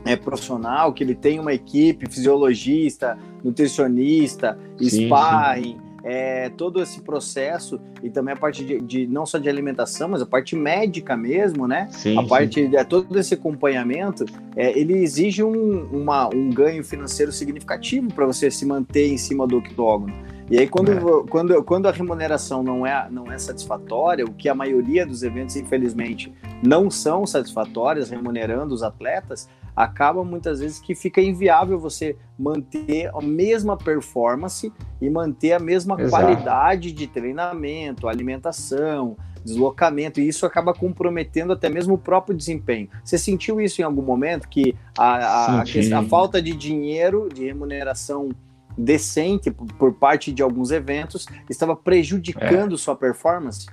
é, 0.04 0.16
profissional, 0.16 0.92
que 0.92 1.02
ele 1.02 1.14
tem 1.14 1.38
uma 1.38 1.52
equipe, 1.52 2.10
fisiologista, 2.10 3.18
nutricionista, 3.42 4.58
sim, 4.78 5.06
sparring, 5.06 5.74
sim 5.74 5.88
é, 6.02 6.48
todo 6.50 6.80
esse 6.82 7.00
processo 7.00 7.80
e 8.02 8.08
também 8.08 8.32
a 8.32 8.36
parte 8.36 8.64
de, 8.64 8.80
de, 8.80 9.06
não 9.06 9.26
só 9.26 9.38
de 9.38 9.48
alimentação, 9.48 10.08
mas 10.08 10.22
a 10.22 10.26
parte 10.26 10.54
médica 10.54 11.16
mesmo, 11.16 11.66
né? 11.66 11.88
Sim, 11.90 12.16
a 12.18 12.22
parte 12.22 12.66
de 12.66 12.76
é, 12.76 12.84
todo 12.84 13.18
esse 13.18 13.34
acompanhamento, 13.34 14.24
é, 14.56 14.78
ele 14.78 14.94
exige 14.94 15.42
um, 15.42 15.84
uma, 15.92 16.34
um 16.34 16.50
ganho 16.50 16.84
financeiro 16.84 17.32
significativo 17.32 18.12
para 18.12 18.26
você 18.26 18.50
se 18.50 18.64
manter 18.64 19.08
em 19.08 19.18
cima 19.18 19.46
do 19.46 19.58
octógono. 19.58 20.14
E 20.50 20.58
aí, 20.58 20.66
quando, 20.66 20.92
é. 20.92 21.28
quando, 21.28 21.62
quando 21.64 21.86
a 21.86 21.92
remuneração 21.92 22.62
não 22.62 22.86
é, 22.86 23.08
não 23.10 23.30
é 23.30 23.38
satisfatória, 23.38 24.24
o 24.24 24.32
que 24.32 24.48
a 24.48 24.54
maioria 24.54 25.04
dos 25.04 25.22
eventos, 25.22 25.56
infelizmente, 25.56 26.32
não 26.62 26.90
são 26.90 27.26
satisfatórias, 27.26 28.08
remunerando 28.08 28.74
os 28.74 28.82
atletas, 28.82 29.48
acaba 29.76 30.24
muitas 30.24 30.58
vezes 30.60 30.80
que 30.80 30.94
fica 30.94 31.20
inviável 31.20 31.78
você 31.78 32.16
manter 32.38 33.10
a 33.14 33.20
mesma 33.20 33.76
performance 33.76 34.72
e 35.00 35.08
manter 35.08 35.52
a 35.52 35.60
mesma 35.60 36.00
Exato. 36.00 36.10
qualidade 36.10 36.92
de 36.92 37.06
treinamento, 37.06 38.08
alimentação, 38.08 39.16
deslocamento, 39.44 40.20
e 40.20 40.26
isso 40.26 40.44
acaba 40.44 40.74
comprometendo 40.74 41.52
até 41.52 41.68
mesmo 41.68 41.94
o 41.94 41.98
próprio 41.98 42.36
desempenho. 42.36 42.88
Você 43.04 43.16
sentiu 43.16 43.60
isso 43.60 43.80
em 43.80 43.84
algum 43.84 44.02
momento, 44.02 44.48
que 44.48 44.74
a, 44.96 45.14
a, 45.14 45.60
a, 45.60 45.62
a 45.62 46.02
falta 46.04 46.42
de 46.42 46.52
dinheiro, 46.56 47.28
de 47.32 47.44
remuneração 47.44 48.30
decente 48.78 49.50
por, 49.50 49.92
parte 49.94 50.32
de 50.32 50.42
alguns 50.42 50.70
eventos 50.70 51.26
estava 51.50 51.74
prejudicando 51.74 52.74
é. 52.74 52.78
sua 52.78 52.94
performance? 52.94 53.66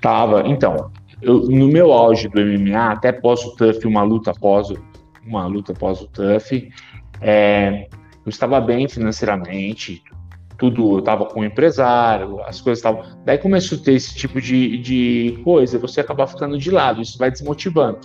Tava. 0.00 0.46
Então, 0.46 0.90
eu, 1.20 1.40
no 1.48 1.66
meu 1.68 1.92
auge 1.92 2.28
do 2.28 2.40
MMA, 2.40 2.92
até 2.92 3.12
pós 3.12 3.44
o 3.44 3.54
TUF, 3.56 3.86
uma 3.86 4.02
luta 4.02 4.30
após 4.30 4.68
uma 5.26 5.46
luta 5.46 5.72
após 5.72 6.00
o 6.00 6.06
TUF. 6.06 6.70
É, 7.20 7.86
eu 8.24 8.30
estava 8.30 8.60
bem 8.60 8.88
financeiramente, 8.88 10.02
tudo, 10.58 10.92
eu 10.94 10.98
estava 10.98 11.24
com 11.24 11.40
um 11.40 11.44
empresário, 11.44 12.40
as 12.42 12.60
coisas 12.60 12.78
estavam. 12.78 13.04
Daí 13.24 13.38
começou 13.38 13.78
a 13.78 13.80
ter 13.82 13.94
esse 13.94 14.14
tipo 14.14 14.40
de, 14.40 14.78
de 14.78 15.40
coisa, 15.42 15.78
você 15.78 16.00
acaba 16.00 16.26
ficando 16.26 16.58
de 16.58 16.70
lado, 16.70 17.00
isso 17.00 17.18
vai 17.18 17.30
desmotivando. 17.30 17.98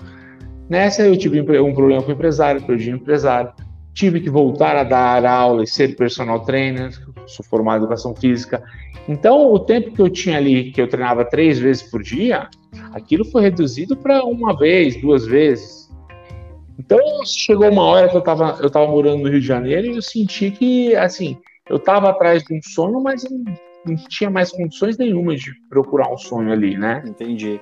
Nessa 0.70 1.04
eu 1.04 1.18
tive 1.18 1.42
um 1.42 1.74
problema 1.74 2.02
com 2.02 2.10
o 2.10 2.14
empresário, 2.14 2.66
perdi 2.66 2.92
o 2.92 2.96
empresário, 2.96 3.54
tive 3.96 4.20
que 4.20 4.30
voltar 4.30 4.76
a 4.76 4.84
dar 4.84 5.26
aula 5.26 5.64
e 5.64 5.68
ser 5.68 5.96
personal 5.96 6.42
trainer, 6.42 6.92
sou 7.26 7.44
formado 7.46 7.78
em 7.78 7.86
educação 7.86 8.14
física. 8.14 8.62
Então, 9.08 9.52
o 9.54 9.58
tempo 9.58 9.92
que 9.92 10.02
eu 10.02 10.10
tinha 10.10 10.38
ali, 10.38 10.72
que 10.72 10.82
eu 10.82 10.88
treinava 10.88 11.24
três 11.24 11.58
vezes 11.58 11.84
por 11.84 12.04
dia, 12.04 12.50
aquilo 12.92 13.24
foi 13.24 13.44
reduzido 13.44 13.96
para 13.96 14.24
uma 14.26 14.56
vez, 14.56 15.00
duas 15.02 15.26
vezes. 15.26 15.90
Então 16.78 17.00
chegou 17.26 17.72
uma 17.72 17.84
hora 17.84 18.10
que 18.10 18.16
eu 18.16 18.20
estava 18.20 18.58
eu 18.62 18.70
tava 18.70 18.88
morando 18.88 19.24
no 19.24 19.30
Rio 19.30 19.40
de 19.40 19.48
Janeiro 19.48 19.88
e 19.88 19.96
eu 19.96 20.02
senti 20.02 20.52
que, 20.52 20.94
assim, 20.96 21.38
eu 21.70 21.78
estava 21.78 22.10
atrás 22.10 22.44
de 22.44 22.54
um 22.54 22.60
sonho, 22.62 23.02
mas 23.02 23.24
não, 23.24 23.46
não 23.86 23.96
tinha 24.10 24.30
mais 24.30 24.52
condições 24.52 24.98
nenhuma 24.98 25.38
de 25.38 25.52
procurar 25.70 26.12
um 26.12 26.18
sonho 26.18 26.52
ali, 26.52 26.78
né? 26.78 27.02
Entendi. 27.08 27.62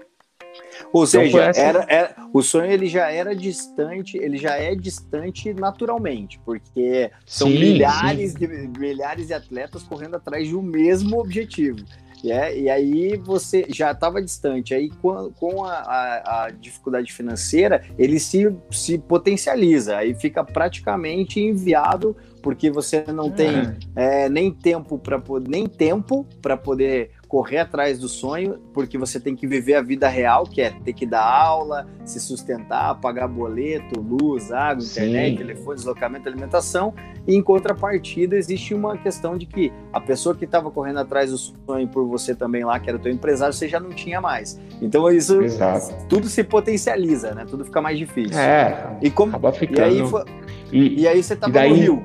Ou 0.92 1.04
então, 1.04 1.06
seja, 1.06 1.52
era, 1.56 1.86
era, 1.88 2.16
o 2.34 2.42
sonho 2.42 2.72
ele 2.72 2.88
já 2.88 3.10
era 3.12 3.36
distante, 3.36 4.18
ele 4.18 4.38
já 4.38 4.56
é 4.56 4.76
distante 4.76 5.54
naturalmente, 5.54 6.40
porque 6.46 7.12
são 7.26 7.48
sim, 7.48 7.60
milhares, 7.60 8.32
sim. 8.34 8.40
De, 8.40 8.80
milhares 8.80 9.28
de 9.28 9.34
atletas 9.34 9.84
correndo 9.84 10.16
atrás 10.16 10.48
de 10.48 10.56
um 10.56 10.62
mesmo 10.62 11.20
objetivo. 11.20 11.84
É, 12.26 12.58
e 12.58 12.70
aí 12.70 13.18
você 13.18 13.66
já 13.68 13.92
estava 13.92 14.22
distante. 14.22 14.74
Aí 14.74 14.90
com, 14.90 15.30
com 15.32 15.66
a, 15.66 15.74
a, 15.74 16.46
a, 16.46 16.50
dificuldade 16.52 17.12
financeira, 17.12 17.84
ele 17.98 18.18
se, 18.18 18.56
se 18.72 18.98
potencializa. 18.98 19.98
Aí 19.98 20.16
fica 20.16 20.44
praticamente 20.44 21.42
inviável, 21.42 22.16
porque 22.42 22.72
você 22.72 23.04
não 23.08 23.30
tem 23.30 23.76
é, 23.94 24.30
nem 24.30 24.52
tempo 24.52 24.98
para 24.98 25.22
nem 25.48 25.68
tempo 25.68 26.26
para 26.42 26.56
poder 26.56 27.12
correr 27.34 27.58
atrás 27.58 27.98
do 27.98 28.08
sonho, 28.08 28.60
porque 28.72 28.96
você 28.96 29.20
tem 29.20 29.36
que 29.36 29.48
viver 29.48 29.74
a 29.74 29.82
vida 29.82 30.08
real, 30.08 30.44
que 30.44 30.62
é 30.62 30.70
ter 30.70 30.94
que 30.94 31.04
dar 31.04 31.24
aula, 31.24 31.88
se 32.06 32.20
sustentar, 32.20 32.94
pagar 33.02 33.28
boleto, 33.28 34.00
luz, 34.00 34.52
água, 34.52 34.86
internet, 34.86 35.32
Sim. 35.32 35.38
telefone, 35.38 35.76
deslocamento, 35.76 36.30
alimentação. 36.30 36.94
E 37.26 37.34
em 37.34 37.42
contrapartida, 37.42 38.36
existe 38.36 38.76
uma 38.76 38.96
questão 39.00 39.36
de 39.36 39.48
que 39.48 39.74
a 39.92 40.00
pessoa 40.00 40.36
que 40.36 40.46
estava 40.46 40.70
correndo 40.70 41.00
atrás 41.00 41.32
do 41.32 41.38
sonho 41.40 41.88
por 41.88 42.06
você 42.06 42.36
também 42.36 42.64
lá, 42.64 42.80
que 42.80 42.88
era 42.88 43.00
o 43.00 43.02
teu 43.02 43.12
empresário, 43.12 43.52
você 43.52 43.68
já 43.68 43.80
não 43.80 43.90
tinha 43.90 44.22
mais. 44.22 44.60
Então 44.80 45.10
isso 45.10 45.42
Exato. 45.42 46.06
tudo 46.08 46.28
se 46.28 46.44
potencializa, 46.44 47.34
né? 47.34 47.48
Tudo 47.50 47.66
fica 47.66 47.82
mais 47.82 47.98
difícil. 47.98 48.38
É, 48.38 48.96
e 49.02 49.10
como 49.10 49.32
acaba 49.32 49.52
ficando... 49.52 49.80
e 49.80 50.02
aí, 50.02 50.08
foi... 50.08 50.24
e, 50.72 51.02
e 51.02 51.08
aí 51.08 51.24
você 51.24 51.34
estava 51.34 51.52
daí... 51.52 51.70
no 51.72 51.76
Rio. 51.78 52.04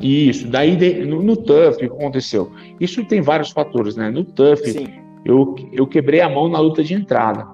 Isso, 0.00 0.46
daí 0.46 1.04
no, 1.04 1.22
no 1.22 1.36
TUF, 1.36 1.76
o 1.76 1.78
que 1.78 1.84
aconteceu? 1.86 2.52
Isso 2.80 3.04
tem 3.04 3.20
vários 3.20 3.50
fatores, 3.50 3.96
né? 3.96 4.10
No 4.10 4.24
TUF, 4.24 4.88
eu, 5.24 5.54
eu 5.72 5.86
quebrei 5.86 6.20
a 6.20 6.28
mão 6.28 6.48
na 6.48 6.58
luta 6.58 6.82
de 6.82 6.94
entrada. 6.94 7.46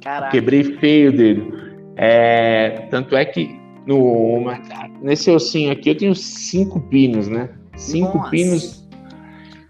Caraca. 0.00 0.30
Quebrei 0.32 0.64
feio 0.64 1.12
dele. 1.12 1.52
É, 1.96 2.86
tanto 2.90 3.16
é 3.16 3.24
que 3.24 3.56
no, 3.86 4.44
nesse 5.00 5.30
ossinho 5.30 5.72
aqui 5.72 5.90
eu 5.90 5.96
tenho 5.96 6.14
cinco 6.14 6.80
pinos, 6.80 7.28
né? 7.28 7.50
Cinco 7.76 8.18
Nossa. 8.18 8.30
pinos. 8.30 8.88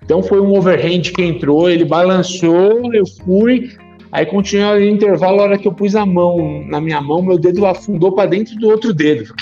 Então 0.05 0.23
foi 0.23 0.41
um 0.41 0.57
overhand 0.57 1.03
que 1.15 1.23
entrou, 1.23 1.71
ele 1.71 1.85
balançou, 1.85 2.93
eu 2.93 3.05
fui, 3.25 3.71
aí 4.11 4.27
continuou 4.27 4.75
o 4.75 4.81
intervalo, 4.81 5.41
a 5.41 5.45
hora 5.45 5.59
que 5.59 5.67
eu 5.67 5.73
pus 5.73 5.95
a 5.95 6.05
mão 6.05 6.65
na 6.67 6.81
minha 6.81 7.01
mão, 7.01 7.23
meu 7.23 7.39
dedo 7.39 7.65
afundou 7.65 8.13
para 8.13 8.29
dentro 8.29 8.57
do 8.57 8.69
outro 8.69 8.93
dedo. 8.93 9.33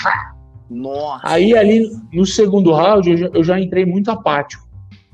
Nossa. 0.71 1.27
Aí 1.27 1.55
ali 1.55 1.91
no 2.13 2.25
segundo 2.25 2.71
round 2.71 3.11
eu 3.11 3.17
já, 3.17 3.27
eu 3.33 3.43
já 3.43 3.59
entrei 3.59 3.85
muito 3.85 4.09
apático, 4.09 4.65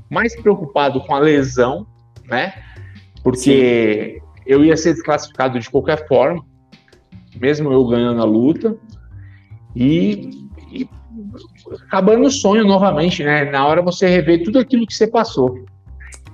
mais 0.08 0.40
preocupado 0.40 1.02
com 1.02 1.16
a 1.16 1.20
lesão, 1.20 1.88
né? 2.26 2.54
Porque 3.24 4.22
Sim. 4.22 4.42
eu 4.46 4.64
ia 4.64 4.78
ser 4.78 4.94
desclassificado 4.94 5.60
de 5.60 5.68
qualquer 5.68 6.08
forma, 6.08 6.46
mesmo 7.42 7.74
eu 7.74 7.84
ganhando 7.88 8.22
a 8.22 8.26
luta. 8.26 8.78
E, 9.76 10.30
e 10.72 10.88
acabando 11.88 12.28
o 12.28 12.32
sonho 12.32 12.64
novamente, 12.64 13.24
né? 13.24 13.46
Na 13.46 13.66
hora 13.66 13.82
você 13.82 14.08
rever 14.08 14.44
tudo 14.44 14.60
aquilo 14.60 14.86
que 14.86 14.94
você 14.94 15.08
passou. 15.08 15.66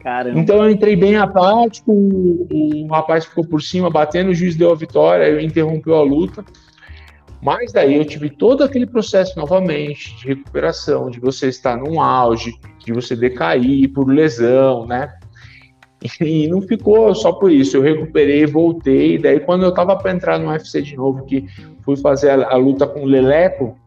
Caramba. 0.02 0.38
Então 0.38 0.58
eu 0.58 0.70
entrei 0.70 0.98
bem 0.98 1.16
apático, 1.16 1.94
o, 1.94 2.48
o 2.52 2.88
rapaz 2.88 3.24
ficou 3.24 3.46
por 3.46 3.62
cima 3.62 3.90
batendo, 3.90 4.32
o 4.32 4.36
juiz 4.36 4.58
deu 4.58 4.70
a 4.70 4.76
vitória, 4.76 5.24
eu 5.24 5.40
interrompeu 5.40 5.96
a 5.96 6.04
luta. 6.04 6.44
Mas 7.44 7.74
daí 7.74 7.98
eu 7.98 8.06
tive 8.06 8.30
todo 8.30 8.64
aquele 8.64 8.86
processo 8.86 9.38
novamente 9.38 10.16
de 10.16 10.28
recuperação, 10.28 11.10
de 11.10 11.20
você 11.20 11.50
estar 11.50 11.76
num 11.76 12.00
auge, 12.00 12.54
de 12.86 12.94
você 12.94 13.18
decair 13.18 13.92
por 13.92 14.08
lesão, 14.08 14.86
né? 14.86 15.14
E 16.22 16.48
não 16.48 16.62
ficou 16.62 17.14
só 17.14 17.34
por 17.34 17.52
isso, 17.52 17.78
eu 17.78 17.82
recuperei, 17.82 18.46
voltei. 18.46 19.18
Daí, 19.18 19.40
quando 19.42 19.64
eu 19.64 19.74
tava 19.74 19.96
para 19.96 20.12
entrar 20.12 20.40
no 20.40 20.50
UFC 20.50 20.82
de 20.82 20.96
novo, 20.96 21.26
que 21.26 21.46
fui 21.82 21.98
fazer 21.98 22.30
a, 22.30 22.54
a, 22.54 22.56
luta 22.56 22.88
com 22.88 23.04
o 23.04 23.06
Leleco, 23.06 23.78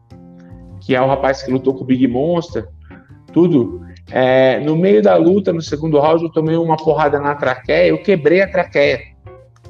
que 0.81 0.95
é 0.95 1.01
o 1.01 1.07
rapaz 1.07 1.43
que 1.43 1.51
lutou 1.51 1.73
com 1.73 1.83
o 1.83 1.87
Big 1.87 2.07
Monster, 2.07 2.67
tudo. 3.33 3.81
É, 4.09 4.59
no 4.61 4.75
meio 4.75 5.01
da 5.01 5.15
luta, 5.15 5.51
no 5.51 5.61
segundo 5.61 5.99
round, 5.99 6.23
eu 6.23 6.31
tomei 6.31 6.55
uma 6.55 6.77
porrada 6.77 7.19
na 7.19 7.35
traqueia, 7.35 7.89
eu 7.89 8.01
quebrei 8.01 8.41
a 8.41 8.47
traqueia. 8.47 8.99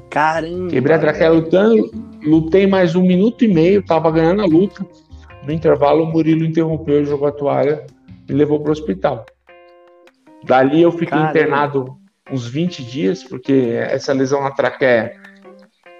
Caramba! 0.09 0.69
Quebrei 0.69 0.95
a 0.95 0.99
traqueia 0.99 1.31
lutando, 1.31 1.89
lutei 2.27 2.67
mais 2.67 2.95
um 2.95 3.01
minuto 3.01 3.43
e 3.43 3.47
meio, 3.47 3.83
tava 3.83 4.11
ganhando 4.11 4.41
a 4.41 4.45
luta. 4.45 4.85
No 5.43 5.51
intervalo, 5.51 6.03
o 6.03 6.07
Murilo 6.07 6.43
interrompeu, 6.43 7.05
jogou 7.05 7.27
a 7.27 7.31
toalha 7.31 7.85
e 8.27 8.33
levou 8.33 8.59
para 8.59 8.69
o 8.69 8.71
hospital. 8.71 9.25
Dali 10.43 10.81
eu 10.81 10.91
fiquei 10.91 11.07
Caramba. 11.07 11.29
internado 11.29 11.97
uns 12.31 12.45
20 12.45 12.83
dias, 12.83 13.23
porque 13.23 13.73
essa 13.79 14.13
lesão 14.13 14.43
na 14.43 14.51
traqueia, 14.51 15.13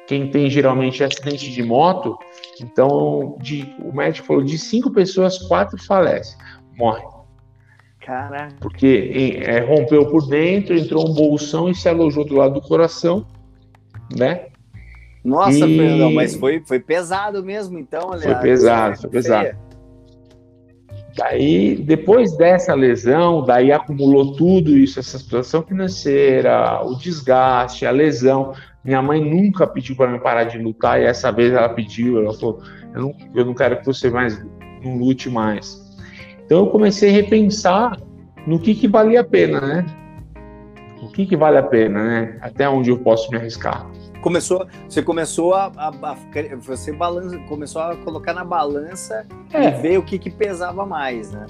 quem 0.06 0.30
tem 0.30 0.50
geralmente 0.50 1.02
é 1.02 1.06
acidente 1.06 1.50
de 1.52 1.64
moto, 1.64 2.18
então 2.62 3.38
de, 3.42 3.74
o 3.84 3.94
médico 3.94 4.28
falou 4.28 4.44
de 4.44 4.58
cinco 4.58 4.92
pessoas, 4.92 5.38
quatro 5.38 5.82
falecem, 5.82 6.38
morrem. 6.78 7.08
Caraca. 8.02 8.56
Porque 8.62 9.42
é, 9.42 9.60
rompeu 9.60 10.10
por 10.10 10.28
dentro, 10.28 10.78
entrou 10.78 11.10
um 11.10 11.14
bolsão 11.14 11.70
e 11.70 11.76
se 11.76 11.90
alojou 11.90 12.24
do 12.24 12.36
lado 12.36 12.54
do 12.54 12.62
coração, 12.62 13.26
né? 14.18 14.48
Nossa, 15.24 15.68
e... 15.68 15.78
Fernandão, 15.78 16.14
mas 16.14 16.36
foi, 16.36 16.62
foi 16.66 16.80
pesado 16.80 17.44
mesmo, 17.44 17.78
então, 17.78 18.12
aliás. 18.12 18.38
Foi 18.38 18.50
pesado, 18.50 19.02
foi 19.02 19.10
pesado. 19.10 19.58
Daí, 21.18 21.76
depois 21.76 22.38
dessa 22.38 22.76
lesão, 22.76 23.44
daí 23.44 23.72
acumulou 23.72 24.36
tudo 24.36 24.78
isso, 24.78 25.00
essa 25.00 25.18
situação 25.18 25.64
financeira, 25.64 26.82
o 26.84 26.96
desgaste, 26.96 27.88
a 27.88 27.92
lesão. 27.92 28.54
Minha 28.86 29.02
mãe 29.02 29.20
nunca 29.20 29.66
pediu 29.66 29.96
para 29.96 30.12
mim 30.12 30.20
parar 30.20 30.44
de 30.44 30.60
lutar 30.60 31.02
e 31.02 31.06
essa 31.06 31.32
vez 31.32 31.52
ela 31.52 31.70
pediu, 31.70 32.20
ela 32.20 32.34
falou: 32.34 32.62
eu 32.94 33.02
não, 33.02 33.16
eu 33.34 33.46
não 33.46 33.54
quero 33.56 33.80
que 33.80 33.86
você 33.86 34.12
mais 34.12 34.40
não 34.84 34.98
lute 34.98 35.28
mais. 35.28 35.84
Então 36.46 36.60
eu 36.60 36.68
comecei 36.68 37.10
a 37.10 37.14
repensar 37.14 38.00
no 38.46 38.60
que, 38.60 38.76
que 38.76 38.88
valia 38.88 39.22
a 39.22 39.24
pena, 39.24 39.60
né? 39.60 39.86
O 41.02 41.10
que, 41.10 41.26
que 41.26 41.36
vale 41.36 41.58
a 41.58 41.64
pena, 41.64 42.04
né? 42.04 42.38
Até 42.42 42.70
onde 42.70 42.92
eu 42.92 42.98
posso 43.00 43.30
me 43.32 43.38
arriscar 43.38 43.90
começou, 44.22 44.68
você 44.88 45.02
começou 45.02 45.54
a, 45.54 45.72
a, 45.76 45.88
a, 45.90 46.18
você 46.60 46.92
balança, 46.92 47.38
começou 47.48 47.82
a 47.82 47.96
colocar 47.98 48.34
na 48.34 48.44
balança 48.44 49.26
é. 49.54 49.68
e 49.68 49.72
ver 49.82 50.00
o 50.00 50.04
que, 50.04 50.18
que 50.18 50.30
pesava 50.30 50.86
mais, 50.86 51.32
né? 51.32 51.46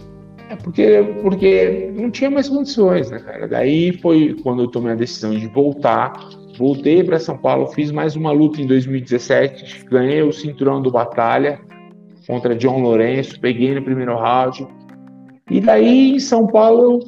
É 0.49 0.56
porque, 0.56 1.03
porque 1.21 1.91
não 1.93 2.10
tinha 2.10 2.30
mais 2.30 2.47
condições, 2.47 3.12
né, 3.12 3.19
cara? 3.19 3.47
Daí 3.47 3.91
foi 3.99 4.36
quando 4.43 4.63
eu 4.63 4.67
tomei 4.67 4.93
a 4.93 4.95
decisão 4.95 5.32
de 5.32 5.47
voltar. 5.47 6.13
Voltei 6.58 7.03
para 7.03 7.19
São 7.19 7.38
Paulo, 7.38 7.67
fiz 7.67 7.91
mais 7.91 8.15
uma 8.15 8.32
luta 8.32 8.62
em 8.62 8.65
2017, 8.65 9.86
ganhei 9.86 10.23
o 10.23 10.32
cinturão 10.32 10.82
do 10.82 10.89
Batalha 10.89 11.60
contra 12.25 12.56
John 12.56 12.80
Lourenço, 12.82 13.39
peguei 13.39 13.75
no 13.75 13.84
primeiro 13.84 14.15
round. 14.17 14.67
E 15.51 15.62
daí 15.62 16.15
em 16.15 16.19
São 16.19 16.47
Paulo 16.47 16.99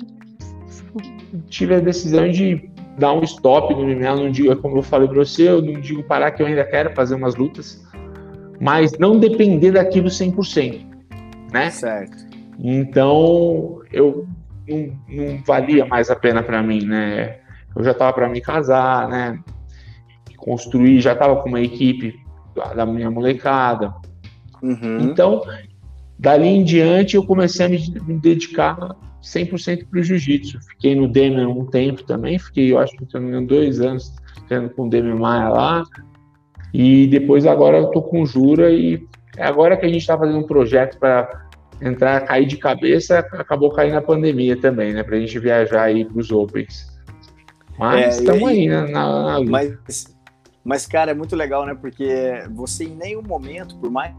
eu 1.34 1.40
tive 1.48 1.76
a 1.76 1.80
decisão 1.80 2.30
de 2.30 2.69
dar 3.00 3.14
um 3.14 3.24
stop 3.24 3.74
no 3.74 3.84
MMA, 3.84 4.16
não 4.16 4.30
digo, 4.30 4.52
é 4.52 4.56
como 4.56 4.78
eu 4.78 4.84
falei 4.84 5.08
para 5.08 5.18
você, 5.18 5.50
eu 5.50 5.62
não 5.62 5.80
digo 5.80 6.04
parar 6.04 6.32
que 6.32 6.44
eu 6.44 6.48
ainda 6.48 6.64
quero 6.66 6.94
fazer 6.94 7.16
umas 7.16 7.36
lutas, 7.36 7.84
mas 8.60 8.98
não 9.00 9.18
depender 9.18 9.72
daquilo 9.72 10.10
100%, 10.10 10.86
né? 11.52 11.70
Certo. 11.72 12.28
Então, 12.60 13.82
eu 13.92 14.28
não, 14.68 15.00
não 15.08 15.44
valia 15.46 15.86
mais 15.86 16.10
a 16.10 16.16
pena 16.16 16.44
para 16.44 16.62
mim, 16.62 16.86
né? 16.86 17.38
Eu 17.76 17.84
já 17.84 17.92
estava 17.92 18.12
para 18.12 18.28
me 18.28 18.42
casar, 18.42 19.08
né? 19.08 19.40
Construir, 20.38 21.00
já 21.00 21.14
estava 21.14 21.38
com 21.38 21.48
uma 21.48 21.62
equipe 21.62 22.20
da 22.76 22.86
minha 22.86 23.10
molecada. 23.10 23.94
Uhum. 24.62 25.00
Então, 25.00 25.42
dali 26.18 26.48
em 26.48 26.64
diante, 26.66 27.16
eu 27.16 27.26
comecei 27.26 27.66
a 27.66 27.70
me, 27.70 27.78
me 28.06 28.20
dedicar 28.20 28.96
100% 29.24 29.88
para 29.90 30.00
o 30.00 30.04
jiu-jitsu. 30.04 30.60
Fiquei 30.62 30.96
no 30.96 31.08
Demian 31.08 31.50
um 31.50 31.66
tempo 31.66 32.04
também, 32.04 32.40
fiquei, 32.40 32.72
eu 32.72 32.80
acho 32.80 32.96
que 32.96 33.20
não 33.20 33.46
dois 33.46 33.80
anos 33.82 34.14
treinando 34.48 34.74
com 34.74 34.88
o 34.88 34.90
Demian 34.90 35.16
Maia 35.16 35.50
lá. 35.50 35.84
E 36.74 37.08
depois 37.08 37.46
agora 37.46 37.78
eu 37.78 37.88
tô 37.88 38.02
com 38.02 38.22
o 38.22 38.26
Jura 38.26 38.72
e 38.72 39.04
é 39.38 39.46
agora 39.46 39.78
que 39.78 39.86
a 39.86 39.90
gente 39.90 40.02
está 40.02 40.18
fazendo 40.18 40.40
um 40.40 40.48
projeto 40.48 40.98
para 41.00 41.48
entrar, 41.82 42.22
cair 42.22 42.46
de 42.46 42.58
cabeça, 42.58 43.20
acabou 43.20 43.72
caindo 43.72 43.94
na 43.94 44.02
pandemia 44.02 44.60
também, 44.60 44.94
né? 44.94 45.04
Para 45.04 45.16
a 45.16 45.20
gente 45.20 45.40
viajar 45.40 45.84
aí 45.84 46.06
para 46.06 46.20
os 46.20 46.32
Opens. 46.32 46.88
Mas 47.78 48.20
estamos 48.20 48.44
é, 48.44 48.52
aí, 48.52 48.68
né? 48.68 48.82
Na, 48.82 49.40
na 49.40 49.50
mas, 49.50 50.16
mas, 50.64 50.86
cara, 50.86 51.12
é 51.12 51.14
muito 51.14 51.36
legal, 51.36 51.66
né? 51.66 51.74
Porque 51.74 52.44
você 52.52 52.84
em 52.84 52.96
nenhum 52.96 53.22
momento, 53.22 53.78
por 53.78 53.90
mais 53.90 54.14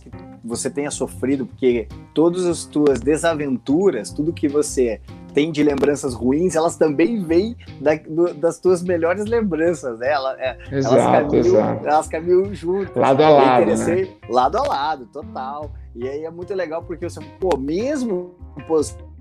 que 0.00 0.10
você 0.44 0.68
tenha 0.68 0.90
sofrido, 0.90 1.46
porque 1.46 1.88
todas 2.14 2.44
as 2.46 2.64
tuas 2.64 3.00
desaventuras, 3.00 4.10
tudo 4.10 4.32
que 4.32 4.48
você 4.48 5.00
tem 5.32 5.52
de 5.52 5.62
lembranças 5.62 6.14
ruins, 6.14 6.56
elas 6.56 6.76
também 6.76 7.22
vêm 7.22 7.56
da, 7.80 7.94
do, 7.94 8.34
das 8.34 8.58
tuas 8.58 8.82
melhores 8.82 9.24
lembranças, 9.26 9.98
né? 9.98 10.10
Ela, 10.10 10.36
é, 10.40 10.58
exato, 10.72 10.96
elas, 10.96 11.10
caminham, 11.10 11.46
exato. 11.46 11.88
elas 11.88 12.08
caminham 12.08 12.54
juntas. 12.54 12.96
Lado 12.96 13.22
a 13.22 13.28
lado, 13.28 13.66
né? 13.66 14.08
Lado 14.28 14.58
a 14.58 14.62
lado, 14.62 15.06
total. 15.06 15.70
E 15.94 16.08
aí 16.08 16.24
é 16.24 16.30
muito 16.30 16.54
legal 16.54 16.82
porque 16.82 17.08
você, 17.08 17.20
pô, 17.38 17.56
mesmo 17.56 18.34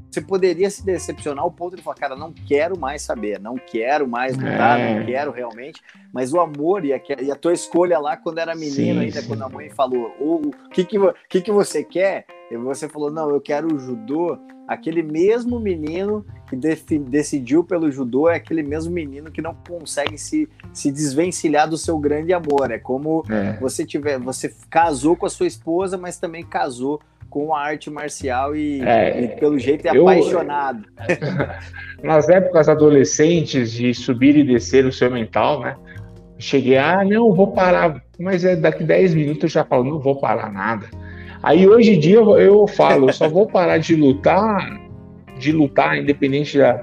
você 0.10 0.22
poderia 0.22 0.70
se 0.70 0.86
decepcionar 0.86 1.44
ao 1.44 1.52
ponto 1.52 1.76
de 1.76 1.82
falar, 1.82 1.96
cara, 1.96 2.16
não 2.16 2.32
quero 2.32 2.80
mais 2.80 3.02
saber, 3.02 3.40
não 3.40 3.56
quero 3.56 4.08
mais 4.08 4.36
lutar, 4.38 4.80
é. 4.80 5.00
não 5.00 5.06
quero 5.06 5.32
realmente. 5.32 5.82
Mas 6.14 6.34
o 6.34 6.40
amor 6.40 6.86
e 6.86 6.94
a, 6.94 7.02
e 7.22 7.32
a, 7.32 7.36
tua 7.36 7.54
escolha 7.54 8.00
lá 8.00 8.16
quando 8.16 8.40
era 8.40 8.56
menino, 8.56 9.00
sim, 9.02 9.06
ainda 9.06 9.22
sim. 9.22 9.28
quando 9.28 9.44
a 9.44 9.50
mãe 9.50 9.70
falou, 9.70 10.16
o 10.20 10.52
que, 10.72 10.86
que, 10.86 10.98
que, 11.30 11.42
que 11.42 11.52
você 11.52 11.84
quer? 11.84 12.26
E 12.50 12.56
você 12.58 12.88
falou, 12.88 13.12
não, 13.12 13.30
eu 13.30 13.42
quero 13.42 13.74
o 13.74 13.80
judô. 13.80 14.38
Aquele 14.68 15.02
mesmo 15.02 15.60
menino 15.60 16.26
que 16.50 16.56
decidiu 17.00 17.64
pelo 17.64 17.90
judô 17.90 18.30
é 18.30 18.36
aquele 18.36 18.64
mesmo 18.64 18.92
menino 18.92 19.32
que 19.32 19.42
não 19.42 19.56
consegue 19.68 20.18
se, 20.18 20.50
se 20.74 20.92
desvencilhar 20.92 21.70
do 21.70 21.78
seu 21.78 21.98
grande 21.98 22.34
amor. 22.34 22.72
É 22.72 22.78
como 22.78 23.24
é. 23.30 23.58
você 23.60 23.86
tiver, 23.86 24.20
você 24.20 24.54
casou 24.70 25.16
com 25.16 25.26
a 25.26 25.30
sua 25.30 25.48
esposa, 25.48 25.98
mas 25.98 26.18
também 26.18 26.46
casou 26.46 27.00
com 27.30 27.54
a 27.54 27.62
arte 27.62 27.90
marcial 27.90 28.56
e, 28.56 28.82
é, 28.82 29.22
e 29.22 29.28
pelo 29.40 29.58
jeito 29.60 29.88
é 29.88 29.96
eu, 29.96 30.08
apaixonado. 30.08 30.84
Nas 32.04 32.30
épocas 32.30 32.70
adolescentes 32.70 33.72
de 33.72 33.94
subir 33.94 34.36
e 34.38 34.44
descer 34.44 34.86
o 34.86 34.92
seu 34.92 35.12
mental, 35.12 35.62
né? 35.62 35.76
Cheguei, 36.40 36.78
ah, 36.78 37.04
não, 37.04 37.34
vou 37.34 37.48
parar, 37.48 38.02
mas 38.20 38.46
é 38.46 38.56
daqui 38.56 38.84
10 38.84 39.16
minutos 39.16 39.44
eu 39.44 39.50
já 39.50 39.66
falo, 39.66 39.84
não 39.84 40.00
vou 40.00 40.20
parar 40.20 40.52
nada. 40.52 40.86
Aí 41.42 41.68
hoje 41.68 41.96
em 41.96 42.00
dia 42.00 42.16
eu, 42.16 42.38
eu 42.38 42.68
falo, 42.68 43.10
eu 43.10 43.14
só 43.14 43.28
vou 43.28 43.48
parar 43.48 43.78
de 43.78 43.96
lutar, 43.96 44.80
de 45.40 45.52
lutar, 45.52 45.98
independente 45.98 46.58
da, 46.58 46.82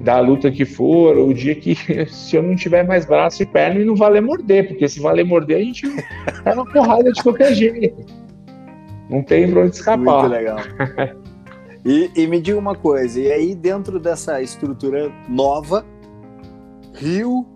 da 0.00 0.20
luta 0.20 0.50
que 0.50 0.64
for, 0.64 1.16
o 1.16 1.32
dia 1.32 1.54
que 1.54 1.76
se 2.08 2.36
eu 2.36 2.42
não 2.42 2.54
tiver 2.56 2.86
mais 2.86 3.04
braço 3.06 3.42
e 3.42 3.46
perna 3.46 3.80
e 3.80 3.84
não 3.84 3.96
valer 3.96 4.20
morder, 4.20 4.68
porque 4.68 4.88
se 4.88 5.00
valer 5.00 5.24
morder 5.24 5.58
a 5.58 5.60
gente 5.60 5.86
é 6.44 6.52
uma 6.52 6.66
porrada 6.66 7.12
de 7.12 7.22
qualquer 7.22 7.54
jeito. 7.54 8.23
Não 9.14 9.22
tem 9.22 9.48
pra 9.48 9.62
onde 9.62 9.76
escapar. 9.76 9.98
Muito 9.98 10.26
legal. 10.26 10.58
E, 11.86 12.10
e, 12.16 12.26
me 12.26 12.40
diga 12.40 12.58
uma 12.58 12.74
coisa, 12.74 13.20
e 13.20 13.30
aí 13.30 13.54
dentro 13.54 14.00
dessa 14.00 14.40
estrutura 14.40 15.12
nova, 15.28 15.84
Rio, 16.94 17.46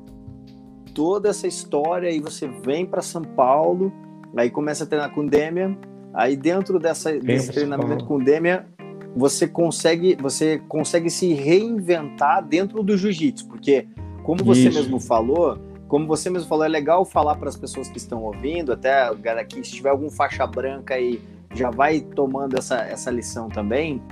toda 0.94 1.30
essa 1.30 1.46
história, 1.46 2.10
aí 2.10 2.20
você 2.20 2.46
vem 2.46 2.84
para 2.84 3.00
São 3.00 3.22
Paulo, 3.22 3.90
aí 4.36 4.50
começa 4.50 4.84
a 4.84 4.86
treinar 4.86 5.14
com 5.14 5.24
Demian, 5.24 5.78
aí 6.12 6.36
dentro 6.36 6.78
dessa, 6.78 7.18
desse 7.18 7.52
treinamento 7.52 8.04
com 8.04 8.18
Demian, 8.18 8.66
você 9.16 9.48
consegue, 9.48 10.14
você 10.20 10.60
consegue 10.68 11.08
se 11.08 11.32
reinventar 11.32 12.46
dentro 12.46 12.82
do 12.82 12.98
jiu-jitsu, 12.98 13.48
porque 13.48 13.88
como 14.24 14.44
você 14.44 14.68
Isso. 14.68 14.78
mesmo 14.78 15.00
falou, 15.00 15.58
como 15.88 16.06
você 16.06 16.28
mesmo 16.28 16.46
falou, 16.46 16.66
é 16.66 16.68
legal 16.68 17.02
falar 17.06 17.34
para 17.36 17.48
as 17.48 17.56
pessoas 17.56 17.88
que 17.88 17.96
estão 17.96 18.22
ouvindo, 18.24 18.74
até 18.74 19.04
aqui, 19.40 19.64
se 19.64 19.72
tiver 19.72 19.88
algum 19.88 20.10
faixa 20.10 20.46
branca 20.46 20.96
aí, 20.96 21.18
já 21.54 21.70
vai 21.70 22.00
tomando 22.00 22.58
essa, 22.58 22.76
essa 22.82 23.10
lição 23.10 23.48
também. 23.48 24.02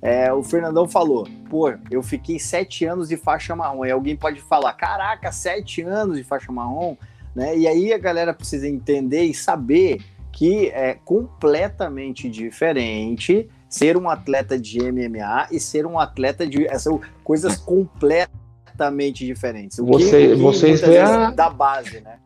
É, 0.00 0.32
o 0.32 0.42
Fernandão 0.42 0.86
falou, 0.86 1.26
pô, 1.48 1.72
eu 1.90 2.02
fiquei 2.02 2.38
sete 2.38 2.84
anos 2.84 3.08
de 3.08 3.16
faixa 3.16 3.56
marrom. 3.56 3.86
E 3.86 3.90
alguém 3.90 4.16
pode 4.16 4.40
falar, 4.40 4.72
caraca, 4.74 5.32
sete 5.32 5.82
anos 5.82 6.18
de 6.18 6.24
faixa 6.24 6.52
marrom, 6.52 6.96
né? 7.34 7.56
E 7.56 7.66
aí 7.66 7.92
a 7.92 7.98
galera 7.98 8.34
precisa 8.34 8.68
entender 8.68 9.24
e 9.24 9.34
saber 9.34 10.02
que 10.30 10.68
é 10.68 10.94
completamente 11.04 12.28
diferente 12.28 13.48
ser 13.68 13.96
um 13.96 14.08
atleta 14.08 14.58
de 14.58 14.78
MMA 14.80 15.48
e 15.50 15.58
ser 15.58 15.86
um 15.86 15.98
atleta 15.98 16.46
de. 16.46 16.66
São 16.78 17.00
coisas 17.24 17.56
completamente 17.56 19.24
diferentes. 19.24 19.78
O 19.78 19.86
Você, 19.86 20.28
que, 20.28 20.34
vocês 20.34 20.80
vê 20.80 20.98
a... 20.98 21.30
da 21.30 21.48
base, 21.48 22.00
né? 22.00 22.18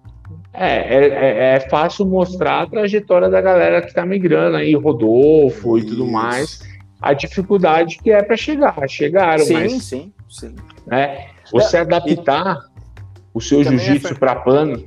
É, 0.61 0.95
é, 0.95 1.09
é, 1.09 1.55
é, 1.57 1.61
fácil 1.69 2.05
mostrar 2.05 2.63
a 2.63 2.67
trajetória 2.67 3.29
da 3.29 3.41
galera 3.41 3.81
que 3.81 3.89
está 3.89 4.05
migrando 4.05 4.57
aí, 4.57 4.75
Rodolfo 4.75 5.79
Isso. 5.79 5.87
e 5.87 5.91
tudo 5.91 6.07
mais, 6.07 6.61
a 7.01 7.13
dificuldade 7.13 7.99
que 7.99 8.11
é 8.11 8.23
para 8.23 8.37
chegar. 8.37 8.77
Chegaram, 8.89 9.45
sim, 9.45 9.55
mas. 9.55 9.85
Sim, 9.85 10.13
sim. 10.29 10.57
Né, 10.87 11.29
você 11.53 11.77
é, 11.77 11.81
adaptar 11.81 12.59
e, 12.59 13.29
o 13.33 13.41
seu 13.41 13.63
jiu-jitsu 13.63 14.19
para 14.19 14.35
pano 14.37 14.85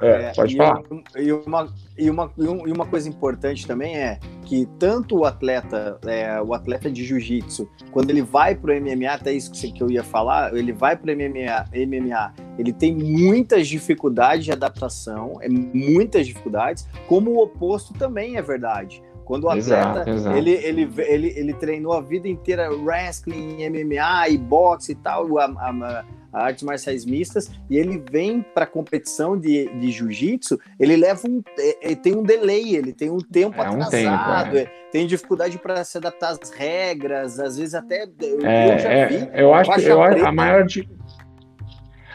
é, 0.00 0.08
é, 0.08 0.32
pode 0.34 0.56
falar. 0.56 0.82
e, 1.16 1.32
uma, 1.32 1.72
e, 2.00 2.10
uma, 2.10 2.32
e 2.36 2.72
uma 2.72 2.86
coisa 2.86 3.08
importante 3.08 3.66
também 3.66 3.96
é 3.96 4.18
que 4.44 4.66
tanto 4.78 5.18
o 5.18 5.24
atleta, 5.24 5.98
é, 6.06 6.40
o 6.40 6.54
atleta 6.54 6.90
de 6.90 7.04
jiu-jitsu, 7.04 7.68
quando 7.92 8.10
ele 8.10 8.22
vai 8.22 8.54
para 8.54 8.72
o 8.72 8.80
MMA, 8.80 9.10
até 9.10 9.32
isso 9.32 9.50
que 9.52 9.80
eu 9.80 9.90
ia 9.90 10.02
falar, 10.02 10.56
ele 10.56 10.72
vai 10.72 10.96
para 10.96 11.12
o 11.12 11.14
MMA, 11.14 11.66
MMA, 11.72 12.34
ele 12.58 12.72
tem 12.72 12.94
muitas 12.94 13.68
dificuldades 13.68 14.44
de 14.44 14.52
adaptação, 14.52 15.38
é 15.40 15.48
muitas 15.48 16.26
dificuldades, 16.26 16.88
como 17.06 17.32
o 17.32 17.42
oposto 17.42 17.92
também 17.94 18.36
é 18.36 18.42
verdade. 18.42 19.02
Quando 19.24 19.44
o 19.44 19.48
atleta 19.48 20.00
exato, 20.00 20.10
exato. 20.10 20.36
Ele, 20.36 20.50
ele, 20.50 20.90
ele, 20.98 21.28
ele 21.36 21.54
treinou 21.54 21.92
a 21.92 22.00
vida 22.00 22.26
inteira 22.26 22.68
wrestling, 22.74 23.58
MMA 23.68 24.28
e 24.30 24.36
boxe 24.36 24.92
e 24.92 24.94
tal, 24.96 25.38
a, 25.38 25.44
a, 25.44 26.04
artes 26.32 26.62
marciais 26.62 27.04
mistas, 27.04 27.50
e 27.68 27.76
ele 27.76 28.02
vem 28.10 28.42
para 28.42 28.66
competição 28.66 29.38
de, 29.38 29.68
de 29.78 29.90
jiu-jitsu, 29.90 30.58
ele 30.78 30.96
leva 30.96 31.20
um. 31.28 31.42
É, 31.58 31.92
é, 31.92 31.94
tem 31.94 32.16
um 32.16 32.22
delay, 32.22 32.76
ele 32.76 32.92
tem 32.92 33.10
um 33.10 33.18
tempo 33.18 33.60
é 33.60 33.66
atrasado, 33.66 34.48
um 34.48 34.52
tempo, 34.52 34.56
é. 34.56 34.72
tem 34.90 35.06
dificuldade 35.06 35.58
para 35.58 35.82
se 35.84 35.98
adaptar 35.98 36.30
às 36.30 36.50
regras, 36.50 37.38
às 37.38 37.56
vezes 37.56 37.74
até. 37.74 38.08
Eu, 38.20 38.46
é, 38.46 38.78
já 38.78 38.88
é, 38.88 39.06
vi. 39.06 39.30
eu 39.34 39.54
acho 39.54 39.72
que 39.72 39.82
eu 39.82 40.02
a 40.02 40.32
maior. 40.32 40.66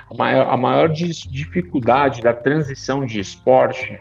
A 0.08 0.14
maior, 0.16 0.48
a 0.50 0.58
maior 0.58 0.90
dificuldade 0.90 2.22
da 2.22 2.32
transição 2.32 3.06
de 3.06 3.20
esporte 3.20 4.00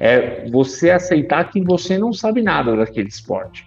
é 0.00 0.50
você 0.50 0.90
aceitar 0.90 1.48
que 1.48 1.62
você 1.62 1.96
não 1.96 2.12
sabe 2.12 2.42
nada 2.42 2.74
daquele 2.74 3.08
esporte. 3.08 3.64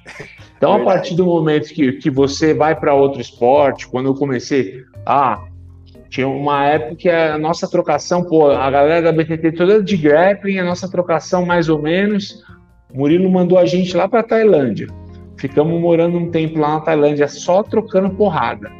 Então, 0.57 0.73
a 0.73 0.83
partir 0.83 1.15
do 1.15 1.25
momento 1.25 1.73
que, 1.73 1.93
que 1.93 2.09
você 2.09 2.53
vai 2.53 2.75
para 2.75 2.93
outro 2.93 3.21
esporte, 3.21 3.87
quando 3.87 4.07
eu 4.07 4.15
comecei, 4.15 4.83
ah, 5.05 5.43
tinha 6.09 6.27
uma 6.27 6.65
época 6.65 6.95
que 6.95 7.09
a 7.09 7.37
nossa 7.37 7.69
trocação, 7.69 8.23
pô, 8.23 8.49
a 8.49 8.71
galera 8.71 9.01
da 9.01 9.11
BTT 9.11 9.51
toda 9.51 9.83
de 9.83 9.97
grappling, 9.97 10.59
a 10.59 10.65
nossa 10.65 10.89
trocação 10.89 11.45
mais 11.45 11.67
ou 11.69 11.81
menos, 11.81 12.43
Murilo 12.93 13.29
mandou 13.29 13.57
a 13.57 13.65
gente 13.65 13.95
lá 13.95 14.07
para 14.07 14.23
Tailândia. 14.23 14.87
Ficamos 15.37 15.79
morando 15.79 16.17
um 16.17 16.31
tempo 16.31 16.57
lá 16.57 16.75
na 16.75 16.79
Tailândia 16.79 17.27
só 17.27 17.61
trocando 17.61 18.09
porrada. 18.11 18.71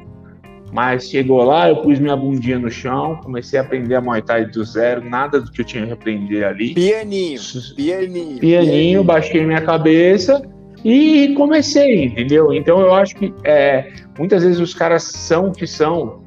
Mas 0.72 1.10
chegou 1.10 1.44
lá, 1.44 1.70
eu 1.70 1.78
pus 1.78 2.00
minha 2.00 2.16
bundinha 2.16 2.60
no 2.60 2.70
chão, 2.70 3.20
comecei 3.24 3.60
a 3.60 3.62
aprender 3.62 3.96
a 3.96 4.02
Muay 4.02 4.22
Thai 4.22 4.46
do 4.46 4.64
zero, 4.64 5.08
nada 5.08 5.40
do 5.40 5.52
que 5.52 5.62
eu 5.62 5.66
tinha 5.66 5.86
que 5.86 5.94
aprender 5.94 6.44
ali. 6.44 6.74
Pianinho, 6.74 7.40
pianinho. 7.76 8.40
Pianinho, 8.40 9.04
baixei 9.04 9.46
minha 9.46 9.62
cabeça 9.62 10.42
e 10.84 11.34
comecei, 11.36 12.06
entendeu? 12.06 12.54
Então 12.54 12.80
eu 12.80 12.94
acho 12.94 13.16
que 13.16 13.34
é, 13.44 13.90
muitas 14.18 14.44
vezes 14.44 14.60
os 14.60 14.74
caras 14.74 15.04
são 15.04 15.50
o 15.50 15.52
que 15.52 15.68
são 15.68 16.24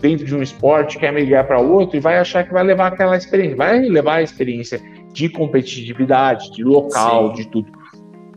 dentro 0.00 0.24
de 0.24 0.34
um 0.34 0.42
esporte, 0.42 0.98
quer 0.98 1.12
migrar 1.12 1.46
para 1.46 1.60
outro 1.60 1.96
e 1.96 2.00
vai 2.00 2.18
achar 2.18 2.44
que 2.44 2.52
vai 2.52 2.64
levar 2.64 2.88
aquela 2.88 3.16
experiência, 3.16 3.56
vai 3.56 3.80
levar 3.80 4.16
a 4.16 4.22
experiência 4.22 4.80
de 5.12 5.28
competitividade, 5.28 6.50
de 6.52 6.64
local, 6.64 7.28
Sim. 7.28 7.42
de 7.42 7.48
tudo. 7.48 7.70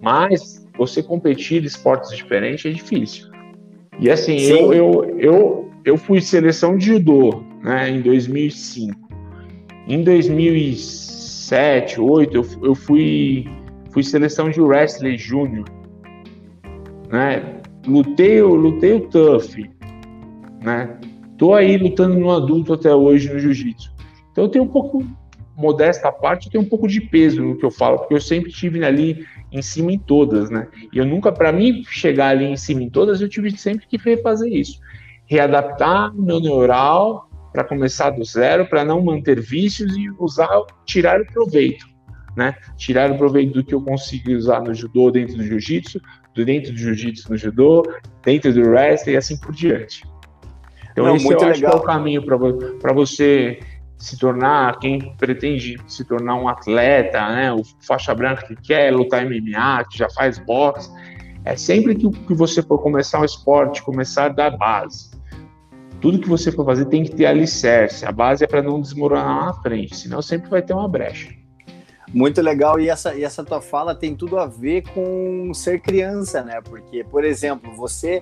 Mas 0.01 0.67
você 0.77 1.01
competir 1.01 1.63
em 1.63 1.65
esportes 1.65 2.15
diferentes 2.15 2.65
é 2.65 2.73
difícil. 2.73 3.31
E 3.99 4.09
assim, 4.09 4.37
eu, 4.41 4.73
eu, 4.73 5.19
eu, 5.19 5.71
eu 5.85 5.97
fui 5.97 6.19
seleção 6.19 6.77
de 6.77 6.87
judô 6.87 7.43
né, 7.63 7.89
em 7.89 8.01
2005. 8.01 8.99
Em 9.87 10.03
2007, 10.03 11.97
2008, 11.97 12.35
eu, 12.35 12.67
eu 12.69 12.75
fui, 12.75 13.47
fui 13.91 14.03
seleção 14.03 14.49
de 14.49 14.59
wrestling 14.59 15.17
júnior. 15.17 15.65
Né? 17.09 17.61
Lutei, 17.85 18.41
lutei 18.41 18.93
o 18.93 19.01
tough. 19.09 19.55
Né? 20.61 20.97
Tô 21.37 21.53
aí 21.53 21.77
lutando 21.77 22.17
no 22.17 22.31
adulto 22.31 22.73
até 22.73 22.93
hoje 22.93 23.31
no 23.31 23.39
jiu-jitsu. 23.39 23.91
Então 24.31 24.45
eu 24.45 24.49
tenho 24.49 24.63
um 24.63 24.69
pouco, 24.69 25.05
modesta 25.55 26.11
parte, 26.11 26.47
eu 26.47 26.51
tenho 26.51 26.63
um 26.63 26.69
pouco 26.69 26.87
de 26.87 27.01
peso 27.01 27.41
no 27.41 27.57
que 27.57 27.65
eu 27.65 27.71
falo, 27.71 27.99
porque 27.99 28.13
eu 28.13 28.21
sempre 28.21 28.51
tive 28.51 28.83
ali 28.83 29.25
em 29.51 29.61
cima 29.61 29.91
em 29.91 29.99
todas, 29.99 30.49
né? 30.49 30.67
E 30.91 30.97
eu 30.97 31.05
nunca, 31.05 31.31
para 31.31 31.51
mim, 31.51 31.83
chegar 31.85 32.29
ali 32.29 32.45
em 32.45 32.57
cima 32.57 32.81
em 32.81 32.89
todas, 32.89 33.21
eu 33.21 33.29
tive 33.29 33.51
sempre 33.57 33.85
que 33.85 33.97
refazer 33.97 34.51
isso. 34.51 34.79
Readaptar 35.25 36.13
meu 36.15 36.39
neural 36.39 37.29
para 37.51 37.63
começar 37.63 38.09
do 38.09 38.23
zero, 38.23 38.65
para 38.65 38.83
não 38.83 39.03
manter 39.03 39.39
vícios 39.39 39.95
e 39.95 40.09
usar, 40.17 40.49
tirar 40.85 41.21
o 41.21 41.25
proveito, 41.25 41.85
né? 42.35 42.55
Tirar 42.77 43.11
o 43.11 43.17
proveito 43.17 43.53
do 43.53 43.63
que 43.63 43.75
eu 43.75 43.81
consigo 43.81 44.31
usar 44.31 44.61
no 44.61 44.73
judô, 44.73 45.11
dentro 45.11 45.37
do 45.37 45.43
jiu-jitsu, 45.43 46.01
dentro 46.33 46.71
do 46.71 46.77
jiu-jitsu 46.77 47.29
no 47.29 47.37
judô, 47.37 47.83
dentro 48.23 48.53
do 48.53 48.61
wrestling 48.61 49.13
e 49.13 49.17
assim 49.17 49.37
por 49.37 49.53
diante. 49.53 50.03
Então, 50.91 51.05
não, 51.05 51.15
esse 51.15 51.25
eu 51.25 51.31
legal. 51.31 51.49
acho 51.49 51.59
que 51.59 51.65
é 51.65 51.69
o 51.69 51.81
caminho 51.81 52.23
para 52.23 52.93
você 52.93 53.59
se 53.97 54.17
tornar, 54.17 54.79
quem 54.79 55.15
pretende 55.17 55.77
se 55.87 56.03
tornar 56.03 56.35
um 56.35 56.47
atleta, 56.47 57.25
né, 57.29 57.53
o 57.53 57.63
faixa 57.79 58.13
branca 58.13 58.45
que 58.45 58.55
quer 58.55 58.93
lutar 58.93 59.25
MMA, 59.25 59.85
que 59.89 59.97
já 59.97 60.09
faz 60.09 60.37
boxe, 60.39 60.91
é 61.45 61.55
sempre 61.55 61.95
que, 61.95 62.09
que 62.09 62.33
você 62.33 62.61
for 62.61 62.79
começar 62.79 63.21
um 63.21 63.25
esporte, 63.25 63.81
começar 63.81 64.29
da 64.29 64.49
base. 64.49 65.11
Tudo 66.01 66.19
que 66.19 66.27
você 66.27 66.51
for 66.51 66.65
fazer 66.65 66.85
tem 66.85 67.03
que 67.03 67.11
ter 67.11 67.25
alicerce. 67.25 68.05
A 68.05 68.11
base 68.11 68.43
é 68.43 68.47
para 68.47 68.61
não 68.61 68.81
desmoronar 68.81 69.45
na 69.45 69.53
frente, 69.53 69.95
senão 69.95 70.21
sempre 70.21 70.49
vai 70.49 70.61
ter 70.61 70.73
uma 70.73 70.87
brecha. 70.87 71.42
Muito 72.13 72.43
legal, 72.43 72.79
e 72.79 72.89
essa, 72.89 73.15
e 73.15 73.23
essa 73.23 73.43
tua 73.43 73.59
fala 73.59 73.95
tem 73.95 74.15
tudo 74.15 74.37
a 74.37 74.45
ver 74.45 74.83
com 74.93 75.51
ser 75.51 75.81
criança, 75.81 76.43
né? 76.43 76.61
Porque, 76.61 77.03
por 77.03 77.23
exemplo, 77.23 77.73
você, 77.75 78.21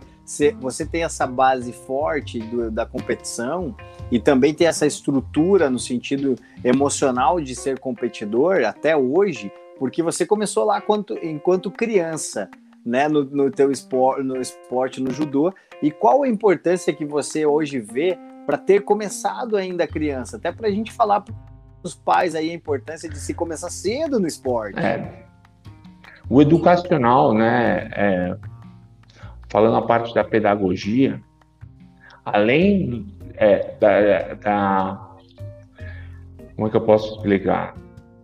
você 0.61 0.85
tem 0.85 1.03
essa 1.03 1.27
base 1.27 1.73
forte 1.73 2.39
do, 2.39 2.71
da 2.71 2.85
competição 2.85 3.75
e 4.09 4.17
também 4.17 4.53
tem 4.53 4.65
essa 4.65 4.85
estrutura 4.85 5.69
no 5.69 5.77
sentido 5.77 6.37
emocional 6.63 7.41
de 7.41 7.53
ser 7.53 7.79
competidor 7.79 8.63
até 8.63 8.95
hoje, 8.95 9.51
porque 9.77 10.01
você 10.01 10.25
começou 10.25 10.63
lá 10.63 10.79
quanto, 10.79 11.13
enquanto 11.21 11.69
criança, 11.69 12.49
né? 12.85 13.09
No, 13.09 13.25
no 13.25 13.51
teu 13.51 13.69
esporte, 13.69 14.23
no 14.23 14.39
esporte, 14.39 15.01
no 15.01 15.11
judô. 15.11 15.53
E 15.83 15.91
qual 15.91 16.23
a 16.23 16.29
importância 16.29 16.93
que 16.93 17.03
você 17.03 17.45
hoje 17.45 17.77
vê 17.77 18.17
para 18.45 18.57
ter 18.57 18.83
começado 18.83 19.57
ainda 19.57 19.85
criança? 19.85 20.37
Até 20.37 20.49
para 20.49 20.69
a 20.69 20.71
gente 20.71 20.93
falar 20.93 21.25
os 21.83 21.95
pais 21.95 22.35
aí 22.35 22.51
a 22.51 22.53
importância 22.53 23.09
de 23.09 23.17
se 23.17 23.33
começar 23.33 23.69
cedo 23.69 24.19
no 24.19 24.27
esporte. 24.27 24.79
É. 24.79 25.25
O 26.29 26.41
educacional, 26.41 27.33
né, 27.33 27.89
é, 27.93 28.37
falando 29.49 29.75
a 29.75 29.81
parte 29.81 30.13
da 30.13 30.23
pedagogia, 30.23 31.21
além 32.23 33.07
é, 33.35 33.75
da, 33.79 34.33
da, 34.35 35.11
como 36.55 36.67
é 36.67 36.71
que 36.71 36.77
eu 36.77 36.81
posso 36.81 37.15
explicar, 37.15 37.75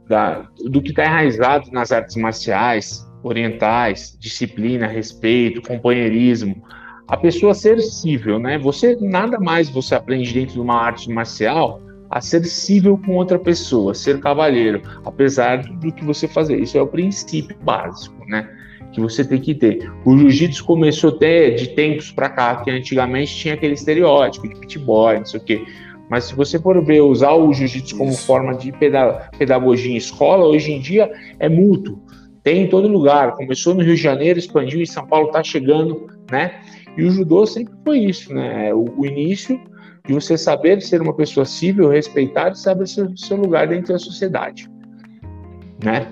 da, 0.07 0.47
do 0.69 0.81
que 0.81 0.91
está 0.91 1.05
enraizado 1.05 1.69
nas 1.71 1.91
artes 1.91 2.15
marciais 2.15 3.05
orientais, 3.23 4.15
disciplina, 4.19 4.87
respeito, 4.87 5.61
companheirismo, 5.61 6.63
a 7.07 7.17
pessoa 7.17 7.53
ser 7.53 7.79
cível, 7.79 8.37
né? 8.37 8.57
Você 8.57 8.97
nada 8.99 9.39
mais 9.39 9.69
você 9.69 9.95
aprende 9.95 10.33
dentro 10.33 10.55
de 10.55 10.59
uma 10.59 10.75
arte 10.75 11.09
marcial 11.09 11.81
a 12.09 12.21
ser 12.21 12.45
cível 12.45 12.97
com 12.97 13.15
outra 13.15 13.37
pessoa, 13.37 13.93
ser 13.93 14.19
cavalheiro, 14.19 14.81
apesar 15.05 15.63
do 15.63 15.91
que 15.91 16.03
você 16.03 16.27
fazer. 16.27 16.59
Isso 16.59 16.77
é 16.77 16.81
o 16.81 16.87
princípio 16.87 17.57
básico, 17.63 18.25
né? 18.27 18.49
Que 18.93 19.01
você 19.01 19.23
tem 19.23 19.39
que 19.39 19.53
ter. 19.53 19.91
O 20.05 20.17
jiu-jitsu 20.17 20.63
começou 20.65 21.11
até 21.11 21.51
de 21.51 21.69
tempos 21.69 22.11
para 22.11 22.29
cá, 22.29 22.55
que 22.57 22.71
antigamente 22.71 23.35
tinha 23.35 23.53
aquele 23.53 23.73
estereótipo 23.73 24.47
de 24.47 24.55
pit 24.55 24.79
boy, 24.79 25.17
não 25.17 25.25
sei 25.25 25.39
o 25.39 25.43
quê. 25.43 25.65
Mas 26.09 26.25
se 26.25 26.35
você 26.35 26.57
for 26.57 26.83
ver, 26.85 27.01
usar 27.01 27.33
o 27.33 27.53
jiu-jitsu 27.53 27.97
como 27.97 28.13
forma 28.13 28.55
de 28.55 28.71
pedagogia 29.37 29.91
em 29.91 29.97
escola, 29.97 30.45
hoje 30.45 30.71
em 30.71 30.79
dia 30.79 31.11
é 31.39 31.49
mútuo. 31.49 32.01
tem 32.43 32.63
em 32.63 32.69
todo 32.69 32.87
lugar. 32.87 33.33
Começou 33.33 33.75
no 33.75 33.83
Rio 33.83 33.95
de 33.95 34.01
Janeiro, 34.01 34.39
expandiu 34.39 34.81
em 34.81 34.85
São 34.85 35.05
Paulo, 35.05 35.27
está 35.27 35.43
chegando, 35.43 36.07
né? 36.31 36.61
E 36.97 37.03
o 37.03 37.11
judô 37.11 37.45
sempre 37.45 37.73
foi 37.83 37.99
isso, 37.99 38.33
né? 38.33 38.73
O, 38.73 39.05
início 39.05 39.59
de 40.07 40.13
você 40.13 40.37
saber 40.37 40.81
ser 40.81 41.01
uma 41.01 41.13
pessoa 41.13 41.45
cível, 41.45 41.89
respeitada 41.89 42.51
e 42.51 42.57
saber 42.57 42.87
seu, 42.87 43.15
seu 43.17 43.35
lugar 43.35 43.67
dentro 43.67 43.91
da 43.93 43.99
sociedade, 43.99 44.69
né? 45.83 46.07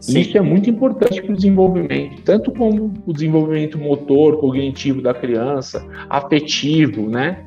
Sim. 0.00 0.20
Isso 0.20 0.36
é 0.36 0.40
muito 0.40 0.68
importante 0.68 1.22
para 1.22 1.32
o 1.32 1.36
desenvolvimento, 1.36 2.22
tanto 2.22 2.50
como 2.52 2.92
o 3.06 3.12
desenvolvimento 3.12 3.78
motor, 3.78 4.38
cognitivo 4.38 5.00
da 5.00 5.14
criança, 5.14 5.86
afetivo, 6.10 7.08
né? 7.08 7.42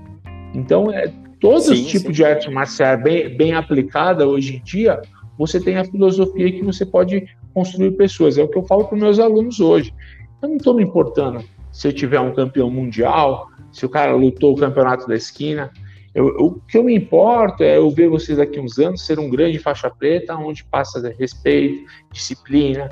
Então, 0.56 0.92
é, 0.92 1.12
todo 1.40 1.62
sim, 1.62 1.86
tipo 1.86 2.08
sim. 2.08 2.12
de 2.12 2.26
arte 2.26 2.50
marcial 2.50 2.98
bem, 2.98 3.36
bem 3.36 3.54
aplicada 3.54 4.28
hoje 4.28 4.58
em 4.58 4.64
dia, 4.64 5.00
você 5.38 5.60
tem 5.60 5.78
a 5.78 5.86
filosofia 5.86 6.52
que 6.52 6.64
você 6.64 6.86
pode 6.86 7.28
construir 7.54 7.92
pessoas. 7.92 8.38
É 8.38 8.44
o 8.44 8.48
que 8.48 8.58
eu 8.58 8.64
falo 8.64 8.86
para 8.86 8.98
meus 8.98 9.20
alunos 9.20 9.60
hoje. 9.60 9.94
Eu 10.42 10.50
não 10.50 10.58
estou 10.58 10.74
me 10.74 10.84
importando 10.84 11.44
se 11.72 11.88
eu 11.88 11.94
tiver 11.94 12.20
um 12.20 12.34
campeão 12.34 12.72
mundial, 12.72 13.50
se 13.72 13.86
o 13.86 13.90
cara 13.90 14.16
lutou 14.16 14.54
o 14.54 14.58
campeonato 14.58 15.08
da 15.08 15.16
esquina. 15.16 15.72
Eu, 16.14 16.28
o 16.40 16.62
que 16.62 16.78
eu 16.78 16.84
me 16.84 16.96
importo 16.96 17.64
é 17.64 17.78
eu 17.78 17.90
ver 17.92 18.10
vocês 18.10 18.38
daqui 18.38 18.60
uns 18.60 18.80
anos 18.80 19.06
ser 19.06 19.20
um 19.20 19.30
grande 19.30 19.60
faixa 19.60 19.90
preta, 19.90 20.36
onde 20.36 20.64
passa 20.64 21.14
respeito, 21.18 21.86
disciplina, 22.12 22.90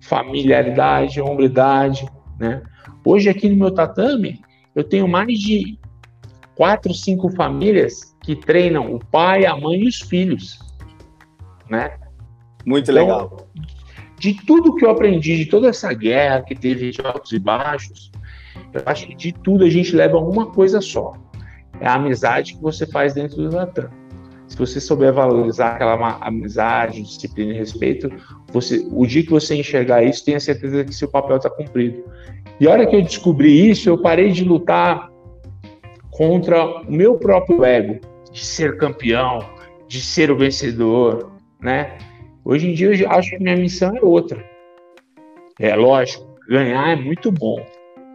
familiaridade, 0.00 1.20
hombridade, 1.20 2.06
né? 2.38 2.62
Hoje 3.04 3.28
aqui 3.28 3.48
no 3.48 3.56
meu 3.56 3.70
tatame, 3.70 4.40
eu 4.74 4.82
tenho 4.82 5.06
mais 5.06 5.38
de 5.38 5.78
quatro, 6.54 6.92
cinco 6.94 7.28
famílias 7.30 8.16
que 8.22 8.34
treinam 8.34 8.94
o 8.94 8.98
pai, 8.98 9.44
a 9.44 9.56
mãe 9.56 9.80
e 9.80 9.88
os 9.88 10.00
filhos, 10.00 10.58
né? 11.68 11.96
Muito 12.64 12.90
então, 12.90 12.94
legal. 12.94 13.48
De 14.18 14.34
tudo 14.46 14.74
que 14.74 14.84
eu 14.84 14.90
aprendi, 14.90 15.36
de 15.36 15.46
toda 15.46 15.68
essa 15.68 15.92
guerra 15.92 16.42
que 16.42 16.54
teve 16.54 16.90
de 16.90 17.00
altos 17.02 17.32
e 17.32 17.38
baixos, 17.38 18.10
eu 18.72 18.82
acho 18.86 19.06
que 19.06 19.14
de 19.14 19.32
tudo 19.32 19.64
a 19.64 19.70
gente 19.70 19.94
leva 19.94 20.18
uma 20.18 20.46
coisa 20.46 20.80
só. 20.80 21.14
É 21.80 21.86
a 21.86 21.94
amizade 21.94 22.54
que 22.54 22.62
você 22.62 22.86
faz 22.86 23.14
dentro 23.14 23.36
do 23.36 23.54
Latam. 23.54 23.88
Se 24.46 24.56
você 24.56 24.80
souber 24.80 25.12
valorizar 25.12 25.72
aquela 25.72 26.18
amizade, 26.20 27.02
disciplina 27.02 27.52
e 27.52 27.56
respeito, 27.56 28.10
você, 28.52 28.86
o 28.90 29.06
dia 29.06 29.22
que 29.22 29.30
você 29.30 29.56
enxergar 29.56 30.04
isso, 30.04 30.24
tenha 30.24 30.38
certeza 30.38 30.84
que 30.84 30.94
seu 30.94 31.08
papel 31.08 31.36
está 31.36 31.50
cumprido. 31.50 32.04
E 32.60 32.68
a 32.68 32.70
hora 32.70 32.86
que 32.86 32.94
eu 32.94 33.02
descobri 33.02 33.70
isso, 33.70 33.88
eu 33.88 34.00
parei 34.00 34.30
de 34.30 34.44
lutar 34.44 35.10
contra 36.10 36.64
o 36.64 36.92
meu 36.92 37.16
próprio 37.16 37.64
ego, 37.64 37.98
de 38.30 38.44
ser 38.44 38.76
campeão, 38.76 39.40
de 39.88 40.00
ser 40.00 40.30
o 40.30 40.36
vencedor, 40.36 41.32
né? 41.60 41.98
Hoje 42.44 42.70
em 42.70 42.74
dia 42.74 42.94
eu 42.94 43.10
acho 43.10 43.30
que 43.30 43.42
minha 43.42 43.56
missão 43.56 43.96
é 43.96 44.00
outra. 44.00 44.44
É 45.58 45.74
lógico, 45.74 46.24
ganhar 46.48 46.90
é 46.90 46.96
muito 46.96 47.32
bom. 47.32 47.64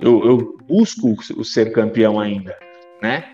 Eu, 0.02 0.26
eu 0.26 0.58
busco 0.68 1.16
o 1.36 1.44
ser 1.44 1.72
campeão 1.72 2.20
ainda, 2.20 2.56
né? 3.02 3.26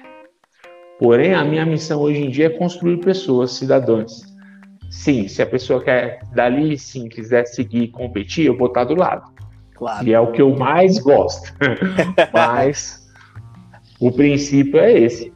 Porém, 0.98 1.34
a 1.34 1.44
minha 1.44 1.66
missão 1.66 2.02
hoje 2.02 2.22
em 2.22 2.30
dia 2.30 2.48
é 2.48 2.50
construir 2.50 2.98
pessoas, 2.98 3.52
cidadãos. 3.52 4.24
Sim, 4.90 5.28
se 5.28 5.42
a 5.42 5.46
pessoa 5.46 5.84
quer 5.84 6.22
dali, 6.34 6.78
sim, 6.78 7.10
quiser 7.10 7.46
seguir 7.46 7.90
competir, 7.90 8.46
eu 8.46 8.58
vou 8.58 8.68
estar 8.68 8.86
do 8.86 8.96
lado. 8.96 9.30
Claro. 9.74 10.08
E 10.08 10.14
é 10.14 10.20
o 10.20 10.32
que 10.32 10.42
eu 10.42 10.56
mais 10.56 10.98
gosto. 11.00 11.54
Mas 12.34 13.06
o 14.00 14.12
princípio 14.12 14.80
é 14.80 14.94
esse. 14.94 15.34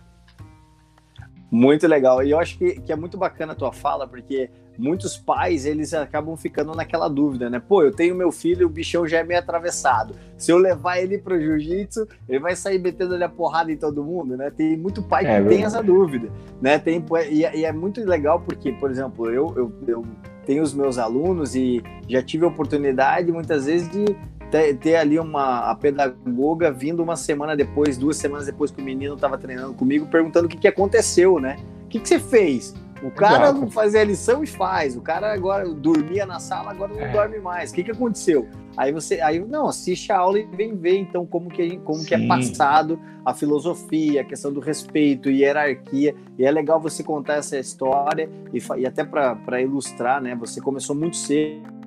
Muito 1.51 1.87
legal. 1.87 2.23
E 2.23 2.31
eu 2.31 2.39
acho 2.39 2.57
que, 2.57 2.79
que 2.81 2.91
é 2.91 2.95
muito 2.95 3.17
bacana 3.17 3.53
a 3.53 3.55
tua 3.55 3.71
fala, 3.71 4.07
porque 4.07 4.49
muitos 4.77 5.17
pais, 5.17 5.65
eles 5.65 5.93
acabam 5.93 6.35
ficando 6.37 6.73
naquela 6.73 7.09
dúvida, 7.09 7.49
né? 7.49 7.59
Pô, 7.59 7.83
eu 7.83 7.91
tenho 7.91 8.15
meu 8.15 8.31
filho, 8.31 8.65
o 8.65 8.69
bichão 8.69 9.05
já 9.05 9.19
é 9.19 9.23
meio 9.23 9.39
atravessado. 9.39 10.15
Se 10.37 10.51
eu 10.51 10.57
levar 10.57 10.99
ele 10.99 11.17
pro 11.17 11.39
jiu-jitsu, 11.39 12.07
ele 12.27 12.39
vai 12.39 12.55
sair 12.55 12.79
metendo 12.79 13.13
ali 13.13 13.23
a 13.23 13.29
porrada 13.29 13.71
em 13.71 13.77
todo 13.77 14.03
mundo, 14.03 14.37
né? 14.37 14.49
Tem 14.49 14.77
muito 14.77 15.03
pai 15.03 15.25
que 15.25 15.31
é, 15.31 15.43
tem 15.43 15.63
essa 15.63 15.83
dúvida, 15.83 16.29
né? 16.61 16.79
Tem, 16.79 17.03
e, 17.29 17.41
e, 17.41 17.65
é 17.65 17.71
muito 17.73 18.01
legal 18.05 18.39
porque, 18.39 18.71
por 18.71 18.89
exemplo, 18.89 19.29
eu, 19.29 19.53
eu, 19.57 19.73
eu 19.87 20.05
tenho 20.45 20.63
os 20.63 20.73
meus 20.73 20.97
alunos 20.97 21.55
e 21.55 21.83
já 22.07 22.23
tive 22.23 22.45
a 22.45 22.47
oportunidade, 22.47 23.31
muitas 23.31 23.65
vezes, 23.65 23.89
de 23.89 24.05
ter, 24.51 24.75
ter, 24.77 24.95
ali 24.95 25.19
uma 25.19 25.71
a 25.71 25.75
pedagoga 25.75 26.71
vindo 26.71 27.01
uma 27.01 27.15
semana 27.15 27.55
depois, 27.55 27.97
duas 27.97 28.17
semanas 28.17 28.45
depois 28.45 28.71
que 28.71 28.81
o 28.81 28.83
menino 28.83 29.15
estava 29.15 29.37
treinando 29.37 29.73
comigo, 29.73 30.05
perguntando 30.07 30.45
o 30.45 30.49
que, 30.49 30.57
que 30.57 30.67
aconteceu, 30.67 31.39
né? 31.39 31.57
O 31.85 31.87
que, 31.87 31.99
que 31.99 32.07
você 32.07 32.19
fez? 32.19 32.73
O 33.01 33.09
cara 33.09 33.45
Exato. 33.45 33.61
não 33.61 33.71
fazia 33.71 34.01
a 34.01 34.03
lição 34.03 34.43
e 34.43 34.47
faz. 34.47 34.95
O 34.95 35.01
cara 35.01 35.33
agora 35.33 35.67
dormia 35.69 36.25
na 36.25 36.39
sala, 36.39 36.71
agora 36.71 36.93
não 36.93 37.01
é. 37.01 37.11
dorme 37.11 37.39
mais. 37.39 37.71
O 37.71 37.75
que, 37.75 37.83
que 37.83 37.91
aconteceu? 37.91 38.47
Aí 38.75 38.91
você, 38.91 39.21
aí 39.21 39.39
não 39.39 39.67
assiste 39.67 40.11
a 40.11 40.17
aula 40.17 40.39
e 40.39 40.45
vem 40.45 40.75
ver 40.75 40.97
então 40.97 41.25
como 41.25 41.49
que 41.49 41.77
como 41.77 42.03
que 42.03 42.13
é 42.13 42.27
passado 42.27 42.99
a 43.25 43.33
filosofia, 43.33 44.21
a 44.21 44.23
questão 44.23 44.51
do 44.51 44.59
respeito, 44.59 45.29
hierarquia. 45.29 46.13
E 46.37 46.45
é 46.45 46.51
legal 46.51 46.79
você 46.79 47.03
contar 47.03 47.35
essa 47.35 47.57
história 47.57 48.29
e, 48.53 48.59
e 48.77 48.85
até 48.85 49.03
para 49.03 49.61
ilustrar, 49.61 50.21
né? 50.21 50.35
Você 50.35 50.59
começou 50.61 50.95
muito 50.95 51.15
cedo 51.15 51.78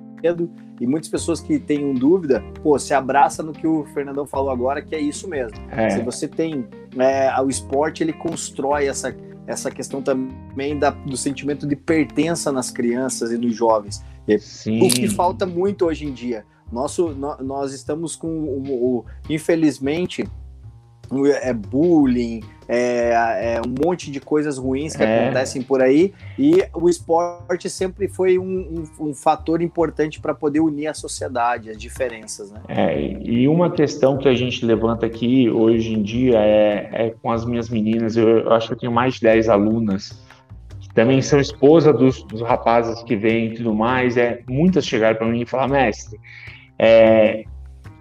e 0.79 0.87
muitas 0.87 1.09
pessoas 1.09 1.39
que 1.39 1.59
têm 1.59 1.93
dúvida, 1.93 2.43
pô, 2.61 2.77
se 2.79 2.93
abraça 2.93 3.43
no 3.43 3.53
que 3.53 3.67
o 3.67 3.85
Fernandão 3.93 4.25
falou 4.25 4.49
agora, 4.49 4.81
que 4.81 4.95
é 4.95 4.99
isso 4.99 5.27
mesmo. 5.27 5.57
É. 5.71 5.89
Se 5.89 6.01
você 6.01 6.27
tem 6.27 6.65
é, 6.97 7.41
o 7.41 7.49
esporte, 7.49 8.03
ele 8.03 8.13
constrói 8.13 8.87
essa 8.87 9.15
essa 9.45 9.69
questão 9.69 10.01
também 10.01 10.77
da, 10.79 10.91
do 10.91 11.17
sentimento 11.17 11.67
de 11.67 11.75
pertença 11.75 12.51
nas 12.51 12.71
crianças 12.71 13.31
e 13.31 13.37
nos 13.37 13.53
jovens. 13.53 14.03
Sim. 14.39 14.81
O 14.81 14.89
que 14.89 15.07
falta 15.09 15.45
muito 15.45 15.85
hoje 15.85 16.05
em 16.05 16.13
dia. 16.13 16.45
Nosso, 16.71 17.09
no, 17.09 17.37
nós 17.43 17.73
estamos 17.73 18.15
com, 18.15 18.27
o, 18.27 18.99
o, 18.99 19.05
infelizmente, 19.29 20.25
é 21.41 21.53
bullying, 21.53 22.41
é, 22.73 23.55
é, 23.55 23.61
um 23.61 23.85
monte 23.85 24.09
de 24.09 24.19
coisas 24.19 24.57
ruins 24.57 24.95
que 24.95 25.03
é. 25.03 25.25
acontecem 25.25 25.61
por 25.61 25.81
aí, 25.81 26.13
e 26.37 26.63
o 26.73 26.89
esporte 26.89 27.69
sempre 27.69 28.07
foi 28.07 28.39
um, 28.39 28.83
um, 28.99 29.09
um 29.09 29.13
fator 29.13 29.61
importante 29.61 30.19
para 30.19 30.33
poder 30.33 30.59
unir 30.59 30.87
a 30.87 30.93
sociedade, 30.93 31.69
as 31.69 31.77
diferenças, 31.77 32.51
né? 32.51 32.61
É, 32.67 32.99
e 33.23 33.47
uma 33.47 33.69
questão 33.69 34.17
que 34.17 34.27
a 34.27 34.33
gente 34.33 34.65
levanta 34.65 35.05
aqui 35.05 35.49
hoje 35.49 35.93
em 35.93 36.01
dia 36.01 36.39
é, 36.39 36.89
é 36.91 37.15
com 37.21 37.31
as 37.31 37.45
minhas 37.45 37.69
meninas, 37.69 38.17
eu, 38.17 38.27
eu, 38.39 38.53
acho 38.53 38.67
que 38.67 38.73
eu 38.73 38.79
tenho 38.79 38.91
mais 38.91 39.15
de 39.15 39.21
10 39.21 39.49
alunas, 39.49 40.23
que 40.81 40.91
também 40.93 41.21
são 41.21 41.39
esposa 41.39 41.93
dos, 41.93 42.23
dos 42.23 42.41
rapazes 42.41 43.03
que 43.03 43.15
vêm 43.15 43.47
e 43.47 43.53
tudo 43.55 43.73
mais, 43.73 44.17
é, 44.17 44.41
muitas 44.49 44.85
chegaram 44.85 45.17
para 45.17 45.27
mim 45.27 45.41
e 45.41 45.45
falaram, 45.45 45.73
mestre, 45.73 46.19
é, 46.79 47.43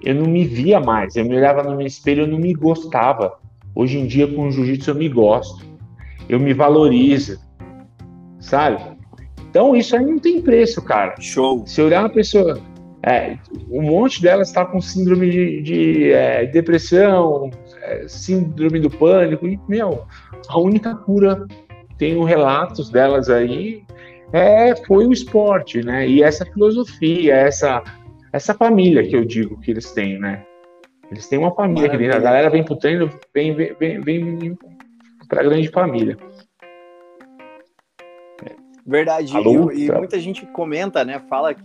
eu 0.03 0.15
não 0.15 0.27
me 0.27 0.45
via 0.45 0.81
mais, 0.81 1.15
eu 1.15 1.25
me 1.25 1.37
olhava 1.37 1.63
no 1.63 1.77
meu 1.77 1.87
espelho, 1.87 2.23
eu 2.23 2.27
não 2.27 2.39
me 2.39 2.53
gostava. 2.55 3.42
Hoje 3.75 3.99
em 3.99 4.07
dia, 4.07 4.27
com 4.27 4.49
o 4.49 4.51
jiu-jitsu, 4.51 4.91
eu 4.91 4.95
me 4.95 5.09
gosto, 5.09 5.65
eu 6.29 6.39
me 6.39 6.53
valorizo, 6.53 7.39
sabe? 8.39 8.83
Então, 9.49 9.75
isso 9.77 9.97
aí 9.97 10.05
não 10.05 10.19
tem 10.19 10.41
preço, 10.41 10.83
cara. 10.83 11.15
Show. 11.21 11.67
Se 11.67 11.81
olhar 11.83 12.01
uma 12.01 12.11
pessoa, 12.11 12.61
é, 13.03 13.37
um 13.71 13.83
monte 13.83 14.23
delas 14.23 14.49
está 14.49 14.65
com 14.65 14.81
síndrome 14.81 15.31
de, 15.31 15.63
de 15.63 16.13
é, 16.13 16.47
depressão, 16.47 17.51
é, 17.83 18.07
síndrome 18.09 18.81
do 18.81 18.91
pânico, 18.91 19.47
e, 19.47 19.59
meu, 19.69 20.05
a 20.49 20.59
única 20.59 20.95
cura, 20.95 21.47
tenho 21.99 22.25
relatos 22.25 22.91
delas 22.91 23.29
aí, 23.29 23.83
é, 24.33 24.75
foi 24.87 25.07
o 25.07 25.13
esporte, 25.13 25.83
né? 25.83 26.09
E 26.09 26.23
essa 26.23 26.45
filosofia, 26.47 27.35
essa 27.35 27.83
essa 28.33 28.55
família 28.55 29.07
que 29.07 29.15
eu 29.15 29.25
digo 29.25 29.61
que 29.61 29.71
eles 29.71 29.93
têm, 29.93 30.19
né? 30.19 30.43
Eles 31.13 31.29
têm 31.29 31.39
uma 31.39 31.55
família 31.55 31.91
dentro. 31.91 32.17
A 32.17 32.21
galera 32.21 32.49
vem 32.49 32.65
pro 32.65 32.75
treino, 32.75 33.11
vem, 33.35 33.55
vem, 33.55 33.75
vem, 33.75 34.01
vem 34.01 34.59
pra 35.29 35.43
grande 35.43 35.69
família. 35.69 36.17
Verdade. 38.85 39.31
E, 39.37 39.85
e, 39.85 39.93
muita 39.93 40.19
gente 40.19 40.47
comenta, 40.47 41.05
né? 41.05 41.21
Fala 41.29 41.53
que 41.53 41.63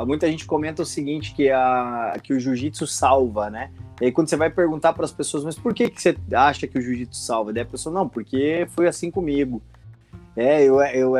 muita 0.00 0.30
gente 0.30 0.44
comenta 0.44 0.82
o 0.82 0.86
seguinte 0.86 1.34
que 1.34 1.50
a 1.50 2.18
que 2.22 2.34
o 2.34 2.38
jiu-jitsu 2.38 2.86
salva, 2.86 3.48
né? 3.48 3.70
E 3.98 4.04
aí 4.04 4.12
quando 4.12 4.28
você 4.28 4.36
vai 4.36 4.50
perguntar 4.50 4.92
para 4.92 5.06
as 5.06 5.12
pessoas, 5.12 5.42
mas 5.42 5.58
por 5.58 5.72
que 5.72 5.88
que 5.88 6.00
você 6.00 6.14
acha 6.34 6.66
que 6.66 6.78
o 6.78 6.82
jiu-jitsu 6.82 7.18
salva? 7.18 7.54
Daí 7.54 7.62
a 7.62 7.66
pessoa 7.66 7.94
não, 7.94 8.06
porque 8.06 8.66
foi 8.74 8.86
assim 8.86 9.10
comigo. 9.10 9.62
É, 10.36 10.62
eu, 10.62 10.80
eu, 10.82 11.14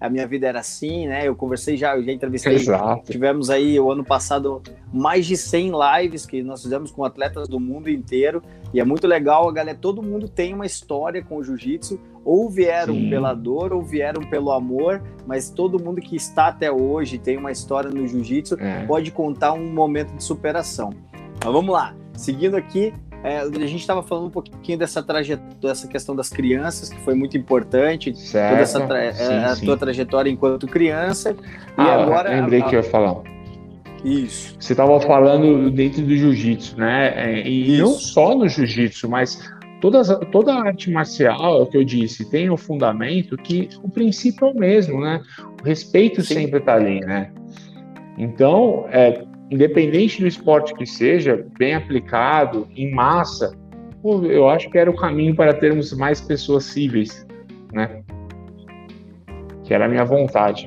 a 0.00 0.08
minha 0.08 0.26
vida 0.26 0.48
era 0.48 0.60
assim, 0.60 1.06
né? 1.06 1.28
Eu 1.28 1.36
conversei 1.36 1.76
já, 1.76 1.94
eu 1.94 2.02
já 2.02 2.10
entrevistei. 2.10 2.54
Exato. 2.54 3.12
Tivemos 3.12 3.50
aí 3.50 3.78
o 3.78 3.92
ano 3.92 4.02
passado 4.02 4.62
mais 4.90 5.26
de 5.26 5.36
100 5.36 5.72
lives 5.72 6.24
que 6.24 6.42
nós 6.42 6.62
fizemos 6.62 6.90
com 6.90 7.04
atletas 7.04 7.46
do 7.46 7.60
mundo 7.60 7.90
inteiro. 7.90 8.42
E 8.72 8.80
é 8.80 8.84
muito 8.84 9.06
legal, 9.06 9.46
a 9.46 9.52
galera, 9.52 9.76
todo 9.78 10.02
mundo 10.02 10.26
tem 10.26 10.54
uma 10.54 10.64
história 10.64 11.22
com 11.22 11.36
o 11.36 11.44
jiu-jitsu. 11.44 12.00
Ou 12.24 12.48
vieram 12.48 12.94
Sim. 12.94 13.10
pela 13.10 13.34
dor, 13.34 13.72
ou 13.72 13.82
vieram 13.82 14.22
pelo 14.22 14.52
amor, 14.52 15.02
mas 15.26 15.50
todo 15.50 15.82
mundo 15.82 16.00
que 16.00 16.14
está 16.14 16.46
até 16.46 16.70
hoje 16.70 17.18
tem 17.18 17.36
uma 17.36 17.50
história 17.50 17.90
no 17.90 18.06
jiu-jitsu 18.06 18.56
é. 18.60 18.86
pode 18.86 19.10
contar 19.10 19.52
um 19.52 19.72
momento 19.72 20.14
de 20.14 20.22
superação. 20.22 20.90
Mas 21.44 21.52
vamos 21.52 21.72
lá, 21.72 21.94
seguindo 22.14 22.56
aqui, 22.56 22.94
é, 23.24 23.38
a 23.38 23.66
gente 23.66 23.76
estava 23.76 24.02
falando 24.02 24.26
um 24.26 24.30
pouquinho 24.30 24.78
dessa 24.78 25.02
trajetória, 25.02 25.56
dessa 25.60 25.86
questão 25.86 26.16
das 26.16 26.28
crianças, 26.28 26.88
que 26.88 27.00
foi 27.00 27.14
muito 27.14 27.36
importante, 27.36 28.16
certo. 28.16 28.50
toda 28.50 28.62
essa 28.62 28.86
tra 28.86 29.12
sim, 29.12 29.34
a 29.34 29.54
sim. 29.54 29.64
tua 29.64 29.76
trajetória 29.76 30.30
enquanto 30.30 30.66
criança. 30.66 31.36
Ah, 31.76 31.84
e 31.84 31.90
agora 31.90 32.30
lembrei 32.30 32.60
a, 32.60 32.64
que 32.64 32.74
eu 32.74 32.80
ia 32.80 32.90
falar. 32.90 33.22
Isso. 34.04 34.56
Você 34.58 34.72
estava 34.72 35.00
falando 35.00 35.70
dentro 35.70 36.02
do 36.02 36.16
jiu-jitsu, 36.16 36.76
né? 36.76 37.12
É, 37.14 37.48
e 37.48 37.74
Isso. 37.74 37.82
não 37.82 37.92
só 37.92 38.34
no 38.34 38.48
jiu-jitsu, 38.48 39.08
mas 39.08 39.40
todas, 39.80 40.08
toda 40.32 40.54
arte 40.54 40.90
marcial, 40.90 41.60
é 41.60 41.62
o 41.62 41.66
que 41.66 41.76
eu 41.76 41.84
disse, 41.84 42.28
tem 42.28 42.50
o 42.50 42.54
um 42.54 42.56
fundamento 42.56 43.36
que 43.36 43.68
o 43.82 43.88
princípio 43.88 44.48
é 44.48 44.50
o 44.50 44.54
mesmo, 44.54 45.00
né? 45.00 45.22
O 45.60 45.64
respeito 45.64 46.22
Sim. 46.22 46.34
sempre 46.34 46.58
está 46.58 46.74
ali, 46.74 46.98
né? 47.00 47.30
Então, 48.18 48.86
é, 48.90 49.24
independente 49.50 50.20
do 50.20 50.26
esporte 50.26 50.74
que 50.74 50.86
seja, 50.86 51.46
bem 51.58 51.74
aplicado, 51.74 52.68
em 52.74 52.90
massa, 52.92 53.56
eu 54.04 54.48
acho 54.48 54.68
que 54.70 54.78
era 54.78 54.90
o 54.90 54.96
caminho 54.96 55.34
para 55.34 55.54
termos 55.54 55.92
mais 55.92 56.20
pessoas 56.20 56.64
cíveis, 56.64 57.26
né? 57.72 58.02
Que 59.64 59.74
era 59.74 59.84
a 59.84 59.88
minha 59.88 60.04
vontade. 60.04 60.66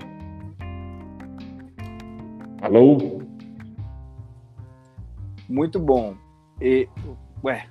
Alô? 2.61 3.21
Muito 5.49 5.80
bom. 5.80 6.15
E, 6.61 6.88
ué. 7.43 7.67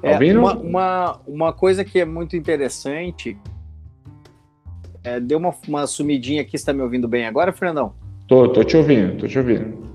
Tá 0.00 0.24
é, 0.24 0.38
uma, 0.38 0.56
uma, 0.56 1.20
uma 1.26 1.52
coisa 1.52 1.84
que 1.84 1.98
é 1.98 2.04
muito 2.04 2.36
interessante. 2.36 3.36
É, 5.02 5.18
deu 5.18 5.38
uma, 5.38 5.54
uma 5.66 5.86
sumidinha 5.86 6.42
aqui, 6.42 6.52
você 6.52 6.56
está 6.58 6.72
me 6.72 6.82
ouvindo 6.82 7.08
bem 7.08 7.26
agora, 7.26 7.52
Fernandão? 7.52 7.94
Tô, 8.28 8.46
tô 8.46 8.62
te 8.62 8.76
ouvindo, 8.76 9.16
tô 9.16 9.26
te 9.26 9.38
ouvindo. 9.38 9.88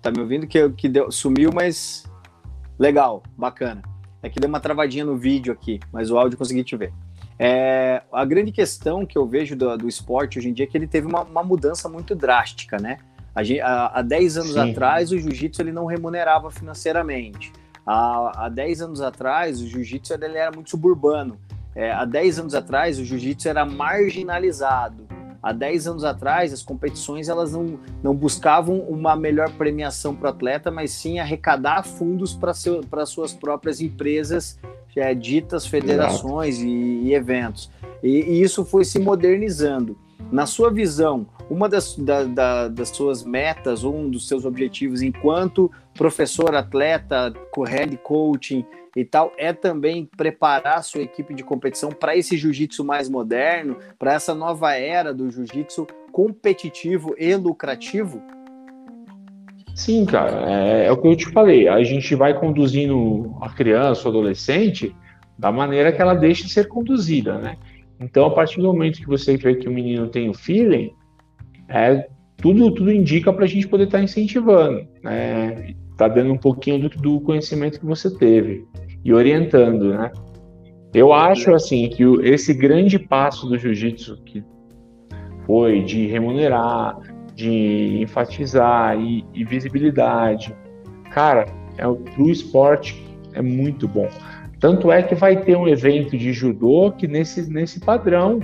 Tá 0.00 0.08
me 0.12 0.20
ouvindo 0.20 0.46
que, 0.46 0.70
que 0.70 0.88
deu, 0.88 1.10
sumiu, 1.10 1.50
mas 1.52 2.04
legal, 2.78 3.20
bacana. 3.36 3.82
É 4.22 4.30
que 4.30 4.38
deu 4.38 4.48
uma 4.48 4.60
travadinha 4.60 5.04
no 5.04 5.16
vídeo 5.16 5.52
aqui, 5.52 5.80
mas 5.92 6.08
o 6.08 6.16
áudio 6.16 6.38
consegui 6.38 6.62
te 6.62 6.76
ver. 6.76 6.92
É, 7.36 8.00
a 8.12 8.24
grande 8.24 8.52
questão 8.52 9.04
que 9.04 9.18
eu 9.18 9.26
vejo 9.26 9.56
do, 9.56 9.76
do, 9.76 9.88
esporte 9.88 10.38
hoje 10.38 10.50
em 10.50 10.52
dia 10.52 10.66
é 10.66 10.68
que 10.68 10.78
ele 10.78 10.86
teve 10.86 11.08
uma, 11.08 11.22
uma 11.22 11.42
mudança 11.42 11.88
muito 11.88 12.14
drástica, 12.14 12.76
né? 12.76 12.98
há 13.34 14.02
10 14.02 14.36
anos 14.36 14.52
Sim. 14.52 14.70
atrás, 14.70 15.10
o 15.10 15.18
jiu-jitsu 15.18 15.60
ele 15.60 15.72
não 15.72 15.86
remunerava 15.86 16.52
financeiramente. 16.52 17.52
Há, 17.84 18.44
há 18.44 18.48
10 18.48 18.82
anos 18.82 19.00
atrás, 19.00 19.60
o 19.60 19.66
jiu-jitsu 19.66 20.14
ele 20.14 20.38
era 20.38 20.52
muito 20.52 20.70
suburbano. 20.70 21.40
É, 21.74 21.90
há 21.90 22.04
10 22.04 22.38
anos 22.38 22.54
atrás, 22.54 23.00
o 23.00 23.04
jiu-jitsu 23.04 23.48
era 23.48 23.66
marginalizado. 23.66 25.08
Há 25.44 25.52
10 25.52 25.88
anos 25.88 26.04
atrás, 26.04 26.54
as 26.54 26.62
competições 26.62 27.28
elas 27.28 27.52
não, 27.52 27.78
não 28.02 28.14
buscavam 28.14 28.78
uma 28.78 29.14
melhor 29.14 29.50
premiação 29.52 30.16
para 30.16 30.28
o 30.28 30.30
atleta, 30.30 30.70
mas 30.70 30.90
sim 30.90 31.18
arrecadar 31.18 31.82
fundos 31.82 32.32
para 32.32 33.04
suas 33.04 33.34
próprias 33.34 33.78
empresas, 33.78 34.58
é, 34.96 35.14
ditas 35.14 35.66
federações 35.66 36.60
e, 36.60 36.66
e, 36.66 37.14
eventos. 37.14 37.70
E, 38.02 38.08
e 38.08 38.42
isso 38.42 38.64
foi 38.64 38.86
se 38.86 38.98
modernizando. 38.98 39.98
Na 40.32 40.46
sua 40.46 40.70
visão, 40.70 41.26
uma 41.50 41.68
das, 41.68 41.94
da, 41.94 42.24
da, 42.24 42.68
das 42.68 42.88
suas 42.88 43.22
metas, 43.22 43.84
ou 43.84 43.94
um 43.94 44.08
dos 44.08 44.26
seus 44.26 44.46
objetivos 44.46 45.02
enquanto 45.02 45.70
professor, 45.94 46.54
atleta, 46.54 47.32
head 47.66 47.96
coaching 47.98 48.64
e 48.96 49.04
tal, 49.04 49.32
é 49.36 49.52
também 49.52 50.08
preparar 50.16 50.78
a 50.78 50.82
sua 50.82 51.02
equipe 51.02 51.34
de 51.34 51.42
competição 51.42 51.90
para 51.90 52.16
esse 52.16 52.36
jiu-jitsu 52.36 52.84
mais 52.84 53.08
moderno, 53.08 53.78
para 53.98 54.12
essa 54.12 54.34
nova 54.34 54.72
era 54.74 55.12
do 55.12 55.30
jiu-jitsu 55.30 55.86
competitivo 56.12 57.14
e 57.18 57.34
lucrativo? 57.34 58.22
Sim, 59.74 60.04
cara, 60.04 60.48
é, 60.48 60.86
é, 60.86 60.92
o 60.92 60.96
que 60.96 61.08
eu 61.08 61.16
te 61.16 61.28
falei. 61.30 61.66
A 61.66 61.82
gente 61.82 62.14
vai 62.14 62.38
conduzindo 62.38 63.36
a 63.40 63.48
criança, 63.50 64.06
o 64.06 64.10
adolescente, 64.10 64.94
da 65.36 65.50
maneira 65.50 65.92
que 65.92 66.00
ela 66.00 66.14
deixa 66.14 66.44
de 66.44 66.50
ser 66.50 66.68
conduzida, 66.68 67.38
né? 67.38 67.56
Então, 67.98 68.26
a 68.26 68.30
partir 68.30 68.60
do 68.60 68.68
momento 68.68 69.00
que 69.00 69.06
você 69.06 69.36
vê 69.36 69.56
que 69.56 69.68
o 69.68 69.72
menino 69.72 70.08
tem 70.08 70.28
o 70.28 70.34
feeling, 70.34 70.92
é, 71.68 72.06
tudo, 72.36 72.70
tudo 72.72 72.92
indica 72.92 73.32
para 73.32 73.44
a 73.44 73.48
gente 73.48 73.66
poder 73.66 73.84
estar 73.84 73.98
tá 73.98 74.04
incentivando, 74.04 74.86
né? 75.02 75.74
Tá 75.96 76.08
dando 76.08 76.32
um 76.32 76.38
pouquinho 76.38 76.88
do, 76.88 76.88
do, 76.88 77.20
conhecimento 77.20 77.78
que 77.78 77.86
você 77.86 78.10
teve 78.16 78.66
e 79.04 79.12
orientando, 79.12 79.94
né? 79.94 80.10
Eu 80.92 81.12
acho 81.12 81.52
assim 81.52 81.88
que 81.88 82.04
o, 82.04 82.24
esse 82.24 82.52
grande 82.52 82.98
passo 82.98 83.46
do 83.46 83.58
jiu-jitsu 83.58 84.22
que 84.24 84.44
foi 85.46 85.82
de 85.82 86.06
remunerar, 86.06 86.98
de 87.34 88.02
enfatizar 88.02 88.98
e, 88.98 89.24
e 89.34 89.44
visibilidade, 89.44 90.54
cara, 91.10 91.46
é 91.78 91.84
pro 92.14 92.30
esporte 92.30 93.04
é 93.32 93.42
muito 93.42 93.86
bom. 93.86 94.08
Tanto 94.60 94.90
é 94.90 95.02
que 95.02 95.14
vai 95.14 95.36
ter 95.36 95.56
um 95.56 95.68
evento 95.68 96.16
de 96.16 96.32
judô 96.32 96.92
que 96.92 97.06
nesse, 97.06 97.50
nesse 97.50 97.80
padrão 97.80 98.40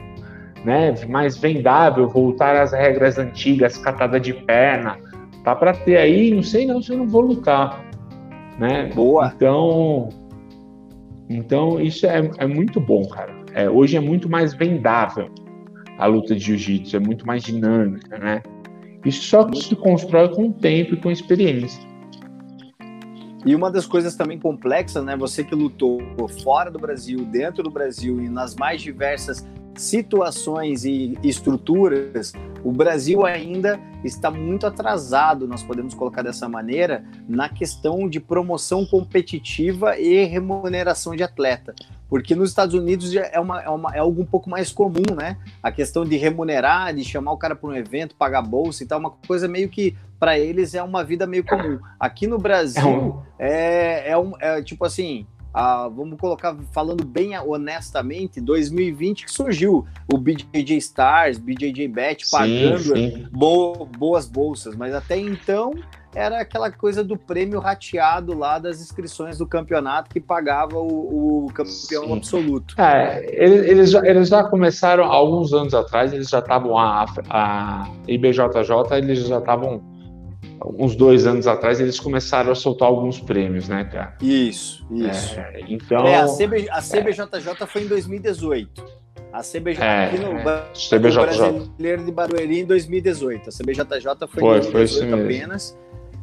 né, 0.64 0.94
mais 1.08 1.36
vendável, 1.38 2.08
voltar 2.08 2.56
às 2.56 2.72
regras 2.72 3.18
antigas, 3.18 3.78
catada 3.78 4.20
de 4.20 4.34
perna. 4.34 4.98
Tá 5.44 5.56
para 5.56 5.72
ter 5.72 5.96
aí, 5.96 6.32
não 6.34 6.42
sei 6.42 6.66
não 6.66 6.82
se 6.82 6.92
eu 6.92 6.98
não 6.98 7.08
vou 7.08 7.22
lutar, 7.22 7.84
né? 8.58 8.90
Boa. 8.94 9.32
Então, 9.34 10.08
então 11.28 11.80
isso 11.80 12.06
é, 12.06 12.30
é 12.38 12.46
muito 12.46 12.80
bom, 12.80 13.06
cara. 13.08 13.34
É, 13.54 13.68
hoje 13.68 13.96
é 13.96 14.00
muito 14.00 14.28
mais 14.28 14.54
vendável 14.54 15.28
a 15.98 16.06
luta 16.06 16.34
de 16.34 16.40
jiu-jitsu, 16.40 16.96
é 16.96 17.00
muito 17.00 17.26
mais 17.26 17.42
dinâmica, 17.42 18.18
né? 18.18 18.42
Isso 19.04 19.22
só 19.22 19.44
que 19.44 19.62
se 19.62 19.74
constrói 19.76 20.28
com 20.28 20.48
o 20.48 20.52
tempo 20.52 20.94
e 20.94 20.96
com 20.96 21.10
experiência. 21.10 21.82
E 23.44 23.54
uma 23.54 23.70
das 23.70 23.86
coisas 23.86 24.14
também 24.14 24.38
complexas, 24.38 25.02
né? 25.02 25.16
Você 25.16 25.42
que 25.42 25.54
lutou 25.54 26.00
fora 26.42 26.70
do 26.70 26.78
Brasil, 26.78 27.24
dentro 27.24 27.62
do 27.62 27.70
Brasil 27.70 28.20
e 28.20 28.28
nas 28.28 28.54
mais 28.54 28.82
diversas 28.82 29.46
situações 29.80 30.84
e 30.84 31.18
estruturas, 31.22 32.34
o 32.62 32.70
Brasil 32.70 33.24
ainda 33.24 33.80
está 34.04 34.30
muito 34.30 34.66
atrasado, 34.66 35.48
nós 35.48 35.62
podemos 35.62 35.94
colocar 35.94 36.22
dessa 36.22 36.48
maneira, 36.48 37.02
na 37.26 37.48
questão 37.48 38.08
de 38.08 38.20
promoção 38.20 38.84
competitiva 38.84 39.98
e 39.98 40.24
remuneração 40.24 41.16
de 41.16 41.22
atleta. 41.22 41.74
Porque 42.10 42.34
nos 42.34 42.50
Estados 42.50 42.74
Unidos 42.74 43.14
é, 43.14 43.40
uma, 43.40 43.62
é, 43.62 43.68
uma, 43.70 43.96
é 43.96 44.00
algo 44.00 44.20
um 44.20 44.26
pouco 44.26 44.50
mais 44.50 44.70
comum, 44.70 45.14
né? 45.16 45.38
A 45.62 45.72
questão 45.72 46.04
de 46.04 46.16
remunerar, 46.16 46.92
de 46.94 47.04
chamar 47.04 47.32
o 47.32 47.38
cara 47.38 47.54
para 47.54 47.70
um 47.70 47.74
evento, 47.74 48.14
pagar 48.16 48.42
bolsa 48.42 48.82
e 48.82 48.86
tal, 48.86 48.98
uma 48.98 49.10
coisa 49.10 49.48
meio 49.48 49.68
que 49.68 49.96
para 50.18 50.38
eles 50.38 50.74
é 50.74 50.82
uma 50.82 51.02
vida 51.02 51.26
meio 51.26 51.44
comum. 51.44 51.78
Aqui 51.98 52.26
no 52.26 52.36
Brasil 52.36 53.22
é, 53.38 54.08
é, 54.08 54.10
é, 54.10 54.18
um, 54.18 54.32
é 54.38 54.60
tipo 54.60 54.84
assim, 54.84 55.26
ah, 55.52 55.88
vamos 55.88 56.18
colocar 56.18 56.56
falando 56.72 57.04
bem 57.04 57.36
honestamente, 57.38 58.40
2020 58.40 59.24
que 59.24 59.32
surgiu 59.32 59.84
o 60.12 60.16
BJJ 60.16 60.76
Stars, 60.76 61.38
BJJ 61.38 61.88
Bet 61.88 62.30
pagando 62.30 62.78
sim, 62.78 62.94
sim. 62.94 63.26
Bo 63.30 63.84
boas 63.84 64.26
bolsas, 64.26 64.76
mas 64.76 64.94
até 64.94 65.16
então 65.16 65.72
era 66.14 66.40
aquela 66.40 66.70
coisa 66.70 67.04
do 67.04 67.16
prêmio 67.16 67.60
rateado 67.60 68.36
lá 68.36 68.58
das 68.58 68.80
inscrições 68.80 69.38
do 69.38 69.46
campeonato 69.46 70.10
que 70.10 70.20
pagava 70.20 70.76
o, 70.78 71.46
o 71.46 71.52
campeão 71.52 72.04
sim. 72.04 72.16
absoluto. 72.16 72.80
É, 72.80 73.24
eles, 73.32 73.68
eles, 73.68 73.90
já, 73.90 74.06
eles 74.06 74.28
já 74.28 74.44
começaram 74.44 75.04
alguns 75.04 75.52
anos 75.52 75.72
atrás, 75.72 76.12
eles 76.12 76.28
já 76.28 76.40
estavam 76.40 76.76
a, 76.76 77.06
a 77.28 77.88
IBJJ, 78.08 78.42
eles 78.98 79.26
já 79.26 79.38
estavam 79.38 79.82
uns 80.64 80.94
dois 80.94 81.26
anos 81.26 81.46
atrás, 81.46 81.80
eles 81.80 81.98
começaram 81.98 82.52
a 82.52 82.54
soltar 82.54 82.88
alguns 82.88 83.18
prêmios, 83.18 83.68
né, 83.68 83.84
cara? 83.84 84.16
Isso, 84.20 84.86
isso. 84.90 85.38
É, 85.38 85.60
então. 85.68 86.06
É, 86.06 86.16
a, 86.16 86.26
CB, 86.26 86.68
a 86.70 86.80
CBJJ 86.80 87.62
é. 87.62 87.66
foi 87.66 87.82
em 87.82 87.86
2018. 87.86 89.00
A 89.32 89.42
CBJ 89.42 89.82
é, 89.82 90.04
aqui 90.06 90.18
no, 90.18 90.36
é. 90.38 90.64
CBJJ. 90.74 91.20
Brasileiro 91.22 92.04
de 92.04 92.12
Barueri 92.12 92.60
em 92.60 92.64
2018. 92.64 93.48
A 93.48 93.52
CBJJ 93.52 94.28
foi, 94.28 94.40
foi 94.40 94.58
em 94.58 94.72
2018 94.72 95.10
foi 95.10 95.24
apenas. 95.24 95.78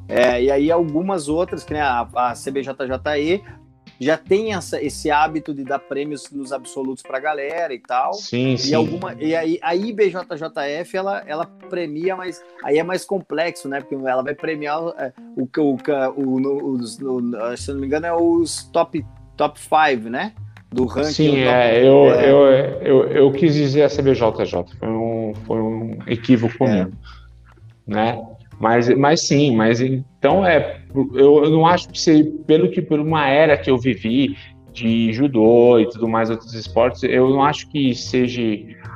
É, 0.09 0.41
e 0.41 0.51
aí 0.51 0.71
algumas 0.71 1.27
outras, 1.27 1.63
que 1.63 1.73
né, 1.73 1.81
a, 1.81 2.07
a 2.13 2.33
CBJJE 2.33 3.43
já 3.99 4.17
tem 4.17 4.53
essa, 4.53 4.81
esse 4.81 5.09
hábito 5.09 5.53
de 5.53 5.63
dar 5.63 5.79
prêmios 5.79 6.29
nos 6.31 6.53
absolutos 6.53 7.03
para 7.03 7.17
a 7.17 7.21
galera 7.21 7.73
e 7.73 7.79
tal. 7.79 8.13
Sim, 8.13 8.53
e 8.53 8.57
sim. 8.57 8.75
Alguma, 8.75 9.15
e 9.19 9.35
aí 9.35 9.59
a 9.61 9.75
IBJJF 9.75 10.95
ela, 10.95 11.23
ela 11.25 11.45
premia, 11.69 12.15
mas 12.15 12.43
aí 12.63 12.77
é 12.77 12.83
mais 12.83 13.03
complexo, 13.03 13.67
né? 13.67 13.81
Porque 13.81 13.95
ela 13.95 14.21
vai 14.21 14.35
premiar 14.35 14.79
é, 14.97 15.11
o, 15.35 15.43
o, 15.43 15.77
o, 16.15 16.71
os, 16.73 16.99
o, 16.99 17.57
se 17.57 17.71
não 17.71 17.79
me 17.79 17.87
engano, 17.87 18.05
é 18.05 18.13
os 18.13 18.63
top, 18.71 19.05
top 19.35 19.59
5, 19.59 20.09
né? 20.09 20.33
Do 20.71 20.85
ranking. 20.85 21.11
Sim, 21.11 21.39
é, 21.39 21.81
eu, 21.81 22.11
é... 22.11 22.29
Eu, 22.29 22.45
eu, 22.81 23.07
eu, 23.07 23.31
quis 23.31 23.53
dizer 23.53 23.83
a 23.83 23.89
CBJJ, 23.89 24.75
foi 24.77 24.89
um, 24.89 25.33
foi 25.45 25.61
um 25.61 25.97
equívoco 26.07 26.65
é. 26.65 26.83
meu. 26.83 26.91
Né? 27.87 28.21
Mas, 28.59 28.89
mas 28.89 29.21
sim, 29.21 29.55
mas 29.55 29.81
então 29.81 30.45
é. 30.45 30.81
Eu, 30.95 31.43
eu 31.43 31.49
não 31.51 31.65
acho 31.65 31.89
que 31.89 31.99
seja 31.99 32.27
pelo 32.47 32.71
que 32.71 32.81
por 32.81 32.99
uma 32.99 33.27
era 33.27 33.55
que 33.55 33.69
eu 33.69 33.77
vivi 33.77 34.35
de 34.73 35.11
judô 35.13 35.79
e 35.79 35.87
tudo 35.87 36.07
mais 36.07 36.29
outros 36.29 36.53
esportes, 36.53 37.03
eu 37.03 37.29
não 37.29 37.43
acho 37.43 37.67
que 37.69 37.93
seja 37.93 38.41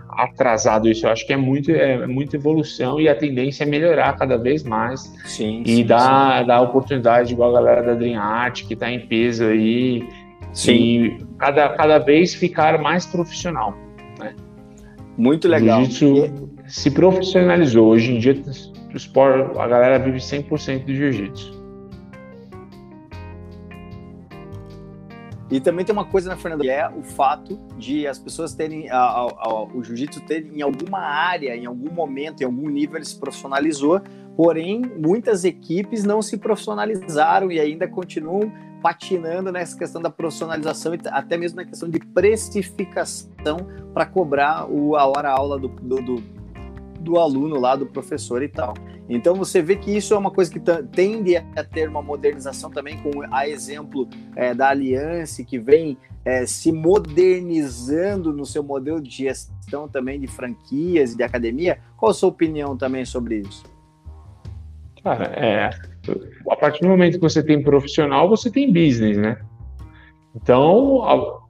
atrasado 0.09 0.89
isso. 0.89 1.05
Eu 1.05 1.11
acho 1.11 1.25
que 1.25 1.33
é 1.33 1.37
muito 1.37 1.71
é 1.71 2.05
muita 2.07 2.35
evolução 2.35 2.99
e 2.99 3.07
a 3.07 3.15
tendência 3.15 3.63
é 3.63 3.67
melhorar 3.67 4.15
cada 4.17 4.37
vez 4.37 4.63
mais. 4.63 5.01
Sim. 5.25 5.63
E 5.65 5.77
sim, 5.77 5.85
dar, 5.85 6.41
sim. 6.41 6.47
dar 6.47 6.61
oportunidade 6.61 7.33
igual 7.33 7.55
a 7.55 7.59
galera 7.59 7.83
da 7.83 7.93
Dream 7.93 8.19
Art 8.19 8.65
que 8.65 8.73
está 8.73 8.91
em 8.91 8.99
peso 8.99 9.45
aí. 9.45 10.07
Sim. 10.53 10.73
E 10.73 11.17
cada, 11.37 11.69
cada 11.69 11.97
vez 11.99 12.33
ficar 12.33 12.79
mais 12.79 13.05
profissional. 13.05 13.75
Né? 14.19 14.35
Muito 15.17 15.47
legal. 15.47 15.83
Jiu-jitsu 15.85 16.49
se 16.67 16.91
profissionalizou. 16.91 17.87
Hoje 17.87 18.15
em 18.15 18.19
dia 18.19 18.33
o 18.93 18.97
esporte, 18.97 19.57
a 19.57 19.67
galera 19.67 19.99
vive 19.99 20.17
100% 20.17 20.85
do 20.85 20.93
jiu-jitsu. 20.93 21.61
E 25.51 25.59
também 25.59 25.83
tem 25.83 25.91
uma 25.91 26.05
coisa, 26.05 26.29
né, 26.29 26.37
Fernando, 26.37 26.61
que 26.61 26.69
é 26.69 26.89
o 26.89 27.03
fato 27.03 27.57
de 27.77 28.07
as 28.07 28.17
pessoas 28.17 28.53
terem, 28.53 28.89
a, 28.89 28.97
a, 28.97 29.21
a, 29.21 29.63
o 29.63 29.83
jiu-jitsu 29.83 30.21
ter 30.21 30.45
em 30.45 30.61
alguma 30.61 30.99
área, 30.99 31.55
em 31.55 31.65
algum 31.65 31.91
momento, 31.91 32.41
em 32.41 32.45
algum 32.45 32.69
nível, 32.69 32.95
ele 32.95 33.05
se 33.05 33.19
profissionalizou, 33.19 34.01
porém, 34.37 34.81
muitas 34.97 35.43
equipes 35.43 36.05
não 36.05 36.21
se 36.21 36.37
profissionalizaram 36.37 37.51
e 37.51 37.59
ainda 37.59 37.85
continuam 37.85 38.49
patinando 38.81 39.51
nessa 39.51 39.77
questão 39.77 40.01
da 40.01 40.09
profissionalização 40.09 40.95
e 40.95 40.99
até 41.07 41.37
mesmo 41.37 41.57
na 41.57 41.65
questão 41.65 41.89
de 41.89 41.99
precificação 41.99 43.57
para 43.93 44.05
cobrar 44.05 44.65
o, 44.71 44.95
a 44.95 45.05
hora-aula 45.05 45.59
do, 45.59 45.67
do, 45.67 46.01
do, 46.01 46.15
do 47.01 47.17
aluno 47.17 47.59
lá, 47.59 47.75
do 47.75 47.85
professor 47.85 48.41
e 48.43 48.47
tal. 48.47 48.73
Então 49.09 49.35
você 49.35 49.61
vê 49.61 49.75
que 49.75 49.95
isso 49.95 50.13
é 50.13 50.17
uma 50.17 50.31
coisa 50.31 50.51
que 50.51 50.59
tende 50.91 51.35
a 51.35 51.63
ter 51.63 51.89
uma 51.89 52.01
modernização 52.01 52.69
também, 52.69 52.97
com 52.99 53.11
a 53.31 53.47
exemplo 53.47 54.07
é, 54.35 54.53
da 54.53 54.69
Aliança, 54.69 55.43
que 55.43 55.59
vem 55.59 55.97
é, 56.23 56.45
se 56.45 56.71
modernizando 56.71 58.31
no 58.31 58.45
seu 58.45 58.63
modelo 58.63 59.01
de 59.01 59.09
gestão 59.09 59.87
também 59.87 60.19
de 60.19 60.27
franquias 60.27 61.13
e 61.13 61.17
de 61.17 61.23
academia. 61.23 61.79
Qual 61.97 62.11
a 62.11 62.13
sua 62.13 62.29
opinião 62.29 62.77
também 62.77 63.03
sobre 63.03 63.39
isso? 63.39 63.63
Cara, 65.03 65.25
é, 65.35 65.69
a 66.49 66.55
partir 66.55 66.81
do 66.81 66.87
momento 66.87 67.15
que 67.15 67.21
você 67.21 67.41
tem 67.41 67.61
profissional, 67.61 68.29
você 68.29 68.51
tem 68.51 68.71
business, 68.71 69.17
né? 69.17 69.37
Então, 70.35 71.01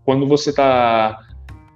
quando 0.06 0.26
você 0.26 0.50
está 0.50 1.20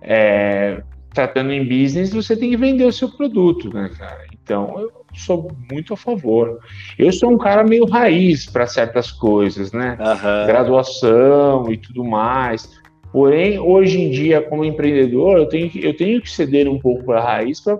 é, 0.02 0.82
tratando 1.16 1.52
em 1.52 1.64
business, 1.64 2.14
você 2.14 2.36
tem 2.36 2.52
que 2.52 2.58
vender 2.58 2.86
o 2.86 2.92
seu 2.92 3.10
produto, 3.10 3.74
né, 3.74 3.90
cara? 3.98 4.26
Então, 4.34 4.78
eu 4.78 4.92
sou 5.16 5.50
muito 5.72 5.94
a 5.94 5.98
favor. 5.98 6.60
Eu 7.00 7.12
sou 7.12 7.32
um 7.32 7.38
cara 7.38 7.64
meio 7.64 7.86
raiz 7.86 8.46
para 8.46 8.68
certas 8.68 9.12
coisas, 9.12 9.72
né? 9.72 9.98
Uhum. 10.00 10.46
Graduação 10.46 11.72
e 11.72 11.78
tudo 11.78 12.04
mais. 12.04 12.70
Porém, 13.12 13.58
hoje 13.58 14.02
em 14.02 14.12
dia, 14.12 14.42
como 14.42 14.66
empreendedor, 14.66 15.38
eu 15.38 15.48
tenho, 15.48 15.72
eu 15.76 15.96
tenho 15.96 16.22
que 16.22 16.30
ceder 16.30 16.68
um 16.68 16.78
pouco 16.78 17.06
para 17.06 17.20
a 17.20 17.24
raiz 17.24 17.62
para 17.62 17.80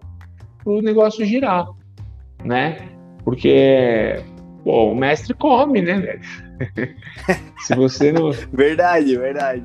o 0.66 0.82
negócio 0.82 1.26
girar, 1.26 1.68
né? 2.44 2.78
Porque 3.26 4.16
pô, 4.64 4.92
o 4.92 4.96
mestre 4.96 5.34
come, 5.34 5.82
né, 5.82 6.00
velho? 6.00 6.96
Se 7.60 7.76
você 7.76 8.14
não. 8.14 8.32
verdade, 8.54 9.18
verdade. 9.18 9.64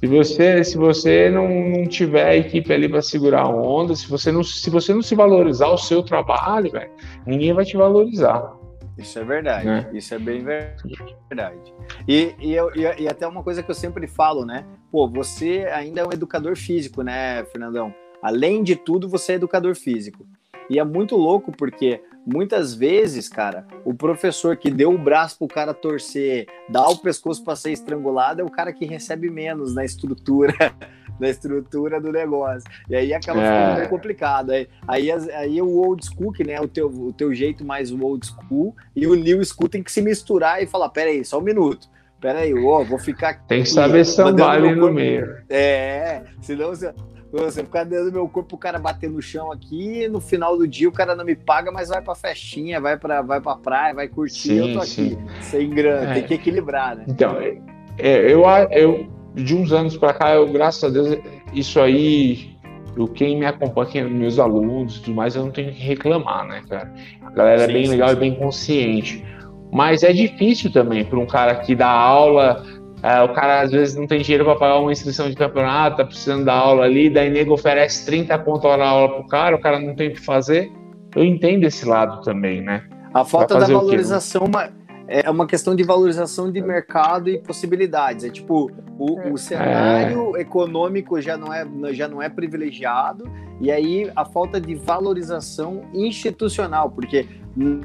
Se 0.00 0.06
você, 0.06 0.62
se 0.62 0.76
você 0.76 1.28
não, 1.28 1.48
não 1.48 1.86
tiver 1.86 2.24
a 2.24 2.36
equipe 2.36 2.72
ali 2.72 2.88
para 2.88 3.02
segurar 3.02 3.42
a 3.42 3.48
onda, 3.48 3.96
se 3.96 4.08
você, 4.08 4.30
não, 4.30 4.44
se 4.44 4.70
você 4.70 4.94
não 4.94 5.02
se 5.02 5.14
valorizar 5.16 5.68
o 5.68 5.76
seu 5.76 6.04
trabalho, 6.04 6.70
velho, 6.70 6.90
ninguém 7.26 7.52
vai 7.52 7.64
te 7.64 7.76
valorizar. 7.76 8.56
Isso 8.96 9.18
é 9.18 9.24
verdade, 9.24 9.66
né? 9.66 9.90
isso 9.92 10.14
é 10.14 10.18
bem 10.18 10.44
verdade. 10.44 11.74
E, 12.06 12.34
e, 12.40 12.54
eu, 12.54 12.70
e, 12.74 13.02
e, 13.02 13.08
até 13.08 13.26
uma 13.26 13.42
coisa 13.42 13.62
que 13.62 13.70
eu 13.70 13.74
sempre 13.74 14.06
falo, 14.08 14.44
né? 14.44 14.64
Pô, 14.90 15.08
você 15.08 15.68
ainda 15.72 16.00
é 16.00 16.06
um 16.06 16.12
educador 16.12 16.56
físico, 16.56 17.02
né, 17.02 17.44
Fernandão? 17.44 17.94
Além 18.22 18.62
de 18.62 18.74
tudo, 18.74 19.08
você 19.08 19.32
é 19.32 19.34
educador 19.36 19.76
físico. 19.76 20.26
E 20.70 20.78
é 20.78 20.84
muito 20.84 21.16
louco 21.16 21.52
porque 21.52 22.00
muitas 22.32 22.74
vezes, 22.74 23.28
cara, 23.28 23.66
o 23.84 23.94
professor 23.94 24.56
que 24.56 24.70
deu 24.70 24.92
o 24.92 24.98
braço 24.98 25.38
pro 25.38 25.48
cara 25.48 25.72
torcer, 25.72 26.46
dá 26.68 26.86
o 26.88 26.98
pescoço 26.98 27.42
para 27.42 27.56
ser 27.56 27.72
estrangulado, 27.72 28.42
é 28.42 28.44
o 28.44 28.50
cara 28.50 28.72
que 28.72 28.84
recebe 28.84 29.30
menos 29.30 29.74
na 29.74 29.84
estrutura. 29.84 30.54
na 31.18 31.28
estrutura 31.28 32.00
do 32.00 32.12
negócio. 32.12 32.70
E 32.88 32.94
aí 32.94 33.12
acaba 33.12 33.40
ficando 33.40 33.80
é. 33.80 33.88
complicado. 33.88 34.52
Aí, 34.52 34.68
aí, 34.86 35.10
aí 35.10 35.60
o 35.60 35.68
old 35.68 36.06
school, 36.06 36.32
que 36.32 36.44
né, 36.44 36.60
o 36.60 36.68
teu, 36.68 36.86
o 36.86 37.12
teu 37.12 37.34
jeito 37.34 37.64
mais 37.64 37.90
o 37.90 38.00
old 38.00 38.24
school, 38.24 38.76
e 38.94 39.04
o 39.04 39.16
new 39.16 39.44
school 39.44 39.68
tem 39.68 39.82
que 39.82 39.90
se 39.90 40.00
misturar 40.00 40.62
e 40.62 40.66
falar: 40.68 40.88
pera 40.90 41.10
aí, 41.10 41.24
só 41.24 41.40
um 41.40 41.42
minuto. 41.42 41.88
Pera 42.20 42.40
aí, 42.40 42.52
ó, 42.54 42.84
vou 42.84 42.98
ficar 42.98 43.30
aqui. 43.30 43.48
Tem 43.48 43.62
que 43.62 43.68
saber 43.68 44.04
sambar 44.04 44.56
ali 44.56 44.74
no 44.74 44.92
meio. 44.92 45.36
É, 45.48 46.22
senão 46.40 46.68
você, 46.68 46.92
você 47.30 47.62
ficar 47.62 47.84
dentro 47.84 48.06
do 48.06 48.12
meu 48.12 48.28
corpo, 48.28 48.56
o 48.56 48.58
cara 48.58 48.78
bater 48.78 49.10
no 49.10 49.20
chão 49.20 49.52
aqui, 49.52 50.08
no 50.08 50.20
final 50.20 50.56
do 50.56 50.66
dia 50.66 50.88
o 50.88 50.92
cara 50.92 51.14
não 51.14 51.24
me 51.24 51.36
paga, 51.36 51.70
mas 51.70 51.88
vai 51.88 52.00
pra 52.00 52.14
festinha, 52.14 52.80
vai 52.80 52.96
pra, 52.96 53.20
vai 53.20 53.40
pra 53.40 53.56
praia, 53.56 53.94
vai 53.94 54.08
curtir, 54.08 54.48
sim, 54.48 54.56
eu 54.56 54.72
tô 54.72 54.80
aqui, 54.80 55.18
sem 55.42 55.68
grana, 55.68 56.10
é. 56.10 56.14
tem 56.14 56.22
que 56.24 56.34
equilibrar, 56.34 56.96
né? 56.96 57.04
Então, 57.06 57.36
é, 57.98 58.32
eu, 58.32 58.44
eu, 58.70 59.06
de 59.34 59.54
uns 59.54 59.72
anos 59.72 59.96
pra 59.96 60.14
cá, 60.14 60.34
eu, 60.34 60.50
graças 60.50 60.84
a 60.84 60.88
Deus, 60.88 61.18
isso 61.52 61.78
aí, 61.80 62.56
eu, 62.96 63.06
quem 63.06 63.38
me 63.38 63.44
acompanha, 63.44 64.08
meus 64.08 64.38
alunos 64.38 64.96
e 64.96 65.02
tudo 65.02 65.14
mais, 65.14 65.36
eu 65.36 65.44
não 65.44 65.50
tenho 65.50 65.72
que 65.72 65.82
reclamar, 65.82 66.46
né, 66.46 66.62
cara? 66.68 66.92
A 67.22 67.30
galera 67.30 67.62
é 67.62 67.66
sim, 67.66 67.70
é 67.70 67.74
bem 67.74 67.84
sim, 67.84 67.90
legal 67.90 68.12
e 68.12 68.16
bem 68.16 68.34
consciente. 68.34 69.24
Mas 69.70 70.02
é 70.02 70.12
difícil 70.12 70.72
também 70.72 71.04
para 71.04 71.18
um 71.18 71.26
cara 71.26 71.56
que 71.56 71.74
dá 71.74 71.90
aula 71.90 72.64
é, 73.02 73.22
o 73.22 73.32
cara 73.32 73.60
às 73.60 73.70
vezes 73.70 73.94
não 73.94 74.06
tem 74.06 74.20
dinheiro 74.22 74.44
para 74.44 74.56
pagar 74.56 74.78
uma 74.78 74.92
inscrição 74.92 75.28
de 75.30 75.36
campeonato, 75.36 75.98
tá 75.98 76.04
precisando 76.04 76.44
dar 76.44 76.54
aula 76.54 76.84
ali, 76.84 77.08
daí 77.08 77.30
nego 77.30 77.54
oferece 77.54 78.04
30 78.06 78.38
pontos 78.40 78.64
hora 78.64 78.84
aula 78.84 79.14
pro 79.14 79.26
cara, 79.26 79.56
o 79.56 79.60
cara 79.60 79.78
não 79.78 79.94
tem 79.94 80.08
o 80.08 80.12
que 80.12 80.20
fazer. 80.20 80.70
Eu 81.14 81.24
entendo 81.24 81.64
esse 81.64 81.86
lado 81.86 82.20
também, 82.22 82.60
né? 82.60 82.82
A 83.14 83.24
falta 83.24 83.58
da 83.58 83.66
valorização 83.66 84.48
é 85.08 85.30
uma 85.30 85.46
questão 85.46 85.74
de 85.74 85.82
valorização 85.82 86.52
de 86.52 86.60
mercado 86.60 87.30
e 87.30 87.38
possibilidades. 87.38 88.24
É 88.24 88.30
tipo, 88.30 88.70
o, 88.98 89.30
o 89.30 89.34
é. 89.34 89.36
cenário 89.38 90.36
é. 90.36 90.42
econômico 90.42 91.18
já 91.20 91.36
não, 91.36 91.52
é, 91.52 91.66
já 91.94 92.06
não 92.06 92.20
é 92.20 92.28
privilegiado, 92.28 93.24
e 93.58 93.72
aí 93.72 94.12
a 94.14 94.24
falta 94.24 94.60
de 94.60 94.74
valorização 94.74 95.82
institucional, 95.94 96.90
porque 96.90 97.26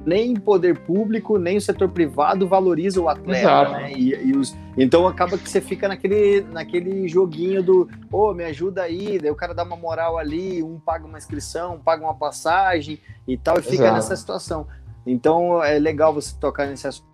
nem 0.05 0.35
poder 0.35 0.77
público, 0.79 1.37
nem 1.39 1.57
o 1.57 1.61
setor 1.61 1.89
privado 1.89 2.47
valoriza 2.47 3.01
o 3.01 3.09
atleta, 3.09 3.69
né? 3.69 3.91
E, 3.93 4.13
e 4.13 4.37
os, 4.37 4.55
então 4.77 5.07
acaba 5.07 5.37
que 5.37 5.49
você 5.49 5.59
fica 5.59 5.87
naquele, 5.87 6.41
naquele 6.51 7.07
joguinho 7.07 7.63
do, 7.63 7.89
ô, 8.11 8.29
oh, 8.29 8.33
me 8.33 8.43
ajuda 8.43 8.83
aí, 8.83 9.17
daí 9.17 9.31
o 9.31 9.35
cara 9.35 9.53
dá 9.53 9.63
uma 9.63 9.75
moral 9.75 10.17
ali, 10.19 10.61
um 10.61 10.79
paga 10.79 11.07
uma 11.07 11.17
inscrição, 11.17 11.75
um 11.75 11.79
paga 11.79 12.03
uma 12.03 12.13
passagem 12.13 12.99
e 13.27 13.35
tal, 13.35 13.57
e 13.57 13.61
fica 13.63 13.85
Exato. 13.85 13.93
nessa 13.95 14.15
situação. 14.15 14.67
Então 15.05 15.63
é 15.63 15.79
legal 15.79 16.13
você 16.13 16.35
tocar 16.39 16.67
nesse 16.67 16.87
assunto, 16.87 17.12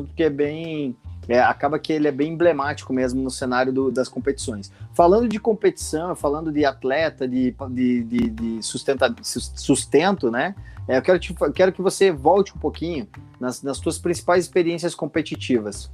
porque 0.00 0.24
é 0.24 0.30
bem. 0.30 0.96
É, 1.28 1.38
acaba 1.40 1.78
que 1.78 1.92
ele 1.92 2.08
é 2.08 2.10
bem 2.10 2.32
emblemático 2.32 2.92
mesmo 2.92 3.22
no 3.22 3.30
cenário 3.30 3.72
do, 3.72 3.92
das 3.92 4.08
competições. 4.08 4.72
Falando 4.92 5.28
de 5.28 5.38
competição, 5.38 6.16
falando 6.16 6.50
de 6.50 6.64
atleta, 6.64 7.28
de, 7.28 7.54
de, 7.70 8.02
de, 8.02 8.30
de 8.30 8.62
sustenta, 8.62 9.14
sustento, 9.22 10.32
né? 10.32 10.54
É, 10.88 10.98
eu 10.98 11.02
quero, 11.02 11.18
te, 11.18 11.34
quero 11.54 11.72
que 11.72 11.80
você 11.80 12.10
volte 12.10 12.52
um 12.56 12.58
pouquinho 12.58 13.06
nas, 13.38 13.62
nas 13.62 13.78
suas 13.78 13.98
principais 13.98 14.44
experiências 14.44 14.94
competitivas. 14.94 15.90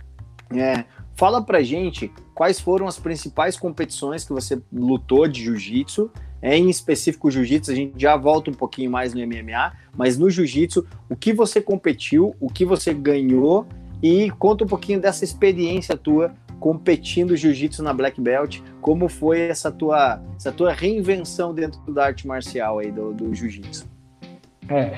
É, 0.50 0.84
fala 1.14 1.42
pra 1.42 1.62
gente 1.62 2.10
quais 2.34 2.58
foram 2.58 2.86
as 2.86 2.98
principais 2.98 3.56
competições 3.56 4.24
que 4.24 4.32
você 4.32 4.60
lutou 4.72 5.28
de 5.28 5.44
jiu-jitsu. 5.44 6.10
É, 6.40 6.56
em 6.56 6.70
específico, 6.70 7.30
jiu-jitsu, 7.30 7.70
a 7.70 7.74
gente 7.74 8.00
já 8.00 8.16
volta 8.16 8.50
um 8.50 8.54
pouquinho 8.54 8.90
mais 8.90 9.12
no 9.12 9.20
MMA, 9.20 9.72
mas 9.96 10.16
no 10.16 10.30
jiu-jitsu, 10.30 10.86
o 11.08 11.16
que 11.16 11.32
você 11.32 11.60
competiu, 11.60 12.34
o 12.40 12.48
que 12.48 12.64
você 12.64 12.94
ganhou 12.94 13.66
e 14.02 14.30
conta 14.32 14.64
um 14.64 14.66
pouquinho 14.66 15.00
dessa 15.00 15.24
experiência 15.24 15.96
tua 15.96 16.34
competindo 16.60 17.36
jiu-jitsu 17.36 17.82
na 17.82 17.92
Black 17.92 18.20
Belt, 18.20 18.60
como 18.80 19.08
foi 19.08 19.40
essa 19.42 19.70
tua, 19.70 20.20
essa 20.36 20.50
tua 20.50 20.72
reinvenção 20.72 21.54
dentro 21.54 21.80
da 21.92 22.06
arte 22.06 22.26
marcial 22.26 22.80
aí 22.80 22.90
do, 22.90 23.12
do 23.12 23.34
jiu-jitsu. 23.34 23.86
É, 24.68 24.92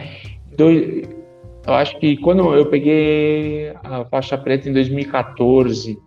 eu 0.58 1.74
acho 1.74 1.98
que 1.98 2.16
quando 2.16 2.54
eu 2.54 2.66
peguei 2.66 3.72
a 3.84 4.04
faixa 4.06 4.36
preta 4.36 4.68
em 4.68 4.72
2014, 4.72 5.98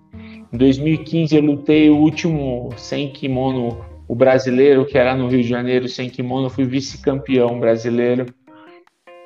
em 0.51 0.57
2015 0.57 1.35
eu 1.35 1.41
lutei 1.41 1.89
o 1.89 1.97
último 1.97 2.69
sem 2.77 3.11
kimono, 3.11 3.85
o 4.07 4.15
brasileiro, 4.15 4.85
que 4.85 4.97
era 4.97 5.15
no 5.15 5.27
Rio 5.27 5.41
de 5.41 5.47
Janeiro, 5.47 5.87
sem 5.87 6.09
kimono, 6.09 6.49
fui 6.49 6.65
vice-campeão 6.65 7.59
brasileiro. 7.59 8.25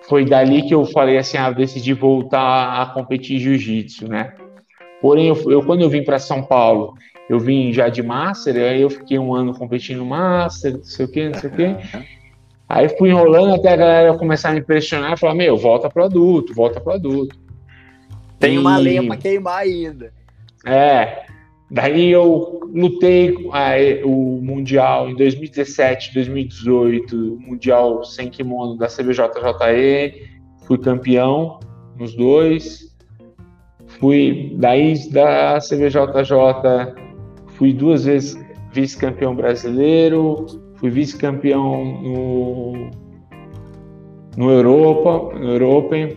Foi 0.08 0.26
dali 0.26 0.62
que 0.64 0.74
eu 0.74 0.86
falei 0.86 1.18
assim, 1.18 1.38
ah, 1.38 1.52
decidi 1.52 1.94
voltar 1.94 2.82
a 2.82 2.86
competir 2.88 3.40
jiu-jitsu, 3.40 4.08
né? 4.08 4.34
Porém, 5.02 5.28
eu, 5.28 5.52
eu, 5.52 5.64
quando 5.64 5.82
eu 5.82 5.90
vim 5.90 6.04
para 6.04 6.18
São 6.18 6.42
Paulo, 6.42 6.94
eu 7.30 7.40
vim 7.40 7.74
já 7.74 7.90
de 7.90 8.02
Master, 8.02 8.56
aí 8.56 8.82
eu 8.82 8.90
fiquei 8.90 9.20
um 9.20 9.34
ano 9.34 9.54
competindo 9.54 10.06
Master, 10.06 10.78
não 10.78 10.84
sei 10.84 11.06
o 11.06 11.12
quê, 11.12 11.30
não 11.30 11.40
sei 11.40 11.50
o 11.50 11.54
quê. 11.54 11.76
Aí 12.70 12.90
fui 12.98 13.10
enrolando 13.10 13.56
até 13.56 13.70
a 13.70 13.76
galera 13.76 14.18
começar 14.18 14.50
a 14.50 14.54
me 14.54 14.62
pressionar 14.62 15.14
e 15.14 15.18
falar: 15.18 15.36
Meu, 15.36 15.56
volta 15.58 15.90
pro 15.90 16.06
adulto, 16.06 16.54
volta 16.54 16.80
pro 16.82 16.94
adulto. 16.94 17.38
Tem 18.40 18.56
e... 18.56 18.58
uma 18.58 18.78
lenha 18.78 19.06
para 19.06 19.18
queimar 19.18 19.60
ainda. 19.60 20.12
É. 20.66 21.26
Daí 21.70 22.12
eu 22.12 22.62
lutei 22.74 23.36
o 24.06 24.40
Mundial 24.42 25.10
em 25.10 25.16
2017, 25.16 26.14
2018, 26.14 27.40
Mundial 27.42 28.04
sem 28.06 28.30
kimono 28.30 28.78
da 28.78 28.88
CBJJE, 28.88 30.30
fui 30.66 30.78
campeão 30.78 31.60
nos 31.98 32.16
dois. 32.16 32.88
Fui 34.00 34.56
daí 34.58 35.10
da 35.10 35.60
CBJJ, 35.60 36.94
fui 37.48 37.74
duas 37.74 38.06
vezes 38.06 38.38
vice-campeão 38.72 39.36
brasileiro, 39.36 40.46
fui 40.76 40.90
vice-campeão 40.90 42.02
no, 42.02 42.92
no 44.38 44.52
Europa, 44.52 45.38
no 45.38 45.52
European, 45.54 46.10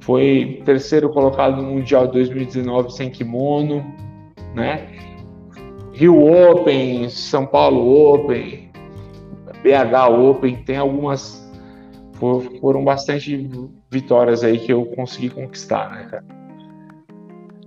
foi 0.00 0.62
terceiro 0.64 1.08
colocado 1.10 1.62
no 1.62 1.70
Mundial 1.74 2.08
2019 2.08 2.92
sem 2.92 3.10
kimono, 3.10 3.84
né? 4.54 4.88
Rio 5.92 6.24
Open, 6.24 7.08
São 7.10 7.46
Paulo 7.46 8.14
Open, 8.14 8.70
BH 9.62 10.08
Open, 10.10 10.56
tem 10.62 10.76
algumas 10.76 11.48
foram 12.60 12.84
bastante 12.84 13.48
vitórias 13.90 14.42
aí 14.42 14.58
que 14.58 14.72
eu 14.72 14.84
consegui 14.86 15.30
conquistar, 15.30 15.90
né, 15.90 16.08
cara? 16.10 16.24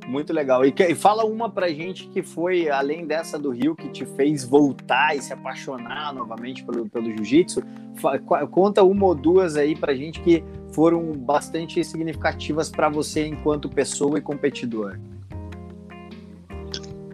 Muito 0.08 0.34
legal. 0.34 0.66
E, 0.66 0.74
e 0.78 0.96
fala 0.96 1.24
uma 1.24 1.50
pra 1.50 1.70
gente 1.70 2.08
que 2.08 2.22
foi, 2.22 2.70
além 2.70 3.08
dessa 3.08 3.40
do 3.40 3.50
Rio, 3.50 3.74
que 3.76 3.88
te 3.88 4.06
fez 4.06 4.44
voltar 4.44 5.16
e 5.16 5.22
se 5.22 5.32
apaixonar 5.32 6.14
novamente 6.14 6.66
pelo, 6.66 6.90
pelo 6.90 7.06
jiu-jitsu. 7.06 7.64
Conta 8.50 8.84
uma 8.84 9.06
ou 9.06 9.16
duas 9.16 9.56
aí 9.56 9.74
pra 9.74 9.94
gente 9.94 10.20
que 10.20 10.44
foram 10.74 11.14
bastante 11.14 11.82
significativas 11.84 12.70
para 12.70 12.90
você 12.90 13.26
enquanto 13.26 13.70
pessoa 13.70 14.18
e 14.18 14.22
competidor. 14.22 15.00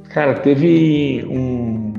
Cara, 0.10 0.36
teve 0.40 1.26
um, 1.28 1.94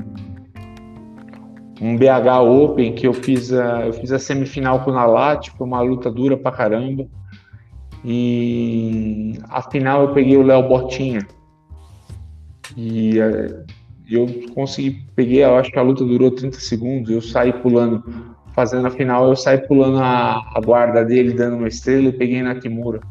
um 1.81 1.97
BH 1.97 2.41
Open 2.41 2.93
que 2.93 3.07
eu 3.07 3.13
fiz 3.13 3.53
a, 3.53 3.85
eu 3.85 3.93
fiz 3.93 4.11
a 4.11 4.19
semifinal 4.19 4.83
com 4.83 4.91
o 4.91 4.93
Nalat, 4.93 5.49
foi 5.51 5.65
uma 5.65 5.81
luta 5.81 6.11
dura 6.11 6.35
pra 6.35 6.51
caramba. 6.51 7.07
E 8.03 9.33
a 9.49 9.61
final 9.61 10.03
eu 10.03 10.13
peguei 10.13 10.37
o 10.37 10.43
Léo 10.43 10.67
Botinha. 10.67 11.25
E 12.75 13.19
é, 13.19 13.63
eu 14.09 14.27
consegui, 14.53 15.05
peguei, 15.15 15.43
eu 15.43 15.55
acho 15.55 15.71
que 15.71 15.77
a 15.77 15.83
luta 15.83 16.03
durou 16.03 16.31
30 16.31 16.59
segundos, 16.59 17.11
eu 17.11 17.21
saí 17.21 17.53
pulando, 17.53 18.03
fazendo 18.53 18.87
a 18.87 18.91
final, 18.91 19.29
eu 19.29 19.35
saí 19.35 19.57
pulando 19.57 19.99
a, 19.99 20.41
a 20.55 20.61
guarda 20.61 21.03
dele, 21.05 21.33
dando 21.33 21.57
uma 21.57 21.67
estrela 21.67 22.07
e 22.07 22.13
peguei 22.13 22.41
na 22.41 22.55
Kimura. 22.55 23.01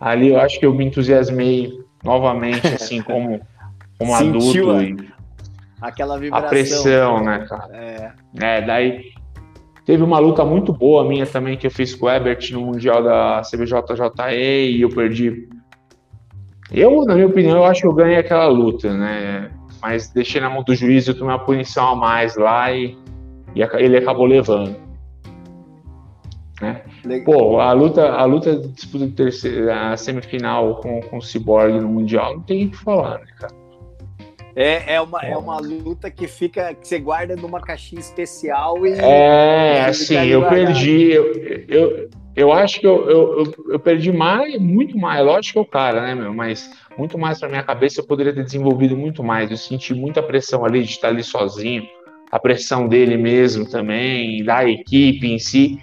Ali 0.00 0.28
eu 0.28 0.40
acho 0.40 0.58
que 0.58 0.66
eu 0.66 0.74
me 0.74 0.84
entusiasmei 0.84 1.72
novamente, 2.02 2.66
assim, 2.66 3.02
como, 3.04 3.40
como 4.00 4.14
adulto. 4.14 5.06
A, 5.80 5.88
aquela 5.88 6.18
vibração. 6.18 6.46
A 6.46 6.50
pressão, 6.50 7.24
né, 7.24 7.46
cara? 7.48 7.76
É. 7.76 8.12
é, 8.40 8.62
daí 8.62 9.12
Teve 9.90 10.04
uma 10.04 10.20
luta 10.20 10.44
muito 10.44 10.72
boa 10.72 11.04
minha 11.04 11.26
também 11.26 11.56
que 11.56 11.66
eu 11.66 11.70
fiz 11.70 11.96
com 11.96 12.06
o 12.06 12.10
Ebert 12.10 12.52
no 12.52 12.60
Mundial 12.60 13.02
da 13.02 13.42
CBJJE 13.42 14.76
e 14.76 14.82
eu 14.82 14.88
perdi. 14.88 15.48
Eu, 16.70 17.04
na 17.04 17.14
minha 17.16 17.26
opinião, 17.26 17.56
eu 17.56 17.64
acho 17.64 17.80
que 17.80 17.86
eu 17.88 17.92
ganhei 17.92 18.18
aquela 18.18 18.46
luta, 18.46 18.92
né? 18.92 19.50
Mas 19.82 20.08
deixei 20.10 20.40
na 20.40 20.48
mão 20.48 20.62
do 20.62 20.76
juiz, 20.76 21.08
eu 21.08 21.18
tomei 21.18 21.34
uma 21.34 21.44
punição 21.44 21.88
a 21.88 21.96
mais 21.96 22.36
lá 22.36 22.70
e, 22.70 22.96
e 23.52 23.62
ele 23.78 23.96
acabou 23.96 24.26
levando. 24.26 24.76
Né? 26.60 26.82
Pô, 27.24 27.58
a 27.58 27.72
luta, 27.72 28.12
a 28.12 28.24
luta 28.24 28.54
disputa 28.56 29.06
de 29.08 29.12
terceira, 29.12 29.90
a 29.90 29.96
semifinal 29.96 30.76
com, 30.76 31.00
com 31.00 31.16
o 31.16 31.20
Cyborg 31.20 31.80
no 31.80 31.88
Mundial, 31.88 32.36
não 32.36 32.42
tem 32.42 32.66
o 32.66 32.70
que 32.70 32.76
falar, 32.76 33.18
né, 33.18 33.26
cara? 33.38 33.59
É, 34.54 34.94
é, 34.94 35.00
uma, 35.00 35.20
é 35.20 35.36
uma 35.36 35.58
luta 35.58 36.10
que 36.10 36.26
fica 36.26 36.74
que 36.74 36.86
você 36.86 36.98
guarda 36.98 37.36
numa 37.36 37.60
caixinha 37.60 38.00
especial 38.00 38.86
e. 38.86 38.92
É, 38.92 39.84
assim, 39.84 40.16
eu 40.26 40.48
perdi. 40.48 41.12
Eu, 41.12 41.32
eu, 41.68 42.10
eu 42.34 42.52
acho 42.52 42.80
que 42.80 42.86
eu, 42.86 43.08
eu, 43.10 43.54
eu, 43.70 43.78
perdi 43.78 44.12
mais, 44.12 44.58
muito 44.58 44.96
mais, 44.96 45.24
lógico 45.24 45.52
que 45.54 45.58
é 45.58 45.62
o 45.62 45.64
cara, 45.64 46.02
né, 46.02 46.14
meu? 46.14 46.32
Mas 46.32 46.70
muito 46.96 47.18
mais 47.18 47.38
para 47.38 47.48
minha 47.48 47.62
cabeça 47.62 48.00
eu 48.00 48.06
poderia 48.06 48.32
ter 48.32 48.44
desenvolvido 48.44 48.96
muito 48.96 49.22
mais. 49.22 49.50
Eu 49.50 49.56
senti 49.56 49.94
muita 49.94 50.22
pressão 50.22 50.64
ali 50.64 50.82
de 50.82 50.90
estar 50.90 51.08
ali 51.08 51.22
sozinho, 51.22 51.84
a 52.30 52.38
pressão 52.38 52.88
dele 52.88 53.16
mesmo 53.16 53.68
também, 53.68 54.44
da 54.44 54.64
equipe 54.64 55.26
em 55.26 55.38
si. 55.38 55.78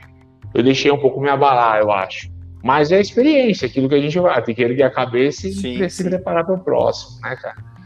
Eu 0.54 0.64
deixei 0.64 0.92
um 0.92 0.98
pouco 0.98 1.22
me 1.22 1.30
abalar, 1.30 1.80
eu 1.80 1.92
acho. 1.92 2.32
Mas 2.64 2.92
é 2.92 2.98
a 2.98 3.02
experiência, 3.02 3.68
aquilo 3.68 3.88
que 3.88 3.96
a 3.96 4.02
gente 4.02 4.18
vai, 4.20 4.42
tem 4.42 4.56
que 4.56 4.64
erguer 4.64 4.84
a 4.84 4.90
cabeça 4.90 5.48
e 5.48 5.54
sim, 5.54 5.88
se 5.88 6.04
preparar 6.04 6.46
para 6.46 6.56
o 6.56 6.60
próximo, 6.60 7.22
né, 7.22 7.36
cara? 7.36 7.77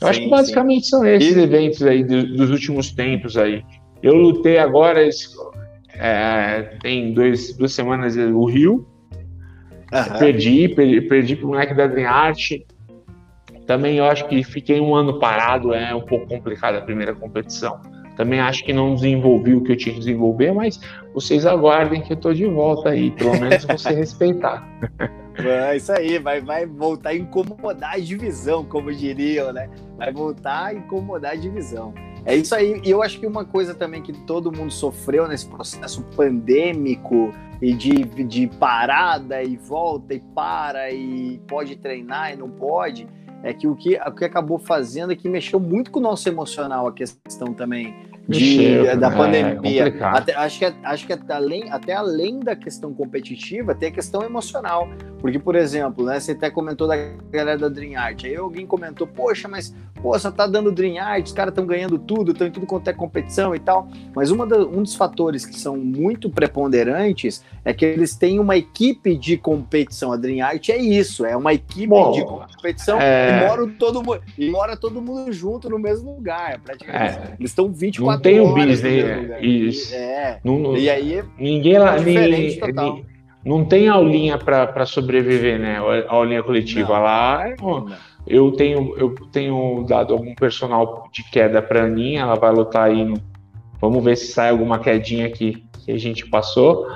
Eu 0.00 0.06
sim, 0.06 0.10
acho 0.10 0.20
que 0.20 0.28
basicamente 0.28 0.84
sim. 0.84 0.90
são 0.90 1.06
esses 1.06 1.36
e... 1.36 1.40
eventos 1.40 1.82
aí 1.82 2.04
do, 2.04 2.36
dos 2.36 2.50
últimos 2.50 2.92
tempos 2.92 3.36
aí. 3.36 3.64
Eu 4.02 4.14
lutei 4.14 4.58
agora, 4.58 5.08
é, 5.94 6.62
tem 6.80 7.12
dois, 7.12 7.56
duas 7.56 7.72
semanas 7.72 8.16
o 8.16 8.44
Rio. 8.44 8.86
Uhum. 9.92 10.18
Perdi, 10.18 10.68
perdi, 10.68 11.00
perdi 11.00 11.36
pro 11.36 11.48
moleque 11.48 11.74
da 11.74 11.86
Dream 11.86 12.08
Art. 12.08 12.52
Também 13.66 13.98
eu 13.98 14.04
acho 14.04 14.26
que 14.28 14.42
fiquei 14.42 14.80
um 14.80 14.94
ano 14.94 15.18
parado, 15.18 15.74
é 15.74 15.94
um 15.94 16.00
pouco 16.00 16.26
complicado 16.26 16.76
a 16.76 16.80
primeira 16.80 17.14
competição. 17.14 17.80
Também 18.16 18.40
acho 18.40 18.64
que 18.64 18.72
não 18.72 18.94
desenvolvi 18.94 19.54
o 19.54 19.62
que 19.62 19.72
eu 19.72 19.76
tinha 19.76 19.92
que 19.92 20.00
desenvolver, 20.00 20.52
mas 20.52 20.80
vocês 21.14 21.46
aguardem 21.46 22.00
que 22.00 22.12
eu 22.12 22.16
tô 22.16 22.32
de 22.32 22.46
volta 22.46 22.90
aí, 22.90 23.10
pelo 23.12 23.38
menos 23.38 23.64
você 23.64 23.90
respeitar. 23.94 24.66
É 25.38 25.76
isso 25.76 25.92
aí, 25.92 26.18
vai, 26.18 26.40
vai 26.40 26.66
voltar 26.66 27.10
a 27.10 27.14
incomodar 27.14 27.94
a 27.94 27.98
divisão, 27.98 28.64
como 28.64 28.92
diriam, 28.92 29.52
né? 29.52 29.70
Vai 29.96 30.12
voltar 30.12 30.66
a 30.66 30.74
incomodar 30.74 31.32
a 31.32 31.36
divisão. 31.36 31.94
É 32.24 32.34
isso 32.34 32.54
aí. 32.54 32.80
E 32.84 32.90
eu 32.90 33.02
acho 33.02 33.20
que 33.20 33.26
uma 33.26 33.44
coisa 33.44 33.74
também 33.74 34.02
que 34.02 34.12
todo 34.12 34.50
mundo 34.50 34.72
sofreu 34.72 35.28
nesse 35.28 35.46
processo 35.46 36.02
pandêmico 36.16 37.32
e 37.62 37.72
de, 37.72 38.04
de 38.24 38.46
parada 38.46 39.42
e 39.42 39.56
volta 39.56 40.14
e 40.14 40.20
para 40.20 40.90
e 40.90 41.40
pode 41.46 41.76
treinar 41.76 42.32
e 42.32 42.36
não 42.36 42.50
pode, 42.50 43.06
é 43.42 43.52
que 43.52 43.66
o 43.68 43.76
que, 43.76 43.96
o 43.96 44.12
que 44.12 44.24
acabou 44.24 44.58
fazendo 44.58 45.12
é 45.12 45.16
que 45.16 45.28
mexeu 45.28 45.60
muito 45.60 45.90
com 45.90 46.00
o 46.00 46.02
nosso 46.02 46.28
emocional 46.28 46.86
a 46.86 46.92
questão 46.92 47.54
também 47.54 47.94
de, 48.28 48.96
da 48.96 49.08
é, 49.08 49.16
pandemia. 49.16 49.88
É 49.88 50.04
até, 50.04 50.34
acho 50.34 50.58
que, 50.58 50.64
acho 50.64 51.06
que 51.06 51.12
até 51.12 51.32
além, 51.32 51.70
até 51.70 51.94
além 51.94 52.40
da 52.40 52.54
questão 52.54 52.92
competitiva, 52.92 53.74
tem 53.74 53.88
a 53.88 53.92
questão 53.92 54.22
emocional. 54.22 54.88
Porque, 55.20 55.38
por 55.38 55.56
exemplo, 55.56 56.04
né, 56.04 56.20
você 56.20 56.32
até 56.32 56.50
comentou 56.50 56.86
da 56.86 56.96
galera 57.30 57.58
da 57.58 57.68
Dream 57.68 57.98
Art. 57.98 58.24
Aí 58.24 58.36
alguém 58.36 58.66
comentou, 58.66 59.06
poxa, 59.06 59.48
mas 59.48 59.74
pô, 60.00 60.16
só 60.18 60.30
tá 60.30 60.46
dando 60.46 60.70
Dream 60.70 61.02
Art, 61.02 61.26
os 61.26 61.32
caras 61.32 61.52
estão 61.52 61.66
ganhando 61.66 61.98
tudo, 61.98 62.32
estão 62.32 62.46
em 62.46 62.50
tudo 62.50 62.66
quanto 62.66 62.88
é 62.88 62.92
competição 62.92 63.54
e 63.54 63.58
tal. 63.58 63.88
Mas 64.14 64.30
uma 64.30 64.46
da, 64.46 64.58
um 64.58 64.82
dos 64.82 64.94
fatores 64.94 65.44
que 65.44 65.58
são 65.58 65.76
muito 65.76 66.30
preponderantes 66.30 67.42
é 67.64 67.72
que 67.72 67.84
eles 67.84 68.14
têm 68.14 68.38
uma 68.38 68.56
equipe 68.56 69.16
de 69.16 69.36
competição. 69.38 70.12
A 70.12 70.16
Dream 70.16 70.46
Art 70.46 70.68
é 70.68 70.76
isso, 70.76 71.24
é 71.24 71.36
uma 71.36 71.52
equipe 71.54 71.88
Bom, 71.88 72.12
de 72.12 72.24
competição 72.24 73.00
é... 73.00 73.42
e, 73.42 73.48
mora 73.48 73.66
todo, 73.78 74.20
e 74.36 74.50
mora 74.50 74.76
todo 74.76 75.00
mundo 75.00 75.32
junto 75.32 75.68
no 75.68 75.78
mesmo 75.78 76.14
lugar. 76.14 76.60
Praticamente. 76.60 77.18
É. 77.18 77.34
Eles 77.38 77.50
estão 77.50 77.72
24 77.72 78.17
não 78.18 78.22
tem 78.22 78.40
o 78.40 78.54
business, 78.54 78.82
né? 78.82 79.40
Isso. 79.40 79.94
É. 79.94 80.40
Não, 80.42 80.58
não, 80.58 80.76
e 80.76 80.90
aí 80.90 81.22
ninguém 81.38 81.78
lá. 81.78 81.96
Ninguém, 81.98 82.58
não 83.44 83.64
tem 83.64 83.88
aulinha 83.88 84.36
para 84.36 84.84
sobreviver, 84.84 85.58
né? 85.58 85.78
A 86.08 86.12
aulinha 86.12 86.42
coletiva 86.42 86.94
não. 86.94 87.02
lá. 87.02 87.48
É, 87.48 87.56
eu 88.26 88.52
tenho, 88.52 88.94
eu 88.98 89.14
tenho 89.32 89.84
dado 89.88 90.12
algum 90.12 90.34
personal 90.34 91.08
de 91.12 91.22
queda 91.30 91.62
para 91.62 91.84
Aninha, 91.84 92.22
ela 92.22 92.34
vai 92.34 92.52
lutar 92.52 92.90
aí. 92.90 93.04
No, 93.04 93.14
vamos 93.80 94.04
ver 94.04 94.16
se 94.16 94.32
sai 94.32 94.50
alguma 94.50 94.78
quedinha 94.78 95.26
aqui 95.26 95.64
que 95.84 95.92
a 95.92 95.98
gente 95.98 96.28
passou. 96.28 96.86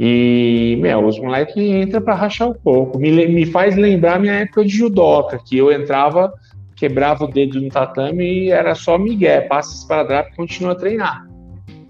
E, 0.00 0.78
meu, 0.80 1.04
os 1.06 1.18
moleques 1.18 1.56
entram 1.56 2.00
para 2.00 2.14
rachar 2.14 2.48
o 2.48 2.54
coco. 2.54 2.98
Me, 2.98 3.10
me 3.28 3.44
faz 3.44 3.76
lembrar 3.76 4.18
minha 4.18 4.34
época 4.34 4.64
de 4.64 4.70
judoca, 4.70 5.38
que 5.44 5.58
eu 5.58 5.70
entrava 5.70 6.32
quebrava 6.82 7.24
o 7.24 7.28
dedo 7.28 7.60
no 7.60 7.68
tatame 7.68 8.24
e 8.24 8.50
era 8.50 8.74
só 8.74 8.98
migué, 8.98 9.42
passa 9.42 9.86
para 9.86 10.02
drap 10.02 10.32
e 10.32 10.36
continua 10.36 10.72
a 10.72 10.74
treinar. 10.74 11.28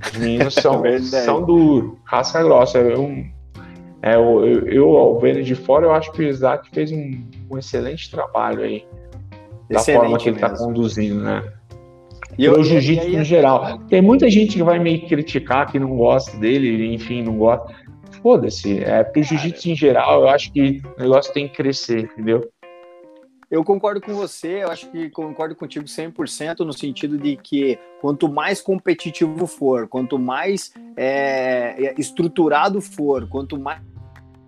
Os 0.05 0.19
meninos 0.19 0.53
são, 0.53 0.83
são 1.01 1.43
duros, 1.43 1.99
casca 2.05 2.43
grossa. 2.43 2.77
Eu, 2.77 3.25
é, 4.03 4.17
eu, 4.17 4.67
eu, 4.67 5.19
vendo 5.19 5.43
de 5.43 5.55
fora, 5.55 5.87
eu 5.87 5.95
acho 5.95 6.13
que 6.13 6.21
o 6.21 6.29
Isaac 6.29 6.69
fez 6.75 6.93
um, 6.93 7.25
um 7.51 7.57
excelente 7.57 8.11
trabalho 8.11 8.65
aí, 8.65 8.85
da 9.71 9.79
forma 9.81 10.19
que 10.19 10.29
ele 10.29 10.37
está 10.37 10.51
conduzindo, 10.51 11.23
né? 11.23 11.43
E 12.37 12.47
o 12.49 12.63
jiu-jitsu 12.63 13.11
no 13.11 13.25
geral. 13.25 13.79
Tem 13.89 14.03
muita 14.03 14.29
gente 14.29 14.57
que 14.57 14.63
vai 14.63 14.79
me 14.79 15.01
criticar, 15.07 15.71
que 15.73 15.79
não 15.79 15.97
gosta 15.97 16.37
dele, 16.37 16.93
enfim, 16.95 17.23
não 17.23 17.39
gosta. 17.39 17.75
Foda-se, 18.23 18.85
é 18.85 19.03
pro 19.03 19.23
jiu-jitsu 19.23 19.71
em 19.71 19.75
geral, 19.75 20.21
eu 20.23 20.29
acho 20.29 20.53
que 20.53 20.83
o 20.99 21.01
negócio 21.01 21.33
tem 21.33 21.49
que 21.49 21.55
crescer, 21.55 22.11
entendeu? 22.13 22.47
Eu 23.53 23.63
concordo 23.63 24.01
com 24.01 24.15
você, 24.15 24.63
eu 24.63 24.71
acho 24.71 24.91
que 24.91 25.11
concordo 25.11 25.55
contigo 25.55 25.85
100% 25.85 26.61
no 26.61 26.73
sentido 26.73 27.19
de 27.19 27.37
que 27.37 27.79
quanto 28.01 28.27
mais 28.27 28.63
competitivo 28.63 29.47
for, 29.47 29.87
quanto 29.87 30.19
mais 30.19 30.73
é, 30.97 31.95
estruturado 31.99 32.81
for, 32.81 33.29
quanto 33.29 33.59
mais 33.59 33.83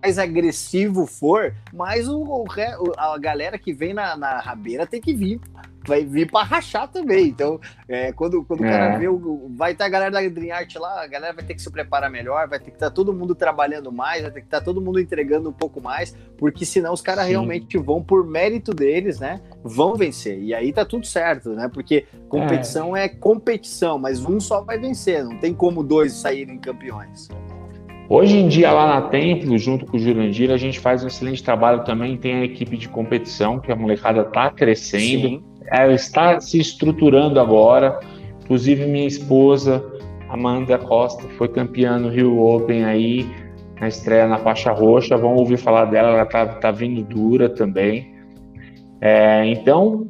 mais 0.04 0.18
agressivo 0.18 1.06
for, 1.06 1.54
mais 1.72 2.06
o, 2.08 2.20
o 2.20 2.44
a 2.98 3.18
galera 3.18 3.58
que 3.58 3.72
vem 3.72 3.94
na, 3.94 4.14
na 4.14 4.38
rabeira 4.38 4.86
tem 4.86 5.00
que 5.00 5.14
vir 5.14 5.40
vai 5.86 6.04
vir 6.04 6.30
para 6.30 6.46
rachar 6.46 6.88
também. 6.88 7.28
Então, 7.28 7.60
é, 7.86 8.12
quando, 8.12 8.42
quando 8.44 8.64
é. 8.64 8.68
o 8.68 8.70
cara 8.70 8.98
vê, 8.98 9.06
o, 9.06 9.50
vai 9.54 9.72
estar 9.72 9.84
a 9.84 9.88
galera 9.88 10.10
da 10.10 10.26
Dream 10.28 10.56
Art 10.56 10.74
lá, 10.76 11.02
a 11.02 11.06
galera 11.06 11.34
vai 11.34 11.44
ter 11.44 11.54
que 11.54 11.60
se 11.60 11.70
preparar 11.70 12.10
melhor, 12.10 12.48
vai 12.48 12.58
ter 12.58 12.70
que 12.70 12.76
estar 12.76 12.88
tá 12.88 12.94
todo 12.94 13.12
mundo 13.12 13.34
trabalhando 13.34 13.92
mais, 13.92 14.22
vai 14.22 14.30
ter 14.30 14.40
que 14.40 14.46
estar 14.46 14.60
tá 14.60 14.64
todo 14.64 14.80
mundo 14.80 14.98
entregando 14.98 15.50
um 15.50 15.52
pouco 15.52 15.82
mais, 15.82 16.16
porque 16.38 16.64
senão 16.64 16.94
os 16.94 17.02
caras 17.02 17.26
realmente 17.26 17.76
vão, 17.76 18.02
por 18.02 18.26
mérito 18.26 18.72
deles, 18.72 19.20
né, 19.20 19.40
vão 19.62 19.94
vencer. 19.94 20.38
E 20.42 20.54
aí 20.54 20.72
tá 20.72 20.84
tudo 20.84 21.06
certo, 21.06 21.50
né, 21.50 21.70
porque 21.70 22.06
competição 22.30 22.96
é, 22.96 23.04
é 23.04 23.08
competição, 23.08 23.98
mas 23.98 24.24
um 24.24 24.40
só 24.40 24.62
vai 24.62 24.78
vencer, 24.78 25.22
não 25.22 25.36
tem 25.36 25.52
como 25.52 25.82
dois 25.82 26.14
saírem 26.14 26.58
campeões. 26.58 27.28
Hoje 28.08 28.36
em 28.36 28.48
dia, 28.48 28.70
lá 28.70 29.00
na 29.00 29.08
Templo, 29.08 29.56
junto 29.56 29.86
com 29.86 29.96
o 29.96 30.00
Jurandir, 30.00 30.50
a 30.50 30.56
gente 30.56 30.78
faz 30.78 31.02
um 31.02 31.06
excelente 31.06 31.42
trabalho 31.42 31.84
também. 31.84 32.16
Tem 32.16 32.34
a 32.34 32.44
equipe 32.44 32.76
de 32.76 32.88
competição, 32.88 33.58
que 33.58 33.72
a 33.72 33.76
molecada 33.76 34.20
está 34.22 34.50
crescendo. 34.50 35.28
Sim 35.28 35.54
ela 35.66 35.92
está 35.92 36.40
se 36.40 36.58
estruturando 36.58 37.40
agora. 37.40 37.98
Inclusive, 38.42 38.86
minha 38.86 39.06
esposa, 39.06 39.84
Amanda 40.28 40.78
Costa, 40.78 41.26
foi 41.38 41.48
campeã 41.48 41.98
no 41.98 42.08
Rio 42.08 42.40
Open 42.40 42.84
aí, 42.84 43.26
na 43.80 43.88
estreia 43.88 44.26
na 44.26 44.38
faixa 44.38 44.72
roxa. 44.72 45.16
Vamos 45.16 45.40
ouvir 45.40 45.56
falar 45.56 45.86
dela, 45.86 46.10
ela 46.10 46.26
tá, 46.26 46.46
tá 46.46 46.70
vindo 46.70 47.02
dura 47.02 47.48
também. 47.48 48.14
É, 49.00 49.46
então, 49.46 50.08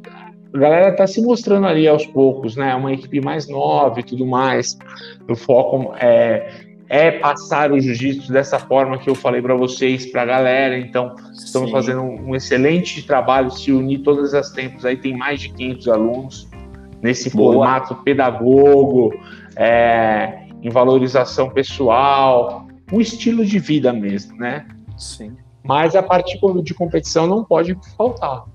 a 0.53 0.57
galera 0.57 0.95
tá 0.95 1.07
se 1.07 1.21
mostrando 1.21 1.67
ali 1.67 1.87
aos 1.87 2.05
poucos, 2.05 2.55
né? 2.55 2.73
Uma 2.75 2.93
equipe 2.93 3.21
mais 3.21 3.47
nova 3.47 3.99
e 3.99 4.03
tudo 4.03 4.25
mais. 4.25 4.77
O 5.29 5.35
foco 5.35 5.93
é 5.97 6.64
é 6.87 7.11
passar 7.11 7.71
o 7.71 7.79
jiu-jitsu 7.79 8.31
dessa 8.31 8.59
forma 8.59 8.97
que 8.97 9.09
eu 9.09 9.15
falei 9.15 9.41
para 9.41 9.55
vocês, 9.55 10.05
para 10.05 10.21
a 10.21 10.25
galera. 10.25 10.77
Então, 10.77 11.15
estamos 11.31 11.69
Sim. 11.69 11.73
fazendo 11.73 12.01
um, 12.01 12.29
um, 12.29 12.35
excelente 12.35 13.01
trabalho, 13.05 13.49
se 13.49 13.71
unir 13.71 13.99
todas 13.99 14.33
as 14.33 14.51
tempos. 14.51 14.85
Aí 14.85 14.95
tem 14.97 15.17
mais 15.17 15.41
de 15.41 15.49
500 15.49 15.87
alunos 15.87 16.49
nesse 17.01 17.29
Boa. 17.29 17.53
formato 17.53 17.95
pedagogo, 18.03 19.13
é, 19.55 20.45
em 20.61 20.69
valorização 20.69 21.49
pessoal, 21.49 22.67
um 22.91 23.01
estilo 23.01 23.45
de 23.45 23.59
vida 23.59 23.91
mesmo, 23.91 24.37
né? 24.37 24.67
Sim. 24.97 25.35
Mas 25.63 25.95
a 25.95 26.03
parte 26.03 26.39
de 26.63 26.73
competição 26.73 27.25
não 27.25 27.43
pode 27.43 27.75
faltar. 27.97 28.45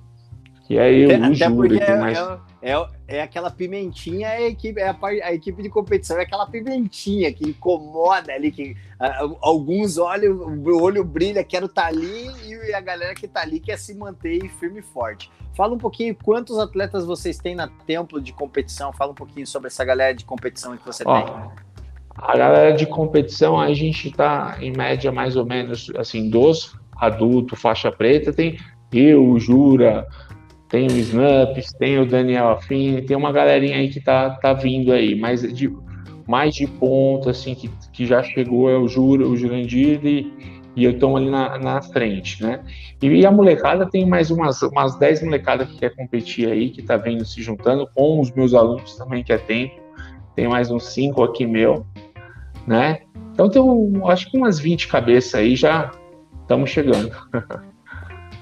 Que 0.66 0.78
aí 0.78 1.03
eu 1.03 1.16
Até 1.16 1.35
juro 1.35 1.68
que 1.68 1.95
mais... 1.97 2.18
É, 2.18 2.49
é, 2.62 2.74
é 3.08 3.22
aquela 3.22 3.50
pimentinha, 3.50 4.28
é 4.28 4.36
a 4.36 4.48
equipe, 4.48 4.78
é 4.78 4.88
a, 4.88 4.96
a, 5.02 5.32
equipe 5.32 5.62
de 5.62 5.70
competição, 5.70 6.18
é 6.18 6.22
aquela 6.22 6.46
pimentinha 6.46 7.32
que 7.32 7.48
incomoda 7.48 8.32
ali, 8.32 8.52
que 8.52 8.72
uh, 9.00 9.36
alguns 9.40 9.96
olhos, 9.96 10.38
o 10.38 10.82
olho 10.82 11.02
brilha, 11.02 11.42
quero 11.42 11.66
estar 11.66 11.82
tá 11.82 11.88
ali, 11.88 12.30
e 12.46 12.74
a 12.74 12.80
galera 12.80 13.14
que 13.14 13.24
está 13.24 13.40
ali 13.40 13.61
quer 13.61 13.78
se 13.78 13.94
manter 13.94 14.46
firme 14.58 14.80
e 14.80 14.82
forte. 14.82 15.30
Fala 15.54 15.74
um 15.74 15.78
pouquinho 15.78 16.14
quantos 16.14 16.58
atletas 16.58 17.04
vocês 17.06 17.38
têm 17.38 17.54
na 17.54 17.68
templo 17.86 18.20
de 18.20 18.32
competição, 18.32 18.92
fala 18.92 19.12
um 19.12 19.14
pouquinho 19.14 19.46
sobre 19.46 19.68
essa 19.68 19.84
galera 19.84 20.14
de 20.14 20.24
competição 20.24 20.76
que 20.76 20.84
você 20.84 21.02
Ó, 21.06 21.22
tem. 21.22 21.34
A 22.14 22.36
galera 22.36 22.76
de 22.76 22.84
competição, 22.84 23.58
a 23.58 23.72
gente 23.72 24.08
está 24.08 24.58
em 24.61 24.72
média 24.76 25.11
mais 25.11 25.36
ou 25.36 25.46
menos 25.46 25.90
assim, 25.96 26.28
dos 26.28 26.76
adultos, 26.94 27.58
faixa 27.58 27.90
preta, 27.90 28.32
tem 28.32 28.58
eu, 28.92 29.38
Jura, 29.38 30.06
tem 30.71 30.87
o 30.87 30.97
Snaps, 30.97 31.73
tem 31.73 31.99
o 31.99 32.07
Daniel 32.07 32.51
Affini, 32.51 33.03
tem 33.03 33.16
uma 33.16 33.33
galerinha 33.33 33.77
aí 33.77 33.89
que 33.91 34.01
tá, 34.01 34.31
tá 34.31 34.53
vindo 34.53 34.93
aí, 34.93 35.18
mas 35.18 35.43
de, 35.53 35.68
mais 36.29 36.55
de 36.55 36.66
ponta, 36.66 37.31
assim, 37.31 37.57
que, 37.57 37.68
que 37.93 38.07
já 38.07 38.23
chegou 38.23 38.71
é 38.71 38.79
o 38.79 38.87
Jura, 38.87 39.27
o 39.27 39.37
Jurandir 39.37 40.01
e, 40.05 40.33
e 40.77 40.85
eu 40.85 40.93
estou 40.93 41.16
ali 41.16 41.29
na, 41.29 41.59
na 41.59 41.83
frente, 41.83 42.41
né? 42.41 42.61
E, 43.03 43.09
e, 43.09 43.27
a 43.27 43.33
molecada 43.33 43.85
tem 43.91 44.07
mais 44.07 44.31
umas, 44.31 44.62
umas 44.62 44.97
10 44.97 45.25
molecadas 45.25 45.68
que 45.68 45.79
quer 45.79 45.95
competir 45.97 46.49
aí, 46.49 46.71
que 46.71 46.83
tá 46.83 46.97
vindo 46.97 47.25
se 47.25 47.43
juntando 47.43 47.89
com 47.93 48.21
os 48.21 48.31
meus 48.31 48.55
alunos 48.55 48.97
também 48.97 49.25
que 49.25 49.33
é 49.33 49.39
tempo, 49.39 49.75
tem 50.37 50.47
mais 50.47 50.71
uns 50.71 50.87
5 50.93 51.21
aqui 51.25 51.47
meu, 51.47 51.85
né? 52.64 53.01
Então 53.33 53.51
tem 53.51 53.61
acho 54.09 54.31
que 54.31 54.39
umas 54.39 54.61
20 54.61 54.87
cabeças 54.87 55.35
aí 55.35 55.57
já 55.57 55.91
estamos 56.43 56.71
chegando. 56.71 57.11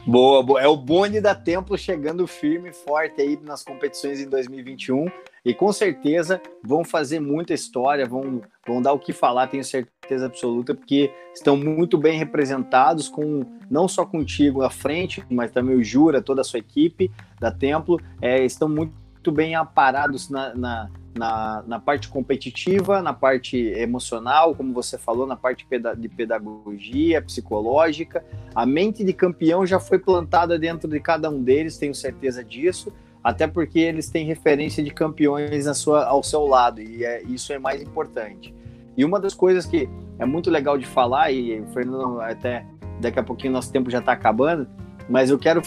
Boa, 0.09 0.43
boa. 0.43 0.59
É 0.59 0.67
o 0.67 0.75
bonde 0.75 1.21
da 1.21 1.35
Templo 1.35 1.77
chegando 1.77 2.27
firme 2.27 2.71
e 2.71 2.73
forte 2.73 3.21
aí 3.21 3.39
nas 3.43 3.63
competições 3.63 4.19
em 4.19 4.27
2021 4.27 5.05
e 5.45 5.53
com 5.53 5.71
certeza 5.71 6.41
vão 6.65 6.83
fazer 6.83 7.21
muita 7.21 7.53
história, 7.53 8.07
vão, 8.07 8.41
vão 8.67 8.81
dar 8.81 8.95
o 8.95 8.99
que 8.99 9.13
falar, 9.13 9.49
tenho 9.49 9.63
certeza 9.63 10.25
absoluta, 10.25 10.75
porque 10.75 11.13
estão 11.35 11.59
muito 11.59 11.99
bem 11.99 12.19
representados 12.19 13.07
com 13.07 13.45
não 13.71 13.87
só 13.87 14.07
contigo 14.07 14.63
à 14.63 14.71
frente, 14.71 15.23
mas 15.31 15.51
também 15.51 15.77
o 15.77 15.85
Jura, 15.85 16.23
toda 16.23 16.41
a 16.41 16.45
sua 16.45 16.61
equipe 16.61 17.11
da 17.39 17.51
Templo, 17.51 18.01
é, 18.23 18.43
estão 18.43 18.67
muito 18.67 18.95
bem 19.31 19.55
aparados 19.55 20.29
na, 20.29 20.55
na 20.55 20.91
na, 21.19 21.65
na 21.67 21.79
parte 21.81 22.09
competitiva, 22.09 23.03
na 23.03 23.13
parte 23.13 23.57
emocional, 23.57 24.55
como 24.55 24.73
você 24.73 24.97
falou, 24.97 25.27
na 25.27 25.37
parte 25.37 25.67
de 25.97 26.09
pedagogia, 26.09 27.21
psicológica. 27.21 28.25
A 28.55 28.65
mente 28.65 29.05
de 29.05 29.13
campeão 29.13 29.67
já 29.67 29.81
foi 29.81 29.99
plantada 29.99 30.59
dentro 30.59 30.89
de 30.89 31.01
cada 31.01 31.29
um 31.29 31.43
deles, 31.43 31.77
tenho 31.77 31.95
certeza 31.95 32.45
disso, 32.45 32.93
até 33.23 33.47
porque 33.47 33.81
eles 33.81 34.09
têm 34.09 34.25
referência 34.25 34.83
de 34.83 34.91
campeões 34.91 35.67
na 35.67 35.75
sua, 35.75 36.05
ao 36.05 36.23
seu 36.23 36.47
lado, 36.47 36.81
e 36.81 37.05
é, 37.05 37.23
isso 37.25 37.53
é 37.53 37.59
mais 37.59 37.83
importante. 37.83 38.55
E 38.97 39.05
uma 39.05 39.19
das 39.21 39.35
coisas 39.35 39.67
que 39.67 39.89
é 40.19 40.25
muito 40.25 40.51
legal 40.51 40.79
de 40.79 40.87
falar, 40.87 41.33
e 41.33 41.61
o 41.61 41.67
Fernando, 41.69 42.21
até 42.21 42.65
daqui 43.01 43.19
a 43.19 43.23
pouquinho 43.23 43.53
nosso 43.53 43.73
tempo 43.73 43.91
já 43.91 43.99
está 43.99 44.13
acabando, 44.13 44.69
mas 45.09 45.31
eu 45.31 45.39
quero 45.39 45.63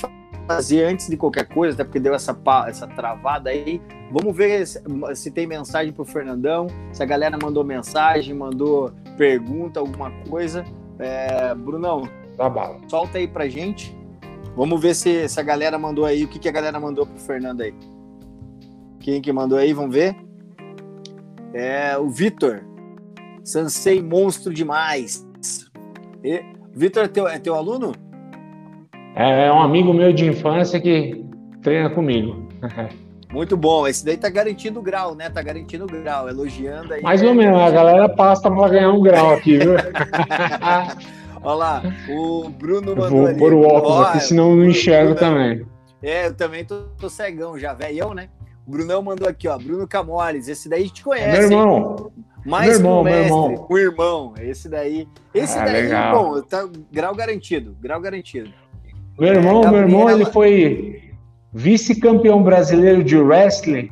fazer 0.47 0.83
antes 0.83 1.07
de 1.07 1.17
qualquer 1.17 1.47
coisa, 1.47 1.73
até 1.75 1.83
porque 1.83 1.99
deu 1.99 2.13
essa, 2.13 2.37
essa 2.67 2.87
travada 2.87 3.49
aí. 3.49 3.81
Vamos 4.11 4.35
ver 4.35 4.65
se, 4.67 4.81
se 5.15 5.31
tem 5.31 5.47
mensagem 5.47 5.93
para 5.93 6.01
o 6.01 6.05
Fernandão, 6.05 6.67
se 6.91 7.01
a 7.01 7.05
galera 7.05 7.37
mandou 7.41 7.63
mensagem, 7.63 8.33
mandou 8.33 8.91
pergunta, 9.17 9.79
alguma 9.79 10.11
coisa. 10.29 10.65
É, 10.99 11.55
Brunão, 11.55 12.03
tá 12.37 12.51
solta 12.87 13.17
aí 13.17 13.27
pra 13.27 13.47
gente. 13.47 13.95
Vamos 14.55 14.81
ver 14.81 14.93
se, 14.95 15.27
se 15.29 15.39
a 15.39 15.43
galera 15.43 15.77
mandou 15.79 16.05
aí. 16.05 16.25
O 16.25 16.27
que, 16.27 16.39
que 16.39 16.49
a 16.49 16.51
galera 16.51 16.79
mandou 16.79 17.05
pro 17.05 17.17
Fernando 17.19 17.61
aí? 17.61 17.73
Quem 18.99 19.21
que 19.21 19.31
mandou 19.31 19.57
aí? 19.57 19.73
Vamos 19.73 19.95
ver. 19.95 20.15
É 21.53 21.97
o 21.97 22.09
Vitor. 22.09 22.63
Sansei 23.43 24.01
monstro 24.01 24.53
demais. 24.53 25.25
E, 26.23 26.43
Vitor 26.73 27.05
é 27.05 27.07
teu, 27.07 27.27
é 27.27 27.39
teu 27.39 27.55
aluno? 27.55 27.93
É, 29.15 29.45
é 29.45 29.51
um 29.51 29.61
amigo 29.61 29.93
meu 29.93 30.13
de 30.13 30.25
infância 30.25 30.79
que 30.79 31.23
treina 31.61 31.89
comigo. 31.89 32.47
Muito 33.31 33.55
bom. 33.55 33.87
Esse 33.87 34.05
daí 34.05 34.17
tá 34.17 34.29
garantindo 34.29 34.79
o 34.79 34.83
grau, 34.83 35.15
né? 35.15 35.29
Tá 35.29 35.41
garantindo 35.41 35.85
o 35.85 35.87
grau, 35.87 36.27
elogiando 36.27 36.93
aí. 36.93 37.01
Mais 37.01 37.23
ou 37.23 37.33
menos, 37.33 37.59
a 37.59 37.69
galera 37.69 38.09
passa 38.09 38.51
para 38.51 38.69
ganhar 38.69 38.91
um 38.91 39.01
grau 39.01 39.33
aqui, 39.33 39.57
viu? 39.57 39.75
Olha 41.43 41.55
lá, 41.55 41.83
o 42.07 42.49
Bruno 42.49 42.95
mandou 42.95 43.09
Vou 43.09 43.27
ali. 43.27 43.39
pôr 43.39 43.53
o 43.53 43.61
óculos 43.63 43.97
oh, 43.97 44.01
aqui, 44.03 44.19
senão 44.19 44.51
eu 44.51 44.57
não 44.57 44.65
enxergo 44.65 45.15
também. 45.15 45.65
É, 46.03 46.27
eu 46.27 46.35
também 46.35 46.63
tô, 46.63 46.83
tô 46.99 47.09
cegão 47.09 47.57
já, 47.57 47.73
velhão, 47.73 48.13
né? 48.13 48.29
O 48.67 48.71
Brunão 48.71 49.01
mandou 49.01 49.27
aqui, 49.27 49.47
ó, 49.47 49.57
Bruno 49.57 49.87
Camores, 49.87 50.47
esse 50.47 50.69
daí 50.69 50.87
te 50.87 51.03
conhece. 51.03 51.45
É 51.45 51.47
meu 51.47 51.59
irmão. 51.59 52.11
Mais 52.45 52.67
meu 52.67 52.77
irmão, 52.77 53.03
mestre, 53.03 53.31
meu 53.31 53.43
irmão. 53.45 53.67
o 53.69 53.77
irmão, 53.77 54.33
esse 54.39 54.69
daí. 54.69 55.07
Esse 55.33 55.57
ah, 55.57 55.65
daí, 55.65 55.83
legal. 55.83 56.23
bom, 56.23 56.41
tá 56.41 56.67
grau 56.91 57.15
garantido, 57.15 57.75
grau 57.79 57.99
garantido. 57.99 58.51
Meu 59.21 59.35
irmão, 59.35 59.63
é, 59.63 59.69
meu 59.69 59.79
irmão, 59.81 60.09
ele 60.09 60.25
foi 60.25 60.99
vice-campeão 61.53 62.41
brasileiro 62.41 63.03
de 63.03 63.15
wrestling, 63.15 63.91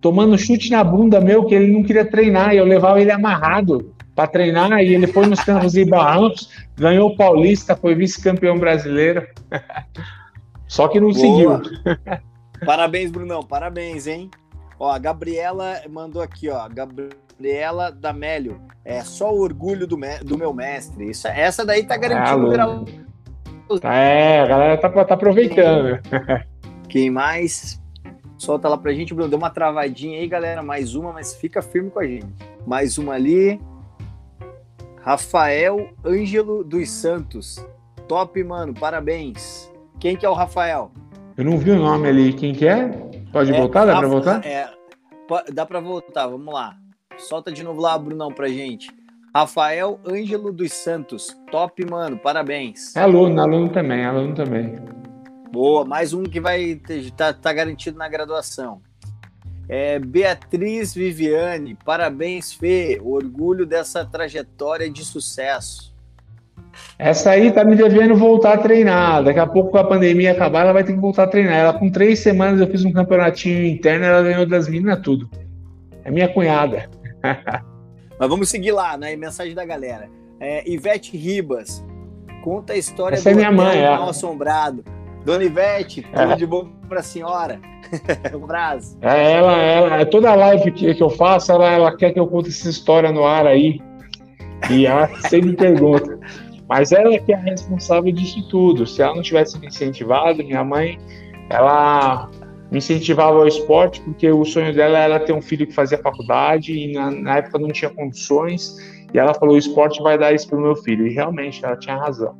tomando 0.00 0.36
chute 0.36 0.72
na 0.72 0.82
bunda 0.82 1.20
meu 1.20 1.44
que 1.44 1.54
ele 1.54 1.70
não 1.70 1.84
queria 1.84 2.04
treinar, 2.04 2.52
e 2.52 2.56
eu 2.56 2.64
levava 2.64 3.00
ele 3.00 3.12
amarrado 3.12 3.94
para 4.12 4.26
treinar, 4.26 4.72
e 4.82 4.92
ele 4.92 5.06
foi 5.06 5.26
nos 5.26 5.38
campos 5.38 5.76
e 5.76 5.84
barrancos, 5.84 6.50
ganhou 6.76 7.10
o 7.10 7.16
Paulista, 7.16 7.76
foi 7.76 7.94
vice-campeão 7.94 8.58
brasileiro. 8.58 9.24
Só 10.66 10.88
que 10.88 10.98
não 10.98 11.12
Boa. 11.12 11.62
seguiu. 11.62 11.94
Parabéns, 12.66 13.12
Brunão, 13.12 13.40
parabéns, 13.40 14.08
hein? 14.08 14.28
Ó, 14.80 14.90
a 14.90 14.98
Gabriela 14.98 15.80
mandou 15.88 16.20
aqui, 16.20 16.50
ó, 16.50 16.68
Gabriela 16.68 17.92
Damélio, 17.92 18.60
é 18.84 19.00
só 19.04 19.32
o 19.32 19.40
orgulho 19.40 19.86
do, 19.86 19.96
do 20.24 20.36
meu 20.36 20.52
mestre. 20.52 21.08
Isso, 21.08 21.28
essa 21.28 21.64
daí 21.64 21.84
tá 21.84 21.96
garantindo 21.96 22.60
ah, 22.60 22.84
é, 23.82 24.40
a 24.40 24.46
galera 24.46 24.76
tá, 24.78 25.04
tá 25.04 25.14
aproveitando. 25.14 25.98
Quem 26.88 27.10
mais? 27.10 27.82
Solta 28.38 28.68
lá 28.68 28.76
pra 28.76 28.92
gente, 28.92 29.14
Bruno. 29.14 29.28
Deu 29.28 29.38
uma 29.38 29.50
travadinha 29.50 30.18
aí, 30.18 30.28
galera. 30.28 30.62
Mais 30.62 30.94
uma, 30.94 31.12
mas 31.12 31.34
fica 31.34 31.62
firme 31.62 31.90
com 31.90 32.00
a 32.00 32.06
gente. 32.06 32.26
Mais 32.66 32.98
uma 32.98 33.14
ali. 33.14 33.60
Rafael 35.00 35.90
Ângelo 36.04 36.64
dos 36.64 36.90
Santos. 36.90 37.64
Top, 38.08 38.42
mano. 38.44 38.74
Parabéns. 38.74 39.70
Quem 39.98 40.16
que 40.16 40.26
é 40.26 40.28
o 40.28 40.34
Rafael? 40.34 40.92
Eu 41.36 41.44
não 41.44 41.58
vi 41.58 41.70
o 41.70 41.78
nome 41.78 42.08
ali. 42.08 42.32
Quem 42.32 42.52
que 42.54 42.66
é? 42.66 42.88
Pode 43.32 43.52
é, 43.52 43.56
voltar? 43.56 43.86
Dá 43.86 43.94
Rafa, 43.94 44.00
pra 44.00 44.08
voltar? 44.08 44.46
É, 44.46 44.70
dá 45.52 45.66
pra 45.66 45.80
voltar. 45.80 46.26
Vamos 46.26 46.52
lá. 46.52 46.76
Solta 47.16 47.50
de 47.50 47.62
novo 47.62 47.80
lá, 47.80 47.96
Brunão, 47.98 48.30
pra 48.30 48.48
gente. 48.48 48.90
Rafael 49.34 49.98
Ângelo 50.06 50.52
dos 50.52 50.72
Santos. 50.72 51.36
Top, 51.50 51.84
mano. 51.90 52.16
Parabéns. 52.16 52.94
É 52.94 53.00
aluno, 53.00 53.40
aluno 53.40 53.68
também, 53.68 54.04
aluno 54.04 54.32
também. 54.32 54.76
Boa, 55.50 55.84
mais 55.84 56.12
um 56.12 56.22
que 56.22 56.40
vai 56.40 56.80
tá, 57.16 57.32
tá 57.32 57.52
garantido 57.52 57.98
na 57.98 58.08
graduação. 58.08 58.80
É, 59.68 59.98
Beatriz 59.98 60.94
Viviane, 60.94 61.76
parabéns, 61.84 62.52
Fê. 62.52 63.00
Orgulho 63.02 63.66
dessa 63.66 64.04
trajetória 64.04 64.88
de 64.88 65.04
sucesso. 65.04 65.92
Essa 66.96 67.30
aí 67.30 67.50
tá 67.50 67.64
me 67.64 67.74
devendo 67.74 68.14
voltar 68.14 68.54
a 68.54 68.58
treinar. 68.58 69.24
Daqui 69.24 69.40
a 69.40 69.46
pouco, 69.48 69.72
com 69.72 69.78
a 69.78 69.84
pandemia 69.84 70.30
acabar, 70.30 70.60
ela 70.60 70.72
vai 70.72 70.84
ter 70.84 70.92
que 70.92 71.00
voltar 71.00 71.24
a 71.24 71.28
treinar. 71.28 71.54
Ela, 71.54 71.72
com 71.72 71.90
três 71.90 72.20
semanas, 72.20 72.60
eu 72.60 72.68
fiz 72.68 72.84
um 72.84 72.92
campeonatinho 72.92 73.66
interno, 73.66 74.04
ela 74.04 74.22
ganhou 74.22 74.46
das 74.46 74.68
meninas 74.68 75.00
tudo. 75.00 75.28
É 76.04 76.10
minha 76.10 76.28
cunhada. 76.28 76.88
Mas 78.18 78.28
vamos 78.28 78.48
seguir 78.48 78.72
lá, 78.72 78.96
né? 78.96 79.16
Mensagem 79.16 79.54
da 79.54 79.64
galera. 79.64 80.08
É, 80.40 80.68
Ivete 80.68 81.16
Ribas, 81.16 81.84
conta 82.42 82.72
a 82.72 82.76
história 82.76 83.16
Essa 83.16 83.30
é 83.30 83.32
do 83.32 83.38
é 83.38 83.42
minha 83.42 83.52
mãe, 83.52 83.78
é. 83.78 83.90
mal 83.90 84.08
assombrado. 84.08 84.84
Dona 85.24 85.44
Ivete, 85.44 86.02
tudo 86.02 86.32
é. 86.32 86.36
de 86.36 86.46
bom 86.46 86.68
para 86.88 87.00
a 87.00 87.02
senhora. 87.02 87.60
um 88.34 88.44
abraço. 88.44 88.96
É, 89.00 89.32
ela, 89.32 89.56
ela, 89.56 90.00
é 90.00 90.04
toda 90.04 90.34
live 90.34 90.70
que, 90.72 90.94
que 90.94 91.02
eu 91.02 91.10
faço, 91.10 91.50
ela, 91.50 91.70
ela 91.70 91.96
quer 91.96 92.12
que 92.12 92.20
eu 92.20 92.26
conte 92.26 92.50
essa 92.50 92.68
história 92.68 93.10
no 93.10 93.24
ar 93.24 93.46
aí. 93.46 93.80
E 94.70 94.86
ela 94.86 95.08
sempre 95.28 95.54
pergunta. 95.54 96.18
Mas 96.68 96.92
ela 96.92 97.18
que 97.18 97.32
é 97.32 97.36
a 97.36 97.40
responsável 97.40 98.12
disso 98.12 98.46
tudo. 98.48 98.86
Se 98.86 99.02
ela 99.02 99.14
não 99.14 99.22
tivesse 99.22 99.58
me 99.58 99.66
incentivado, 99.66 100.42
minha 100.44 100.64
mãe, 100.64 100.98
ela 101.50 102.30
me 102.70 102.78
incentivava 102.78 103.38
ao 103.38 103.46
esporte 103.46 104.00
porque 104.00 104.30
o 104.30 104.44
sonho 104.44 104.74
dela 104.74 104.98
era 104.98 105.20
ter 105.20 105.32
um 105.32 105.42
filho 105.42 105.66
que 105.66 105.72
fazia 105.72 105.98
faculdade 105.98 106.72
e 106.72 106.92
na, 106.92 107.10
na 107.10 107.36
época 107.38 107.58
não 107.58 107.68
tinha 107.68 107.90
condições. 107.90 108.76
E 109.12 109.18
ela 109.18 109.34
falou: 109.34 109.54
o 109.54 109.58
esporte 109.58 110.02
vai 110.02 110.18
dar 110.18 110.32
isso 110.32 110.48
para 110.48 110.58
o 110.58 110.60
meu 110.60 110.76
filho. 110.76 111.06
E 111.06 111.14
realmente 111.14 111.64
ela 111.64 111.76
tinha 111.76 111.96
razão. 111.96 112.36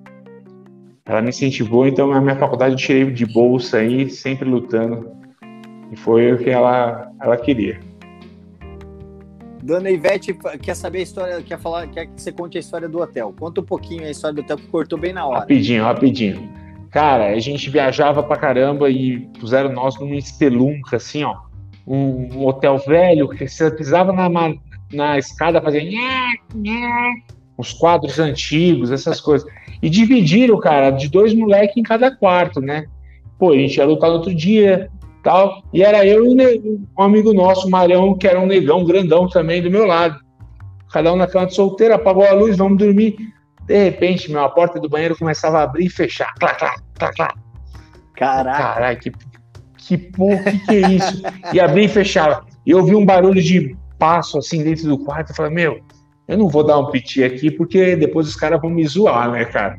Ela 1.06 1.20
me 1.20 1.28
incentivou, 1.28 1.86
então 1.86 2.08
na 2.08 2.20
minha 2.20 2.36
faculdade 2.36 2.74
eu 2.74 2.78
tirei 2.78 3.10
de 3.10 3.26
bolsa 3.26 3.78
aí, 3.78 4.08
sempre 4.08 4.48
lutando. 4.48 5.10
E 5.92 5.96
foi 5.96 6.32
o 6.32 6.38
que 6.38 6.48
ela, 6.48 7.10
ela 7.20 7.36
queria. 7.36 7.78
Dona 9.62 9.90
Ivete 9.90 10.36
quer 10.60 10.74
saber 10.74 10.98
a 10.98 11.02
história, 11.02 11.42
quer 11.42 11.58
falar, 11.58 11.86
quer 11.88 12.06
que 12.06 12.20
você 12.20 12.32
conte 12.32 12.56
a 12.56 12.60
história 12.60 12.88
do 12.88 13.00
hotel. 13.00 13.34
Conta 13.38 13.60
um 13.60 13.64
pouquinho 13.64 14.04
a 14.04 14.10
história 14.10 14.34
do 14.34 14.40
hotel 14.40 14.56
que 14.56 14.66
cortou 14.66 14.98
bem 14.98 15.12
na 15.12 15.26
hora. 15.26 15.40
Rapidinho, 15.40 15.84
rapidinho. 15.84 16.63
Cara, 16.94 17.30
a 17.30 17.40
gente 17.40 17.68
viajava 17.70 18.22
pra 18.22 18.36
caramba 18.36 18.88
e 18.88 19.18
puseram 19.40 19.72
nós 19.72 19.98
numa 19.98 20.14
espelunca, 20.14 20.94
assim, 20.94 21.24
ó. 21.24 21.38
Um, 21.84 22.46
hotel 22.46 22.78
velho, 22.78 23.28
que 23.30 23.48
você 23.48 23.68
pisava 23.68 24.12
na, 24.12 24.30
na 24.92 25.18
escada, 25.18 25.60
fazia 25.60 25.82
uns 27.58 27.72
quadros 27.72 28.20
antigos, 28.20 28.92
essas 28.92 29.20
coisas. 29.20 29.44
E 29.82 29.90
dividiram, 29.90 30.56
cara, 30.60 30.90
de 30.90 31.08
dois 31.08 31.34
moleques 31.34 31.76
em 31.76 31.82
cada 31.82 32.14
quarto, 32.14 32.60
né? 32.60 32.86
Pô, 33.40 33.50
a 33.50 33.56
gente 33.56 33.76
ia 33.76 33.84
lutar 33.84 34.10
no 34.10 34.18
outro 34.18 34.32
dia, 34.32 34.88
tal. 35.24 35.64
E 35.72 35.82
era 35.82 36.06
eu 36.06 36.24
e 36.24 36.88
um 36.96 37.02
amigo 37.02 37.34
nosso, 37.34 37.68
Marião, 37.68 38.16
que 38.16 38.28
era 38.28 38.38
um 38.38 38.46
negão 38.46 38.84
grandão 38.84 39.28
também 39.28 39.60
do 39.60 39.68
meu 39.68 39.84
lado. 39.84 40.20
Cada 40.92 41.12
um 41.12 41.16
na 41.16 41.26
cama 41.26 41.46
de 41.46 41.56
solteira, 41.56 41.96
apagou 41.96 42.24
a 42.24 42.32
luz, 42.32 42.56
vamos 42.56 42.78
dormir. 42.78 43.16
De 43.66 43.82
repente, 43.82 44.30
meu, 44.30 44.44
a 44.44 44.48
porta 44.48 44.78
do 44.78 44.88
banheiro 44.88 45.18
começava 45.18 45.58
a 45.58 45.62
abrir 45.64 45.86
e 45.86 45.90
fechar. 45.90 46.32
Clá, 46.34 46.54
clá, 46.54 46.76
clá, 46.98 47.12
clá. 47.12 47.34
Caraca. 48.16 48.58
Caralho, 48.58 48.98
que, 48.98 49.12
que 49.76 49.98
porra, 49.98 50.42
que, 50.44 50.58
que 50.58 50.74
é 50.74 50.90
isso? 50.90 51.22
E 51.52 51.60
abria 51.60 51.84
e 51.84 51.88
fechava. 51.88 52.46
E 52.64 52.70
eu 52.70 52.84
vi 52.84 52.94
um 52.94 53.04
barulho 53.04 53.42
de 53.42 53.76
passo 53.98 54.38
assim 54.38 54.62
dentro 54.62 54.88
do 54.88 54.98
quarto. 54.98 55.30
Eu 55.30 55.34
falei, 55.34 55.52
meu, 55.52 55.80
eu 56.26 56.38
não 56.38 56.48
vou 56.48 56.64
dar 56.64 56.78
um 56.78 56.90
piti 56.90 57.22
aqui 57.22 57.50
porque 57.50 57.96
depois 57.96 58.26
os 58.28 58.36
caras 58.36 58.60
vão 58.60 58.70
me 58.70 58.86
zoar, 58.86 59.30
né, 59.30 59.44
cara? 59.44 59.78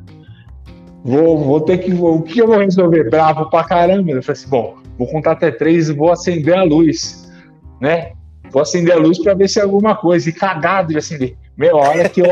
Vou, 1.03 1.37
vou 1.37 1.61
ter 1.61 1.77
que. 1.79 1.93
O 1.93 2.21
que 2.21 2.39
eu 2.39 2.47
vou 2.47 2.57
resolver? 2.57 3.09
Bravo 3.09 3.49
pra 3.49 3.63
caramba. 3.63 4.11
Eu 4.11 4.23
falei 4.23 4.39
assim, 4.39 4.49
bom, 4.49 4.77
vou 4.97 5.07
contar 5.07 5.33
até 5.33 5.51
três 5.51 5.89
e 5.89 5.93
vou 5.93 6.11
acender 6.11 6.55
a 6.55 6.63
luz, 6.63 7.31
né? 7.79 8.11
Vou 8.51 8.61
acender 8.61 8.93
a 8.93 8.97
luz 8.97 9.19
para 9.19 9.33
ver 9.33 9.47
se 9.47 9.59
é 9.59 9.63
alguma 9.63 9.95
coisa. 9.95 10.29
E 10.29 10.33
cagado 10.33 10.89
de 10.89 10.97
acender. 10.97 11.35
Meu, 11.57 11.77
a 11.77 11.89
hora 11.89 12.09
que 12.09 12.21
eu 12.21 12.27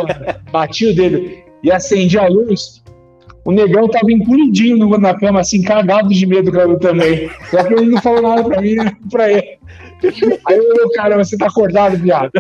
bati 0.52 0.88
o 0.88 0.96
dedo 0.96 1.30
e 1.64 1.72
acendi 1.72 2.18
a 2.18 2.28
luz, 2.28 2.83
o 3.46 3.52
negão 3.52 3.88
tava 3.90 4.12
encolhidinho 4.12 4.98
na 4.98 5.14
cama, 5.14 5.42
assim, 5.42 5.62
cagado 5.62 6.10
de 6.10 6.26
medo, 6.26 6.52
cara, 6.52 6.78
também. 6.80 7.30
Só 7.50 7.64
que 7.64 7.74
ele 7.74 7.88
não 7.88 8.02
falou 8.02 8.22
nada 8.22 8.44
pra 8.44 8.62
mim, 8.62 8.76
né? 8.76 8.92
pra 9.12 9.32
ele. 9.32 9.60
Aí 10.48 10.58
eu, 10.58 10.90
cara, 10.92 11.18
você 11.18 11.38
tá 11.38 11.48
acordado, 11.48 11.98
viado. 11.98 12.32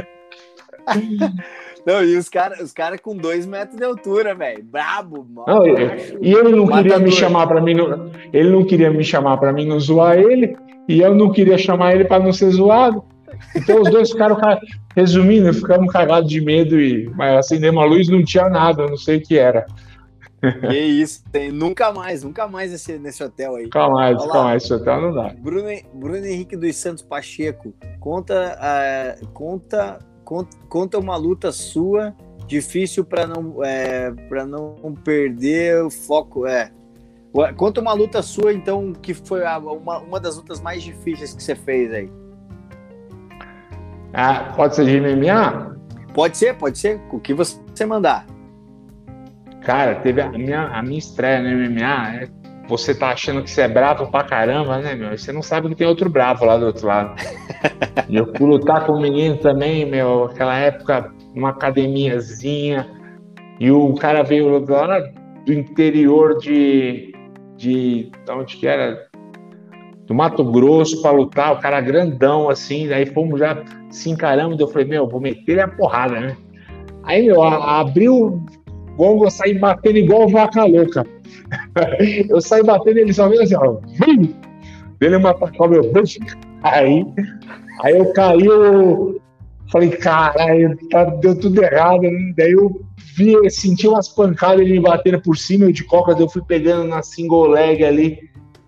Não, 1.85 2.03
e 2.03 2.15
os 2.15 2.29
caras 2.29 2.61
os 2.61 2.71
cara 2.71 2.97
com 2.97 3.15
dois 3.15 3.45
metros 3.45 3.77
de 3.77 3.83
altura, 3.83 4.33
velho. 4.33 4.63
Brabo, 4.63 5.27
mano. 5.29 5.65
E 6.21 6.33
ele 6.33 6.55
não 6.55 6.67
queria 6.67 6.97
me 6.97 7.11
chamar 7.11 7.47
para 7.47 7.61
mim, 7.61 7.73
não, 7.73 8.09
ele 8.31 8.49
não 8.49 8.63
queria 8.63 8.89
me 8.89 9.03
chamar 9.03 9.37
para 9.37 9.51
mim 9.51 9.65
não 9.65 9.79
zoar 9.79 10.17
ele, 10.17 10.55
e 10.87 11.01
eu 11.01 11.13
não 11.13 11.31
queria 11.31 11.57
chamar 11.57 11.93
ele 11.93 12.05
para 12.05 12.23
não 12.23 12.31
ser 12.31 12.49
zoado. 12.51 13.03
Então 13.55 13.81
os 13.81 13.89
dois 13.89 14.11
ficaram, 14.11 14.37
resumindo, 14.95 15.53
ficamos 15.53 15.91
cagados 15.91 16.29
de 16.29 16.39
medo 16.39 16.79
e 16.79 17.09
mas 17.15 17.39
acendemos 17.39 17.83
a 17.83 17.85
luz 17.85 18.07
não 18.07 18.23
tinha 18.23 18.47
nada, 18.49 18.87
não 18.87 18.97
sei 18.97 19.17
o 19.17 19.21
que 19.21 19.37
era. 19.37 19.65
Que 20.69 20.77
isso, 20.77 21.23
tem 21.31 21.51
nunca 21.51 21.93
mais, 21.93 22.23
nunca 22.23 22.47
mais 22.47 22.73
esse, 22.73 22.99
nesse 22.99 23.23
hotel 23.23 23.55
aí. 23.55 23.63
Nunca 23.63 23.89
mais, 23.89 24.17
nunca 24.17 24.43
mais, 24.43 24.63
esse 24.63 24.73
hotel 24.73 25.01
não 25.01 25.13
dá. 25.13 25.33
Bruno, 25.39 25.69
Bruno 25.93 26.25
Henrique 26.25 26.57
dos 26.57 26.75
Santos 26.75 27.01
Pacheco, 27.01 27.73
conta, 27.99 28.59
uh, 28.59 29.27
conta 29.29 29.99
conta 30.69 30.97
uma 30.97 31.15
luta 31.15 31.51
sua 31.51 32.15
difícil 32.47 33.05
para 33.05 33.27
não 33.27 33.63
é, 33.63 34.11
não 34.47 34.93
perder 35.03 35.83
o 35.83 35.89
foco 35.89 36.45
é. 36.45 36.71
Conta 37.57 37.81
uma 37.81 37.93
luta 37.93 38.21
sua 38.21 38.53
então 38.53 38.93
que 38.93 39.13
foi 39.13 39.45
a, 39.45 39.57
uma, 39.57 39.99
uma 39.99 40.19
das 40.19 40.37
lutas 40.37 40.61
mais 40.61 40.83
difíceis 40.83 41.33
que 41.33 41.41
você 41.41 41.55
fez 41.55 41.91
aí. 41.91 42.11
Ah, 44.13 44.53
pode 44.55 44.75
ser 44.75 44.85
de 44.85 44.99
MMA 44.99 45.73
pode 46.13 46.37
ser 46.37 46.55
pode 46.55 46.77
ser 46.77 47.01
o 47.11 47.19
que 47.19 47.33
você 47.33 47.85
mandar 47.85 48.27
cara 49.65 49.95
teve 49.95 50.21
a 50.21 50.29
minha 50.29 50.67
a 50.67 50.81
minha 50.81 50.99
estreia 50.99 51.41
no 51.41 51.49
MMA 51.49 52.15
é 52.15 52.27
você 52.67 52.95
tá 52.95 53.09
achando 53.09 53.43
que 53.43 53.51
você 53.51 53.61
é 53.61 53.67
bravo 53.67 54.09
pra 54.09 54.23
caramba, 54.23 54.77
né, 54.77 54.95
meu? 54.95 55.17
Você 55.17 55.31
não 55.31 55.41
sabe 55.41 55.69
que 55.69 55.75
tem 55.75 55.87
outro 55.87 56.09
bravo 56.09 56.45
lá 56.45 56.57
do 56.57 56.67
outro 56.67 56.87
lado. 56.87 57.15
eu 58.09 58.31
fui 58.35 58.47
lutar 58.47 58.85
com 58.85 58.93
o 58.93 59.01
menino 59.01 59.37
também, 59.37 59.85
meu, 59.85 60.25
aquela 60.25 60.57
época, 60.57 61.11
numa 61.35 61.49
academiazinha, 61.49 62.89
e 63.59 63.69
o 63.69 63.93
cara 63.95 64.23
veio 64.23 64.65
lá 64.67 64.99
do 65.45 65.53
interior 65.53 66.37
de. 66.37 67.13
de. 67.57 68.11
de 68.25 68.31
onde 68.31 68.57
que 68.57 68.67
era? 68.67 69.07
Do 70.05 70.13
Mato 70.13 70.43
Grosso 70.43 71.01
para 71.01 71.11
lutar, 71.11 71.53
o 71.53 71.59
cara 71.59 71.79
grandão 71.79 72.49
assim, 72.49 72.89
daí 72.89 73.05
fomos 73.05 73.39
já 73.39 73.63
se 73.89 74.09
encarando, 74.09 74.61
eu 74.61 74.67
falei, 74.67 74.85
meu, 74.85 75.07
vou 75.07 75.21
meter 75.21 75.61
a 75.61 75.67
porrada, 75.67 76.19
né? 76.19 76.37
Aí, 77.03 77.25
meu, 77.25 77.41
abriu 77.41 78.43
gongo, 78.95 79.25
eu 79.25 79.31
saí 79.31 79.57
batendo 79.57 79.97
igual 79.97 80.29
vaca 80.29 80.65
louca 80.65 81.05
eu 82.29 82.41
saí 82.41 82.63
batendo 82.63 82.99
ele 82.99 83.13
só 83.13 83.27
veio 83.27 83.41
assim, 83.41 83.55
ó. 83.55 83.77
Dele 84.99 85.15
uma 85.17 85.33
tacou 85.33 85.69
meu 85.69 85.91
bucho. 85.91 86.19
Aí, 86.61 87.05
aí 87.81 87.97
eu 87.97 88.13
caí, 88.13 88.45
eu 88.45 89.21
falei, 89.71 89.89
caralho, 89.89 90.77
tá, 90.89 91.05
deu 91.05 91.37
tudo 91.37 91.63
errado. 91.63 92.03
Né? 92.03 92.33
Daí 92.37 92.51
eu 92.51 92.81
vi, 93.15 93.49
senti 93.49 93.87
umas 93.87 94.07
pancadas 94.07 94.61
ele 94.61 94.73
me 94.73 94.79
batendo 94.79 95.21
por 95.21 95.37
cima, 95.37 95.65
eu 95.65 95.71
de 95.71 95.83
coca, 95.83 96.15
eu 96.17 96.29
fui 96.29 96.41
pegando 96.41 96.87
na 96.87 97.01
single 97.01 97.47
leg 97.47 97.83
ali, 97.83 98.19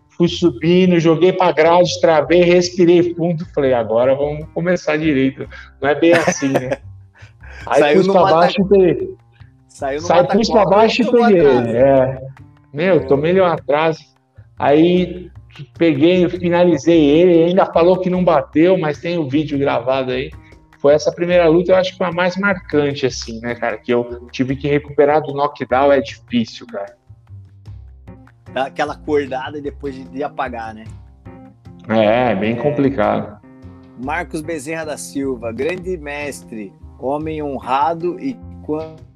fui 0.09 0.27
subindo, 0.27 0.99
joguei 0.99 1.33
pra 1.33 1.51
grade, 1.51 1.99
travei, 2.01 2.43
respirei 2.43 3.13
fundo, 3.13 3.45
falei, 3.53 3.73
agora 3.73 4.15
vamos 4.15 4.45
começar 4.53 4.97
direito. 4.97 5.47
Não 5.81 5.89
é 5.89 5.95
bem 5.95 6.13
assim, 6.13 6.49
né? 6.49 6.77
Aí 7.65 7.79
Saiu 7.79 8.03
pus 8.03 8.11
pra 8.11 8.21
baixo 8.23 8.61
e. 8.75 9.24
Saiu 9.75 9.99
no 9.99 10.07
Sai, 10.07 10.25
pus 10.25 10.49
pra 10.49 10.65
baixo 10.65 11.01
e 11.01 11.11
peguei. 11.11 11.75
É. 11.75 12.17
Meu, 12.73 13.05
tomei 13.07 13.31
ele 13.31 13.41
um 13.41 13.45
atraso. 13.45 13.99
Aí 14.57 15.29
peguei, 15.77 16.29
finalizei 16.29 17.03
ele, 17.03 17.43
ainda 17.43 17.65
falou 17.65 17.99
que 17.99 18.09
não 18.09 18.23
bateu, 18.23 18.77
mas 18.77 18.99
tem 18.99 19.17
o 19.17 19.27
vídeo 19.27 19.59
gravado 19.59 20.11
aí. 20.11 20.31
Foi 20.79 20.93
essa 20.93 21.11
primeira 21.11 21.49
luta, 21.49 21.73
eu 21.73 21.75
acho 21.75 21.91
que 21.91 21.97
foi 21.97 22.07
a 22.07 22.11
mais 22.13 22.37
marcante, 22.37 23.05
assim, 23.05 23.41
né, 23.41 23.53
cara? 23.53 23.77
Que 23.77 23.93
eu 23.93 24.29
tive 24.31 24.55
que 24.55 24.65
recuperar 24.69 25.21
do 25.21 25.33
knockdown, 25.33 25.91
é 25.91 25.99
difícil, 25.99 26.65
cara. 26.67 26.95
Dá 28.53 28.67
aquela 28.67 28.93
acordada 28.93 29.59
depois 29.59 30.09
de 30.09 30.23
apagar, 30.23 30.73
né? 30.73 30.85
É, 31.89 32.31
é 32.31 32.35
bem 32.35 32.53
é... 32.53 32.55
complicado. 32.55 33.41
Marcos 34.01 34.39
Bezerra 34.39 34.85
da 34.85 34.95
Silva, 34.95 35.51
grande 35.51 35.97
mestre, 35.97 36.71
homem 36.97 37.43
honrado 37.43 38.17
e 38.21 38.39
quando 38.63 39.14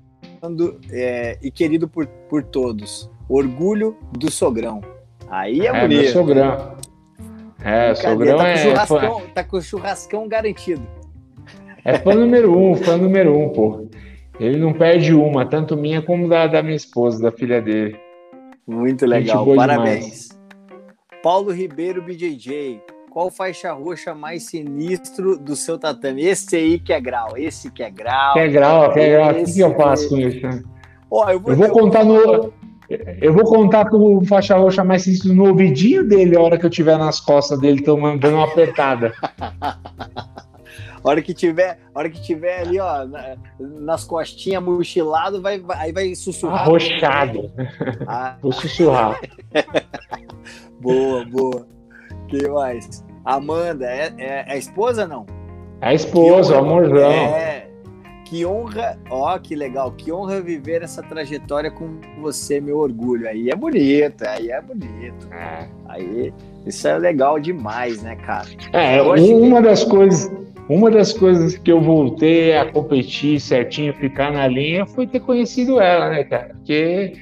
é, 0.91 1.37
e 1.41 1.51
querido 1.51 1.87
por, 1.87 2.07
por 2.07 2.43
todos. 2.43 3.09
Orgulho 3.27 3.97
do 4.17 4.31
Sogrão. 4.31 4.81
Aí 5.29 5.61
é, 5.61 5.67
é 5.67 5.81
bonito. 5.81 6.01
Meu 6.01 6.11
sogrão. 6.11 6.77
É, 7.63 7.93
Sogrão 7.93 8.37
tá 8.37 8.47
é. 8.47 8.85
Fã... 8.85 9.21
Tá 9.33 9.43
com 9.43 9.57
o 9.57 9.61
churrascão 9.61 10.27
garantido. 10.27 10.81
É 11.83 11.97
fã 11.99 12.13
número 12.13 12.57
um, 12.57 12.75
fã 12.75 12.97
número 12.97 13.37
um, 13.37 13.49
pô. 13.49 13.87
Ele 14.39 14.57
não 14.57 14.73
perde 14.73 15.13
uma, 15.13 15.45
tanto 15.45 15.75
minha 15.75 16.01
como 16.01 16.27
da, 16.27 16.47
da 16.47 16.63
minha 16.63 16.75
esposa, 16.75 17.21
da 17.21 17.31
filha 17.31 17.61
dele. 17.61 17.97
Muito 18.65 19.05
legal, 19.05 19.45
parabéns. 19.55 20.29
Demais. 20.29 20.39
Paulo 21.21 21.51
Ribeiro 21.51 22.01
BJJ, 22.01 22.81
qual 23.09 23.29
faixa 23.31 23.71
roxa 23.73 24.13
mais 24.13 24.43
sinistro 24.43 25.37
do 25.37 25.55
seu 25.55 25.77
tatame? 25.77 26.23
Esse 26.23 26.55
aí 26.55 26.79
que 26.79 26.93
é 26.93 27.01
grau, 27.01 27.37
esse 27.37 27.71
que 27.71 27.83
é 27.83 27.89
grau. 27.89 28.33
Que 28.33 28.39
é 28.39 28.47
grau, 28.47 28.93
que 28.93 28.99
é 28.99 29.09
grau. 29.09 29.31
O 29.31 29.45
que, 29.45 29.59
eu 29.59 29.75
faço 29.75 30.09
com 30.09 30.17
isso? 30.17 30.45
Eu, 30.45 31.39
vou, 31.39 31.51
eu 31.51 31.55
vou 31.55 31.69
contar 31.69 32.05
no. 32.05 32.53
Eu 33.21 33.33
vou 33.33 33.43
contar 33.43 33.87
com 33.89 34.17
o 34.17 34.25
faixa 34.25 34.57
roxa 34.57 34.83
mais 34.83 35.03
sinistro 35.03 35.33
no 35.33 35.47
ouvidinho 35.47 36.07
dele 36.07 36.35
a 36.35 36.41
hora 36.41 36.57
que 36.57 36.65
eu 36.65 36.69
tiver 36.69 36.97
nas 36.97 37.19
costas 37.19 37.59
dele 37.59 37.83
tomando 37.83 38.19
dando 38.19 38.35
uma 38.35 38.45
apertada. 38.45 39.13
A 41.01 41.09
hora 41.09 41.21
que 41.21 41.33
tiver, 41.33 41.79
hora 41.95 42.09
que 42.09 42.21
tiver 42.21 42.59
ali, 42.59 42.77
ó, 42.77 43.07
nas 43.57 44.03
costinhas, 44.03 44.61
mochilado, 44.61 45.41
vai, 45.41 45.63
aí 45.69 45.93
vai 45.93 46.13
sussurrar. 46.13 46.63
Arrochado. 46.63 47.49
Ah. 48.05 48.35
Vou 48.41 48.51
sussurrar. 48.51 49.17
boa, 50.81 51.23
boa. 51.23 51.78
Que 52.29 52.47
mais? 52.47 53.03
Amanda, 53.25 53.85
é, 53.85 54.13
é, 54.17 54.45
é 54.47 54.53
a 54.53 54.57
esposa 54.57 55.07
não? 55.07 55.25
É 55.81 55.89
a 55.89 55.93
esposa, 55.93 56.57
honra, 56.57 56.59
amorzão. 56.59 57.11
É, 57.11 57.67
que 58.25 58.45
honra, 58.45 58.97
ó, 59.09 59.37
que 59.39 59.55
legal, 59.55 59.91
que 59.91 60.11
honra 60.11 60.39
viver 60.39 60.83
essa 60.83 61.01
trajetória 61.01 61.71
com 61.71 61.99
você, 62.21 62.61
meu 62.61 62.77
orgulho. 62.77 63.27
Aí 63.27 63.49
é 63.49 63.55
bonito, 63.55 64.23
aí 64.27 64.51
é 64.51 64.61
bonito. 64.61 65.27
É. 65.33 65.67
Aí, 65.87 66.33
isso 66.65 66.87
é 66.87 66.97
legal 66.97 67.39
demais, 67.39 68.01
né, 68.03 68.15
cara? 68.15 68.47
É, 68.73 69.01
uma 69.01 69.61
das 69.61 69.83
coisas 69.83 70.31
uma 70.69 70.91
das 70.91 71.11
coisas 71.11 71.57
que 71.57 71.71
eu 71.71 71.81
voltei 71.81 72.55
a 72.55 72.71
competir 72.71 73.39
certinho, 73.39 73.91
ficar 73.95 74.31
na 74.31 74.45
linha, 74.47 74.85
foi 74.85 75.07
ter 75.07 75.19
conhecido 75.19 75.81
ela, 75.81 76.09
né, 76.09 76.23
cara? 76.23 76.53
Porque 76.53 77.13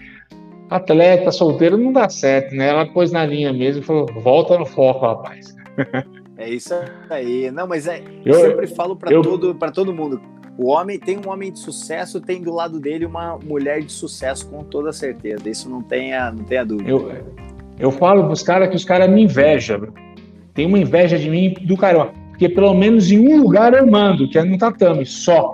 atleta 0.69 1.31
solteiro 1.31 1.77
não 1.77 1.91
dá 1.91 2.09
certo, 2.09 2.55
né? 2.55 2.69
Ela 2.69 2.85
pôs 2.85 3.11
na 3.11 3.25
linha 3.25 3.51
mesmo 3.53 3.81
e 3.81 3.85
falou: 3.85 4.05
volta 4.21 4.57
no 4.57 4.65
foco, 4.65 5.05
rapaz. 5.05 5.55
É 6.37 6.49
isso 6.49 6.73
aí. 7.09 7.49
Não, 7.49 7.65
mas 7.65 7.87
é, 7.87 7.99
eu, 8.23 8.33
eu 8.33 8.51
sempre 8.51 8.67
falo 8.67 8.95
para 8.95 9.09
todo, 9.09 9.55
todo 9.73 9.93
mundo. 9.93 10.21
O 10.57 10.69
homem 10.69 10.99
tem 10.99 11.17
um 11.17 11.29
homem 11.29 11.51
de 11.51 11.57
sucesso, 11.57 12.21
tem 12.21 12.41
do 12.41 12.53
lado 12.53 12.79
dele 12.79 13.05
uma 13.05 13.37
mulher 13.37 13.81
de 13.81 13.91
sucesso, 13.91 14.47
com 14.47 14.63
toda 14.63 14.93
certeza. 14.93 15.49
Isso 15.49 15.69
não 15.69 15.81
tenha, 15.81 16.31
não 16.31 16.43
tenha 16.43 16.63
dúvida. 16.63 16.89
Eu, 16.89 17.11
eu 17.79 17.91
falo 17.91 18.25
pros 18.25 18.43
caras 18.43 18.69
que 18.69 18.75
os 18.75 18.85
caras 18.85 19.09
me 19.09 19.23
invejam. 19.23 19.87
Tem 20.53 20.65
uma 20.65 20.77
inveja 20.77 21.17
de 21.17 21.29
mim 21.29 21.55
do 21.61 21.75
caramba 21.75 22.11
porque 22.37 22.49
pelo 22.49 22.75
menos 22.75 23.11
em 23.11 23.17
um 23.27 23.41
lugar 23.41 23.73
eu 23.73 23.87
mando, 23.87 24.29
que 24.29 24.37
é 24.37 24.43
no 24.43 24.59
tatame, 24.59 25.03
só. 25.07 25.53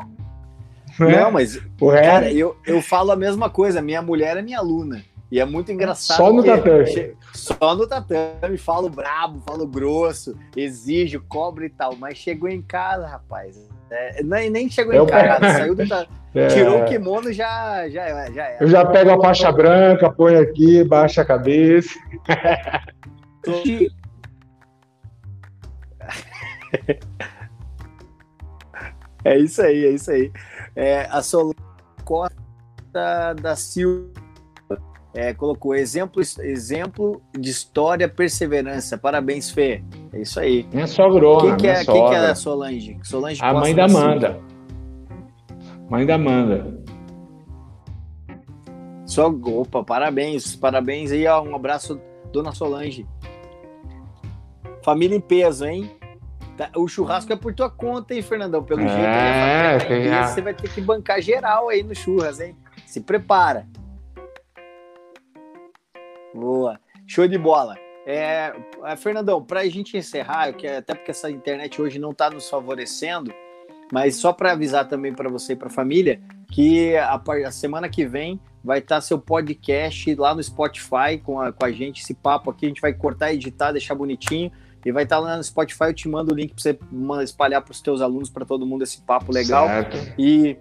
Né? 1.00 1.20
Não, 1.20 1.32
mas, 1.32 1.60
cara, 1.80 2.32
eu, 2.32 2.56
eu 2.66 2.82
falo 2.82 3.12
a 3.12 3.16
mesma 3.16 3.50
coisa. 3.50 3.82
Minha 3.82 4.02
mulher 4.02 4.38
é 4.38 4.42
minha 4.42 4.60
aluna. 4.60 5.04
E 5.32 5.40
é 5.40 5.46
muito 5.46 5.72
engraçado. 5.72 6.18
Só 6.18 6.32
no 6.32 6.44
tatame. 6.44 7.16
Só 7.34 7.76
no 7.76 7.88
tatame, 7.88 8.58
falo 8.58 8.88
brabo, 8.88 9.42
falo 9.42 9.66
grosso, 9.66 10.38
exijo, 10.56 11.24
cobro 11.28 11.66
e 11.66 11.70
tal. 11.70 11.96
Mas 11.96 12.20
chegou 12.20 12.48
em 12.48 12.62
casa, 12.62 13.08
rapaz. 13.08 13.58
É, 13.90 14.22
nem, 14.24 14.52
nem 14.52 14.70
chegou 14.70 14.94
eu 14.94 15.06
em 15.06 15.08
casa, 15.08 15.40
pego... 15.40 15.54
saiu 15.54 15.76
do 15.76 15.88
tatame. 15.88 16.24
É... 16.36 16.48
Tirou 16.48 16.82
o 16.82 16.86
kimono, 16.86 17.32
já, 17.32 17.88
já, 17.90 18.32
já 18.32 18.48
era. 18.48 18.64
Eu 18.64 18.68
já 18.68 18.84
pego 18.84 19.12
a 19.12 19.22
faixa 19.22 19.52
branca, 19.52 20.10
põe 20.10 20.36
aqui, 20.36 20.84
baixa 20.84 21.22
a 21.22 21.26
cabeça. 21.26 21.94
é 29.24 29.38
isso 29.38 29.62
aí, 29.62 29.86
é 29.86 29.92
isso 29.92 30.10
aí. 30.10 30.32
É, 30.76 31.08
a 31.10 31.22
Solange 31.22 31.56
Costa 32.04 33.34
da 33.42 33.56
Silva 33.56 34.12
é, 35.14 35.34
colocou 35.34 35.76
exemplo, 35.76 36.22
exemplo 36.42 37.22
de 37.38 37.50
história, 37.50 38.10
perseverança. 38.10 38.98
Parabéns, 38.98 39.52
Fê. 39.52 39.84
É 40.12 40.22
isso 40.22 40.40
aí. 40.40 40.68
Minha 40.74 40.88
sogrona. 40.88 41.56
Quem 41.56 41.58
que, 41.58 41.68
é, 41.68 41.86
que 41.86 41.92
é 41.92 42.32
a 42.32 42.36
Solange? 42.36 43.00
Solange 43.04 43.40
a 43.44 43.54
mãe 43.54 43.76
da 43.76 43.86
Amanda. 43.86 44.40
Mãe 45.90 46.06
da 46.06 46.16
Amanda. 46.16 46.84
Só, 49.06 49.28
opa, 49.30 49.84
parabéns, 49.84 50.56
parabéns 50.56 51.12
aí, 51.12 51.28
ó, 51.28 51.44
um 51.44 51.56
abraço, 51.56 52.02
dona 52.32 52.52
Solange. 52.52 53.06
Família 54.82 55.16
em 55.16 55.22
peso, 55.22 55.66
hein? 55.66 55.92
Tá, 56.58 56.70
o 56.76 56.88
churrasco 56.88 57.34
é 57.34 57.36
por 57.36 57.54
tua 57.54 57.70
conta, 57.70 58.14
hein, 58.14 58.22
Fernandão? 58.22 58.64
Pelo 58.64 58.82
é, 58.82 59.80
jeito, 59.80 60.10
né? 60.10 60.28
Você 60.28 60.42
vai 60.42 60.54
ter 60.54 60.70
que 60.70 60.82
bancar 60.82 61.22
geral 61.22 61.70
aí 61.70 61.82
no 61.82 61.96
churras, 61.96 62.40
hein? 62.40 62.56
Se 62.86 63.02
prepara. 63.02 63.68
Boa. 66.34 66.80
Show 67.08 67.28
de 67.28 67.38
bola. 67.38 67.76
É, 68.06 68.54
é 68.86 68.96
Fernandão, 68.96 69.42
para 69.42 69.62
a 69.62 69.70
gente 69.70 69.98
encerrar, 69.98 70.50
eu 70.50 70.54
quero, 70.54 70.78
até 70.78 70.94
porque 70.94 71.12
essa 71.12 71.32
internet 71.32 71.82
hoje 71.82 71.98
não 71.98 72.12
está 72.12 72.30
nos 72.30 72.50
favorecendo, 72.50 73.34
mas 73.92 74.16
só 74.18 74.34
para 74.34 74.52
avisar 74.52 74.88
também 74.88 75.14
para 75.14 75.30
você 75.30 75.54
e 75.54 75.56
para 75.56 75.68
a 75.68 75.72
família 75.72 76.20
que 76.52 76.96
a, 76.98 77.22
a, 77.48 77.52
semana 77.52 77.90
que 77.90 78.06
vem 78.06 78.40
vai 78.64 78.80
estar 78.80 78.96
tá 78.96 79.02
seu 79.02 79.18
podcast 79.18 80.14
lá 80.16 80.36
no 80.36 80.44
Spotify 80.44 81.18
com 81.24 81.40
a, 81.40 81.52
com 81.52 81.66
a 81.66 81.72
gente, 81.72 82.04
esse 82.04 82.14
papo 82.14 82.52
aqui, 82.52 82.66
a 82.66 82.70
gente 82.70 82.82
vai 82.82 82.94
cortar, 82.94 83.34
editar, 83.34 83.72
deixar 83.72 83.96
bonitinho 83.96 84.52
e 84.86 84.92
vai 84.92 85.04
estar 85.04 85.20
lá 85.20 85.38
no 85.38 85.44
Spotify. 85.44 85.86
Eu 85.86 85.94
te 85.94 86.08
mando 86.08 86.34
o 86.34 86.36
link 86.36 86.54
para 86.54 86.62
você 86.62 86.80
espalhar 87.24 87.62
para 87.62 87.72
os 87.72 87.82
teus 87.82 88.02
alunos, 88.02 88.30
para 88.30 88.46
todo 88.46 88.66
mundo 88.66 88.84
esse 88.84 89.02
papo 89.02 89.32
legal. 89.32 89.68
Certo. 89.68 89.98
E 90.18 90.58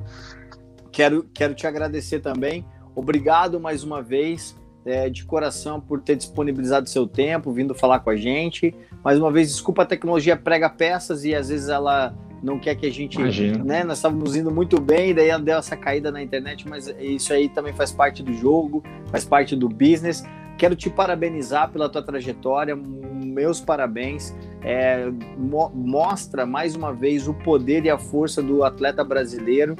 quero, 0.91 1.27
quero 1.35 1.55
te 1.55 1.67
agradecer 1.67 2.21
também. 2.21 2.65
Obrigado 2.95 3.59
mais 3.59 3.83
uma 3.85 4.03
vez. 4.03 4.61
É, 4.85 5.09
de 5.09 5.25
coração 5.25 5.81
por 5.81 6.01
ter 6.01 6.17
disponibilizado 6.17 6.91
seu 6.91 7.07
tempo, 7.07 7.53
vindo 7.53 7.73
falar 7.73 8.01
com 8.01 8.11
a 8.11 8.17
gente. 8.17 8.75
Mais 9.05 9.17
uma 9.17 9.31
vez, 9.31 9.49
desculpa 9.49 9.83
a 9.83 9.87
tecnologia 9.87 10.37
prega 10.37 10.69
peças 10.69 11.25
e 11.25 11.33
às 11.37 11.51
vezes 11.51 11.69
ela 11.69 12.13
não 12.43 12.59
quer 12.59 12.75
que 12.75 12.87
a 12.87 12.91
gente, 12.91 13.15
Imagina. 13.15 13.63
né? 13.63 13.85
Nós 13.85 13.99
estávamos 13.99 14.35
indo 14.35 14.51
muito 14.51 14.81
bem, 14.81 15.15
daí 15.15 15.29
ela 15.29 15.41
deu 15.41 15.59
essa 15.59 15.77
caída 15.77 16.11
na 16.11 16.21
internet, 16.21 16.69
mas 16.69 16.93
isso 16.99 17.33
aí 17.33 17.49
também 17.49 17.73
faz 17.73 17.93
parte 17.93 18.23
do 18.23 18.35
jogo, 18.35 18.83
faz 19.11 19.25
parte 19.25 19.55
do 19.55 19.69
business. 19.69 20.25
Quero 20.63 20.77
te 20.77 20.89
parabenizar 20.89 21.73
pela 21.73 21.89
tua 21.89 22.05
trajetória, 22.05 22.77
meus 22.77 23.61
parabéns. 23.61 24.33
É, 24.63 25.11
mo 25.37 25.69
mostra 25.75 26.47
mais 26.47 26.77
uma 26.77 26.95
vez 26.95 27.27
o 27.27 27.35
poder 27.35 27.85
e 27.85 27.91
a 27.91 27.99
força 27.99 28.41
do 28.41 28.63
atleta 28.63 29.03
brasileiro, 29.03 29.75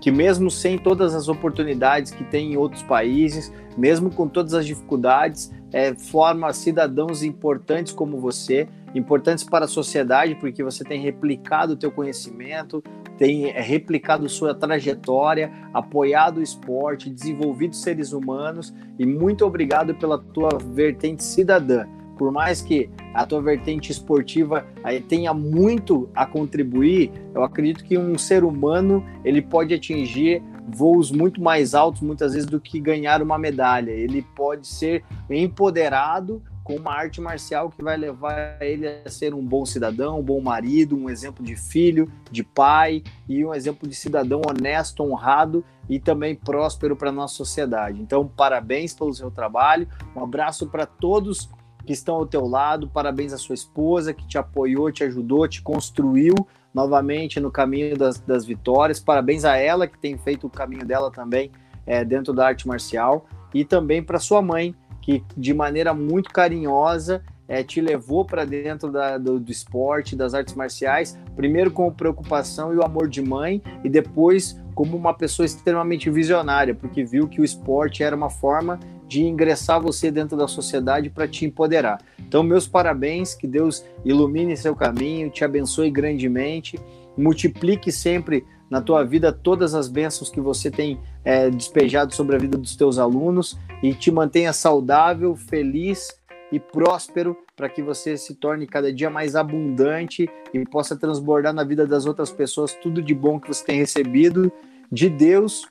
que 0.00 0.12
mesmo 0.12 0.48
sem 0.48 0.78
todas 0.78 1.12
as 1.12 1.28
oportunidades 1.28 2.12
que 2.12 2.22
tem 2.22 2.52
em 2.52 2.56
outros 2.56 2.84
países, 2.84 3.52
mesmo 3.76 4.10
com 4.10 4.28
todas 4.28 4.54
as 4.54 4.64
dificuldades, 4.64 5.52
é, 5.72 5.92
forma 5.96 6.52
cidadãos 6.52 7.24
importantes 7.24 7.92
como 7.92 8.20
você, 8.20 8.68
importantes 8.94 9.44
para 9.44 9.64
a 9.64 9.68
sociedade, 9.68 10.34
porque 10.36 10.62
você 10.62 10.84
tem 10.84 11.00
replicado 11.00 11.74
o 11.74 11.76
teu 11.76 11.90
conhecimento, 11.90 12.82
tem 13.16 13.50
replicado 13.52 14.28
sua 14.28 14.54
trajetória, 14.54 15.52
apoiado 15.74 16.38
o 16.38 16.42
esporte, 16.42 17.10
desenvolvido 17.10 17.74
seres 17.74 18.12
humanos 18.12 18.74
e 18.98 19.04
muito 19.04 19.44
obrigado 19.44 19.94
pela 19.94 20.18
tua 20.18 20.50
vertente 20.58 21.24
cidadã 21.24 21.86
por 22.18 22.32
mais 22.32 22.60
que 22.60 22.90
a 23.14 23.24
tua 23.24 23.40
vertente 23.40 23.92
esportiva 23.92 24.66
aí 24.82 25.00
tenha 25.00 25.32
muito 25.32 26.10
a 26.14 26.26
contribuir, 26.26 27.12
eu 27.32 27.44
acredito 27.44 27.84
que 27.84 27.96
um 27.96 28.18
ser 28.18 28.42
humano 28.42 29.04
ele 29.24 29.40
pode 29.40 29.72
atingir 29.72 30.42
voos 30.68 31.10
muito 31.10 31.40
mais 31.40 31.74
altos 31.74 32.02
muitas 32.02 32.34
vezes 32.34 32.46
do 32.46 32.60
que 32.60 32.80
ganhar 32.80 33.22
uma 33.22 33.38
medalha. 33.38 33.92
Ele 33.92 34.20
pode 34.34 34.66
ser 34.66 35.04
empoderado 35.30 36.42
com 36.68 36.76
uma 36.76 36.92
arte 36.92 37.18
marcial 37.18 37.70
que 37.70 37.82
vai 37.82 37.96
levar 37.96 38.58
ele 38.60 38.86
a 38.86 39.08
ser 39.08 39.32
um 39.32 39.42
bom 39.42 39.64
cidadão, 39.64 40.20
um 40.20 40.22
bom 40.22 40.38
marido, 40.38 40.94
um 40.94 41.08
exemplo 41.08 41.42
de 41.42 41.56
filho, 41.56 42.12
de 42.30 42.44
pai 42.44 43.02
e 43.26 43.42
um 43.42 43.54
exemplo 43.54 43.88
de 43.88 43.94
cidadão 43.94 44.42
honesto, 44.46 45.02
honrado 45.02 45.64
e 45.88 45.98
também 45.98 46.34
próspero 46.34 46.94
para 46.94 47.08
a 47.08 47.12
nossa 47.12 47.36
sociedade. 47.36 48.02
Então, 48.02 48.28
parabéns 48.28 48.92
pelo 48.92 49.14
seu 49.14 49.30
trabalho, 49.30 49.88
um 50.14 50.22
abraço 50.22 50.66
para 50.66 50.84
todos 50.84 51.48
que 51.86 51.94
estão 51.94 52.16
ao 52.16 52.26
teu 52.26 52.46
lado. 52.46 52.86
Parabéns 52.86 53.32
à 53.32 53.38
sua 53.38 53.54
esposa 53.54 54.12
que 54.12 54.26
te 54.26 54.36
apoiou, 54.36 54.92
te 54.92 55.02
ajudou, 55.04 55.48
te 55.48 55.62
construiu 55.62 56.34
novamente 56.74 57.40
no 57.40 57.50
caminho 57.50 57.96
das, 57.96 58.20
das 58.20 58.44
vitórias. 58.44 59.00
Parabéns 59.00 59.46
a 59.46 59.56
ela 59.56 59.86
que 59.86 59.98
tem 59.98 60.18
feito 60.18 60.46
o 60.46 60.50
caminho 60.50 60.84
dela 60.84 61.10
também 61.10 61.50
é, 61.86 62.04
dentro 62.04 62.34
da 62.34 62.46
arte 62.48 62.68
marcial 62.68 63.24
e 63.54 63.64
também 63.64 64.02
para 64.02 64.18
sua 64.18 64.42
mãe 64.42 64.74
que 65.08 65.24
de 65.34 65.54
maneira 65.54 65.94
muito 65.94 66.28
carinhosa 66.28 67.22
é, 67.48 67.62
te 67.62 67.80
levou 67.80 68.26
para 68.26 68.44
dentro 68.44 68.92
da, 68.92 69.16
do, 69.16 69.40
do, 69.40 69.50
esporte, 69.50 70.14
das 70.14 70.34
artes 70.34 70.54
marciais, 70.54 71.18
primeiro 71.34 71.70
com 71.70 71.90
preocupação 71.90 72.74
e 72.74 72.76
o 72.76 72.84
amor 72.84 73.08
de 73.08 73.22
mãe, 73.22 73.62
e 73.82 73.88
depois 73.88 74.60
como 74.74 74.98
uma 74.98 75.14
pessoa 75.14 75.46
extremamente 75.46 76.10
visionária, 76.10 76.74
porque 76.74 77.04
viu 77.04 77.26
que 77.26 77.40
o 77.40 77.44
esporte 77.44 78.02
era 78.02 78.14
uma 78.14 78.28
forma 78.28 78.78
de 79.08 79.24
ingressar 79.24 79.80
você 79.80 80.10
dentro 80.10 80.36
da 80.36 80.46
sociedade 80.46 81.08
para 81.08 81.26
te 81.26 81.46
empoderar. 81.46 82.02
Então, 82.18 82.42
meus 82.42 82.68
parabéns, 82.68 83.34
que 83.34 83.46
Deus 83.46 83.82
ilumine 84.04 84.58
seu 84.58 84.76
caminho, 84.76 85.30
te 85.30 85.42
abençoe 85.42 85.90
grandemente 85.90 86.78
multiplique 87.18 87.90
sempre 87.90 88.46
na 88.70 88.80
tua 88.80 89.04
vida 89.04 89.32
todas 89.32 89.74
as 89.74 89.88
bênçãos 89.88 90.30
que 90.30 90.40
você 90.40 90.70
tem 90.70 91.00
é, 91.24 91.50
despejado 91.50 92.14
sobre 92.14 92.36
a 92.36 92.38
vida 92.38 92.56
dos 92.56 92.76
teus 92.76 92.98
alunos 92.98 93.58
e 93.82 93.94
te 93.94 94.10
mantenha 94.10 94.52
saudável, 94.52 95.34
feliz 95.34 96.08
e 96.50 96.58
próspero 96.58 97.36
para 97.56 97.68
que 97.68 97.82
você 97.82 98.16
se 98.16 98.34
torne 98.34 98.66
cada 98.66 98.92
dia 98.92 99.10
mais 99.10 99.36
abundante 99.36 100.28
e 100.52 100.64
possa 100.64 100.96
transbordar 100.96 101.52
na 101.52 101.64
vida 101.64 101.86
das 101.86 102.06
outras 102.06 102.30
pessoas 102.30 102.74
tudo 102.74 103.02
de 103.02 103.14
bom 103.14 103.38
que 103.38 103.48
você 103.48 103.64
tem 103.64 103.78
recebido 103.78 104.50
de 104.90 105.08
Deus 105.08 105.66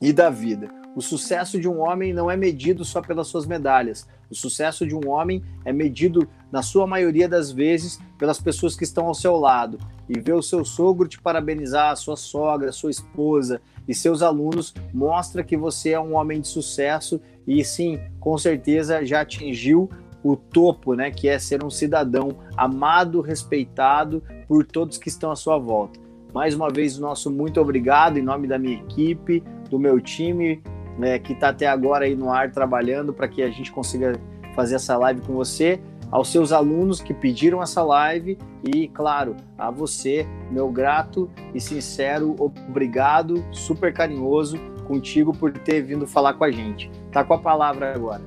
e 0.00 0.12
da 0.12 0.30
vida. 0.30 0.68
O 0.94 1.00
sucesso 1.00 1.60
de 1.60 1.68
um 1.68 1.80
homem 1.80 2.12
não 2.12 2.30
é 2.30 2.36
medido 2.36 2.84
só 2.84 3.00
pelas 3.00 3.28
suas 3.28 3.46
medalhas. 3.46 4.08
O 4.28 4.34
sucesso 4.34 4.86
de 4.86 4.94
um 4.94 5.08
homem 5.08 5.42
é 5.64 5.72
medido, 5.72 6.28
na 6.50 6.62
sua 6.62 6.86
maioria 6.86 7.28
das 7.28 7.52
vezes, 7.52 8.00
pelas 8.18 8.40
pessoas 8.40 8.76
que 8.76 8.84
estão 8.84 9.06
ao 9.06 9.14
seu 9.14 9.36
lado. 9.36 9.78
E 10.12 10.18
ver 10.18 10.34
o 10.34 10.42
seu 10.42 10.64
sogro 10.64 11.06
te 11.06 11.20
parabenizar, 11.20 11.92
a 11.92 11.96
sua 11.96 12.16
sogra, 12.16 12.70
a 12.70 12.72
sua 12.72 12.90
esposa 12.90 13.62
e 13.86 13.94
seus 13.94 14.22
alunos 14.22 14.74
mostra 14.92 15.44
que 15.44 15.56
você 15.56 15.90
é 15.90 16.00
um 16.00 16.16
homem 16.16 16.40
de 16.40 16.48
sucesso 16.48 17.20
e 17.46 17.64
sim, 17.64 18.00
com 18.18 18.36
certeza 18.36 19.06
já 19.06 19.20
atingiu 19.20 19.88
o 20.22 20.34
topo, 20.34 20.94
né, 20.94 21.12
que 21.12 21.28
é 21.28 21.38
ser 21.38 21.64
um 21.64 21.70
cidadão 21.70 22.38
amado, 22.56 23.20
respeitado 23.20 24.20
por 24.48 24.66
todos 24.66 24.98
que 24.98 25.08
estão 25.08 25.30
à 25.30 25.36
sua 25.36 25.58
volta. 25.58 26.00
Mais 26.34 26.56
uma 26.56 26.68
vez, 26.68 26.98
o 26.98 27.00
nosso 27.00 27.30
muito 27.30 27.60
obrigado 27.60 28.18
em 28.18 28.22
nome 28.22 28.48
da 28.48 28.58
minha 28.58 28.80
equipe, 28.80 29.44
do 29.70 29.78
meu 29.78 30.00
time, 30.00 30.60
né, 30.98 31.20
que 31.20 31.34
está 31.34 31.50
até 31.50 31.68
agora 31.68 32.04
aí 32.04 32.16
no 32.16 32.30
ar 32.30 32.50
trabalhando 32.50 33.12
para 33.12 33.28
que 33.28 33.42
a 33.42 33.50
gente 33.50 33.70
consiga 33.70 34.20
fazer 34.56 34.74
essa 34.74 34.96
live 34.96 35.20
com 35.22 35.34
você, 35.34 35.80
aos 36.10 36.28
seus 36.28 36.52
alunos 36.52 37.00
que 37.00 37.14
pediram 37.14 37.62
essa 37.62 37.82
live 37.82 38.36
e, 38.74 38.88
claro, 38.88 39.36
a 39.56 39.70
você, 39.70 40.26
meu 40.50 40.68
grato 40.68 41.30
e 41.54 41.60
sincero 41.60 42.34
obrigado, 42.38 43.44
super 43.52 43.92
carinhoso 43.92 44.58
contigo 44.86 45.32
por 45.32 45.52
ter 45.52 45.82
vindo 45.82 46.06
falar 46.06 46.34
com 46.34 46.44
a 46.44 46.50
gente. 46.50 46.90
Tá 47.12 47.22
com 47.22 47.34
a 47.34 47.38
palavra 47.38 47.94
agora. 47.94 48.22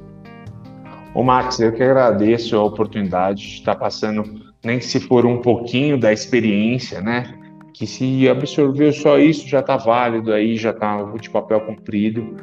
Ô 1.13 1.21
Max, 1.21 1.59
eu 1.59 1.71
que 1.73 1.83
agradeço 1.83 2.55
a 2.55 2.63
oportunidade 2.63 3.41
de 3.41 3.53
estar 3.55 3.75
passando, 3.75 4.23
nem 4.63 4.79
se 4.79 4.99
for 4.99 5.25
um 5.25 5.41
pouquinho 5.41 5.99
da 5.99 6.11
experiência, 6.11 7.01
né? 7.01 7.37
Que 7.73 7.85
se 7.85 8.27
absorveu 8.29 8.91
só 8.93 9.19
isso, 9.19 9.47
já 9.47 9.59
está 9.59 9.77
válido 9.77 10.31
aí, 10.31 10.55
já 10.55 10.71
está 10.71 11.03
de 11.19 11.29
papel 11.29 11.61
cumprido. 11.61 12.35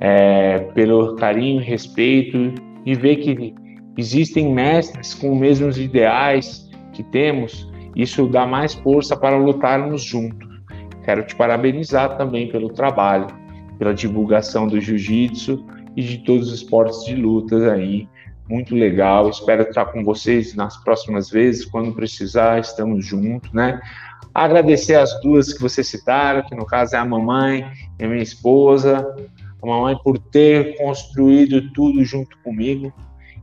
É, 0.00 0.58
pelo 0.74 1.14
carinho 1.14 1.62
respeito 1.62 2.52
e 2.84 2.94
ver 2.94 3.16
que 3.16 3.54
existem 3.96 4.52
mestres 4.52 5.14
com 5.14 5.32
os 5.32 5.38
mesmos 5.38 5.78
ideais 5.78 6.68
que 6.92 7.02
temos, 7.02 7.68
isso 7.94 8.26
dá 8.26 8.46
mais 8.46 8.74
força 8.74 9.16
para 9.16 9.36
lutarmos 9.36 10.02
juntos. 10.02 10.48
Quero 11.04 11.24
te 11.24 11.34
parabenizar 11.36 12.16
também 12.16 12.48
pelo 12.48 12.70
trabalho, 12.70 13.26
pela 13.78 13.94
divulgação 13.94 14.66
do 14.66 14.80
jiu-jitsu 14.80 15.64
e 15.96 16.02
de 16.02 16.18
todos 16.18 16.48
os 16.48 16.54
esportes 16.54 17.04
de 17.04 17.14
lutas 17.14 17.62
aí. 17.64 18.08
Muito 18.48 18.74
legal. 18.74 19.28
Espero 19.28 19.62
estar 19.62 19.86
com 19.86 20.02
vocês 20.02 20.54
nas 20.54 20.76
próximas 20.82 21.30
vezes, 21.30 21.64
quando 21.64 21.94
precisar, 21.94 22.60
estamos 22.60 23.06
juntos, 23.06 23.52
né? 23.52 23.80
Agradecer 24.34 24.96
as 24.96 25.18
duas 25.20 25.52
que 25.52 25.62
vocês 25.62 25.86
citaram, 25.86 26.42
que 26.42 26.54
no 26.54 26.66
caso 26.66 26.96
é 26.96 26.98
a 26.98 27.04
mamãe 27.04 27.64
e 27.98 28.04
a 28.04 28.08
minha 28.08 28.22
esposa. 28.22 29.14
A 29.62 29.66
mamãe 29.66 29.96
por 30.02 30.18
ter 30.18 30.76
construído 30.76 31.72
tudo 31.72 32.04
junto 32.04 32.36
comigo, 32.42 32.92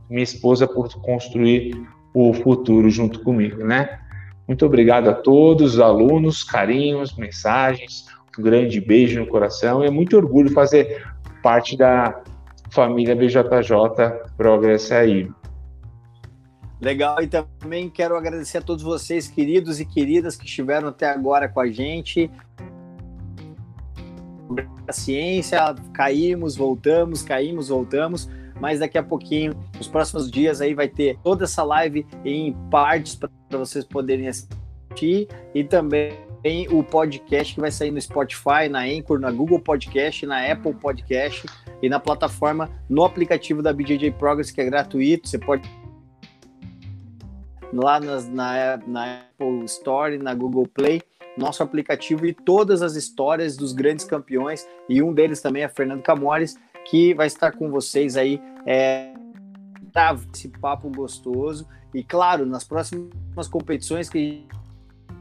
minha 0.08 0.22
esposa 0.22 0.66
por 0.66 0.88
construir 1.00 1.74
o 2.14 2.32
futuro 2.34 2.90
junto 2.90 3.22
comigo, 3.22 3.64
né? 3.64 3.98
Muito 4.46 4.66
obrigado 4.66 5.08
a 5.08 5.14
todos, 5.14 5.78
alunos, 5.78 6.42
carinhos, 6.42 7.16
mensagens, 7.16 8.06
um 8.38 8.42
grande 8.42 8.80
beijo 8.80 9.20
no 9.20 9.26
coração. 9.26 9.82
É 9.82 9.90
muito 9.90 10.16
orgulho 10.16 10.50
fazer 10.50 11.02
parte 11.42 11.76
da 11.76 12.22
família 12.70 13.14
BJJ 13.14 13.42
Progress 14.36 14.92
aí. 14.92 15.28
Legal, 16.80 17.22
e 17.22 17.28
também 17.28 17.88
quero 17.88 18.16
agradecer 18.16 18.58
a 18.58 18.62
todos 18.62 18.82
vocês, 18.82 19.28
queridos 19.28 19.78
e 19.78 19.84
queridas, 19.84 20.36
que 20.36 20.44
estiveram 20.44 20.88
até 20.88 21.08
agora 21.08 21.48
com 21.48 21.60
a 21.60 21.68
gente. 21.68 22.28
A 24.88 24.92
ciência, 24.92 25.60
caímos, 25.94 26.56
voltamos, 26.56 27.22
caímos, 27.22 27.68
voltamos, 27.68 28.28
mas 28.62 28.78
daqui 28.78 28.96
a 28.96 29.02
pouquinho, 29.02 29.54
nos 29.76 29.88
próximos 29.88 30.30
dias 30.30 30.60
aí 30.60 30.72
vai 30.72 30.86
ter 30.86 31.18
toda 31.24 31.42
essa 31.42 31.64
live 31.64 32.06
em 32.24 32.52
partes 32.70 33.16
para 33.16 33.28
vocês 33.58 33.84
poderem 33.84 34.28
assistir 34.28 35.26
e 35.52 35.64
também 35.64 36.16
o 36.70 36.80
podcast 36.84 37.56
que 37.56 37.60
vai 37.60 37.72
sair 37.72 37.90
no 37.90 38.00
Spotify, 38.00 38.68
na 38.70 38.82
Anchor, 38.82 39.18
na 39.18 39.32
Google 39.32 39.58
Podcast, 39.58 40.24
na 40.26 40.48
Apple 40.48 40.74
Podcast 40.74 41.44
e 41.82 41.88
na 41.88 41.98
plataforma, 41.98 42.70
no 42.88 43.02
aplicativo 43.02 43.62
da 43.62 43.72
BJJ 43.72 44.12
Progress, 44.12 44.52
que 44.52 44.60
é 44.60 44.64
gratuito. 44.64 45.28
Você 45.28 45.40
pode 45.40 45.68
lá 47.72 47.98
nas, 47.98 48.28
na, 48.28 48.76
na 48.86 49.22
Apple 49.22 49.64
Store, 49.64 50.16
na 50.18 50.36
Google 50.36 50.68
Play, 50.68 51.02
nosso 51.36 51.64
aplicativo 51.64 52.26
e 52.26 52.32
todas 52.32 52.80
as 52.80 52.94
histórias 52.94 53.56
dos 53.56 53.72
grandes 53.72 54.04
campeões. 54.04 54.64
E 54.88 55.02
um 55.02 55.12
deles 55.12 55.40
também 55.40 55.64
é 55.64 55.68
Fernando 55.68 56.02
Camores, 56.02 56.56
que 56.88 57.14
vai 57.14 57.26
estar 57.26 57.52
com 57.52 57.70
vocês 57.70 58.16
aí. 58.16 58.40
É, 58.66 59.12
esse 60.32 60.48
papo 60.48 60.90
gostoso. 60.90 61.66
E 61.94 62.02
claro, 62.02 62.46
nas 62.46 62.64
próximas 62.64 63.48
competições 63.50 64.08
que 64.08 64.46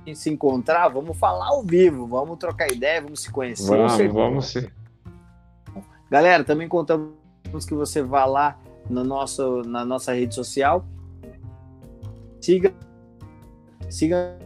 gente 0.05 0.17
se 0.17 0.29
encontrar, 0.29 0.87
vamos 0.89 1.17
falar 1.17 1.47
ao 1.47 1.63
vivo, 1.63 2.07
vamos 2.07 2.37
trocar 2.37 2.71
ideia, 2.71 3.01
vamos 3.01 3.21
se 3.21 3.31
conhecer. 3.31 3.67
Vamos, 3.67 4.13
vamos 4.13 4.45
sim. 4.47 4.67
Galera, 6.09 6.43
também 6.43 6.67
contamos 6.67 7.13
que 7.67 7.73
você 7.73 8.01
vá 8.01 8.25
lá 8.25 8.59
no 8.89 9.03
nosso, 9.03 9.61
na 9.63 9.85
nossa 9.85 10.13
rede 10.13 10.33
social. 10.35 10.85
Siga, 12.39 12.73
siga 13.89 14.37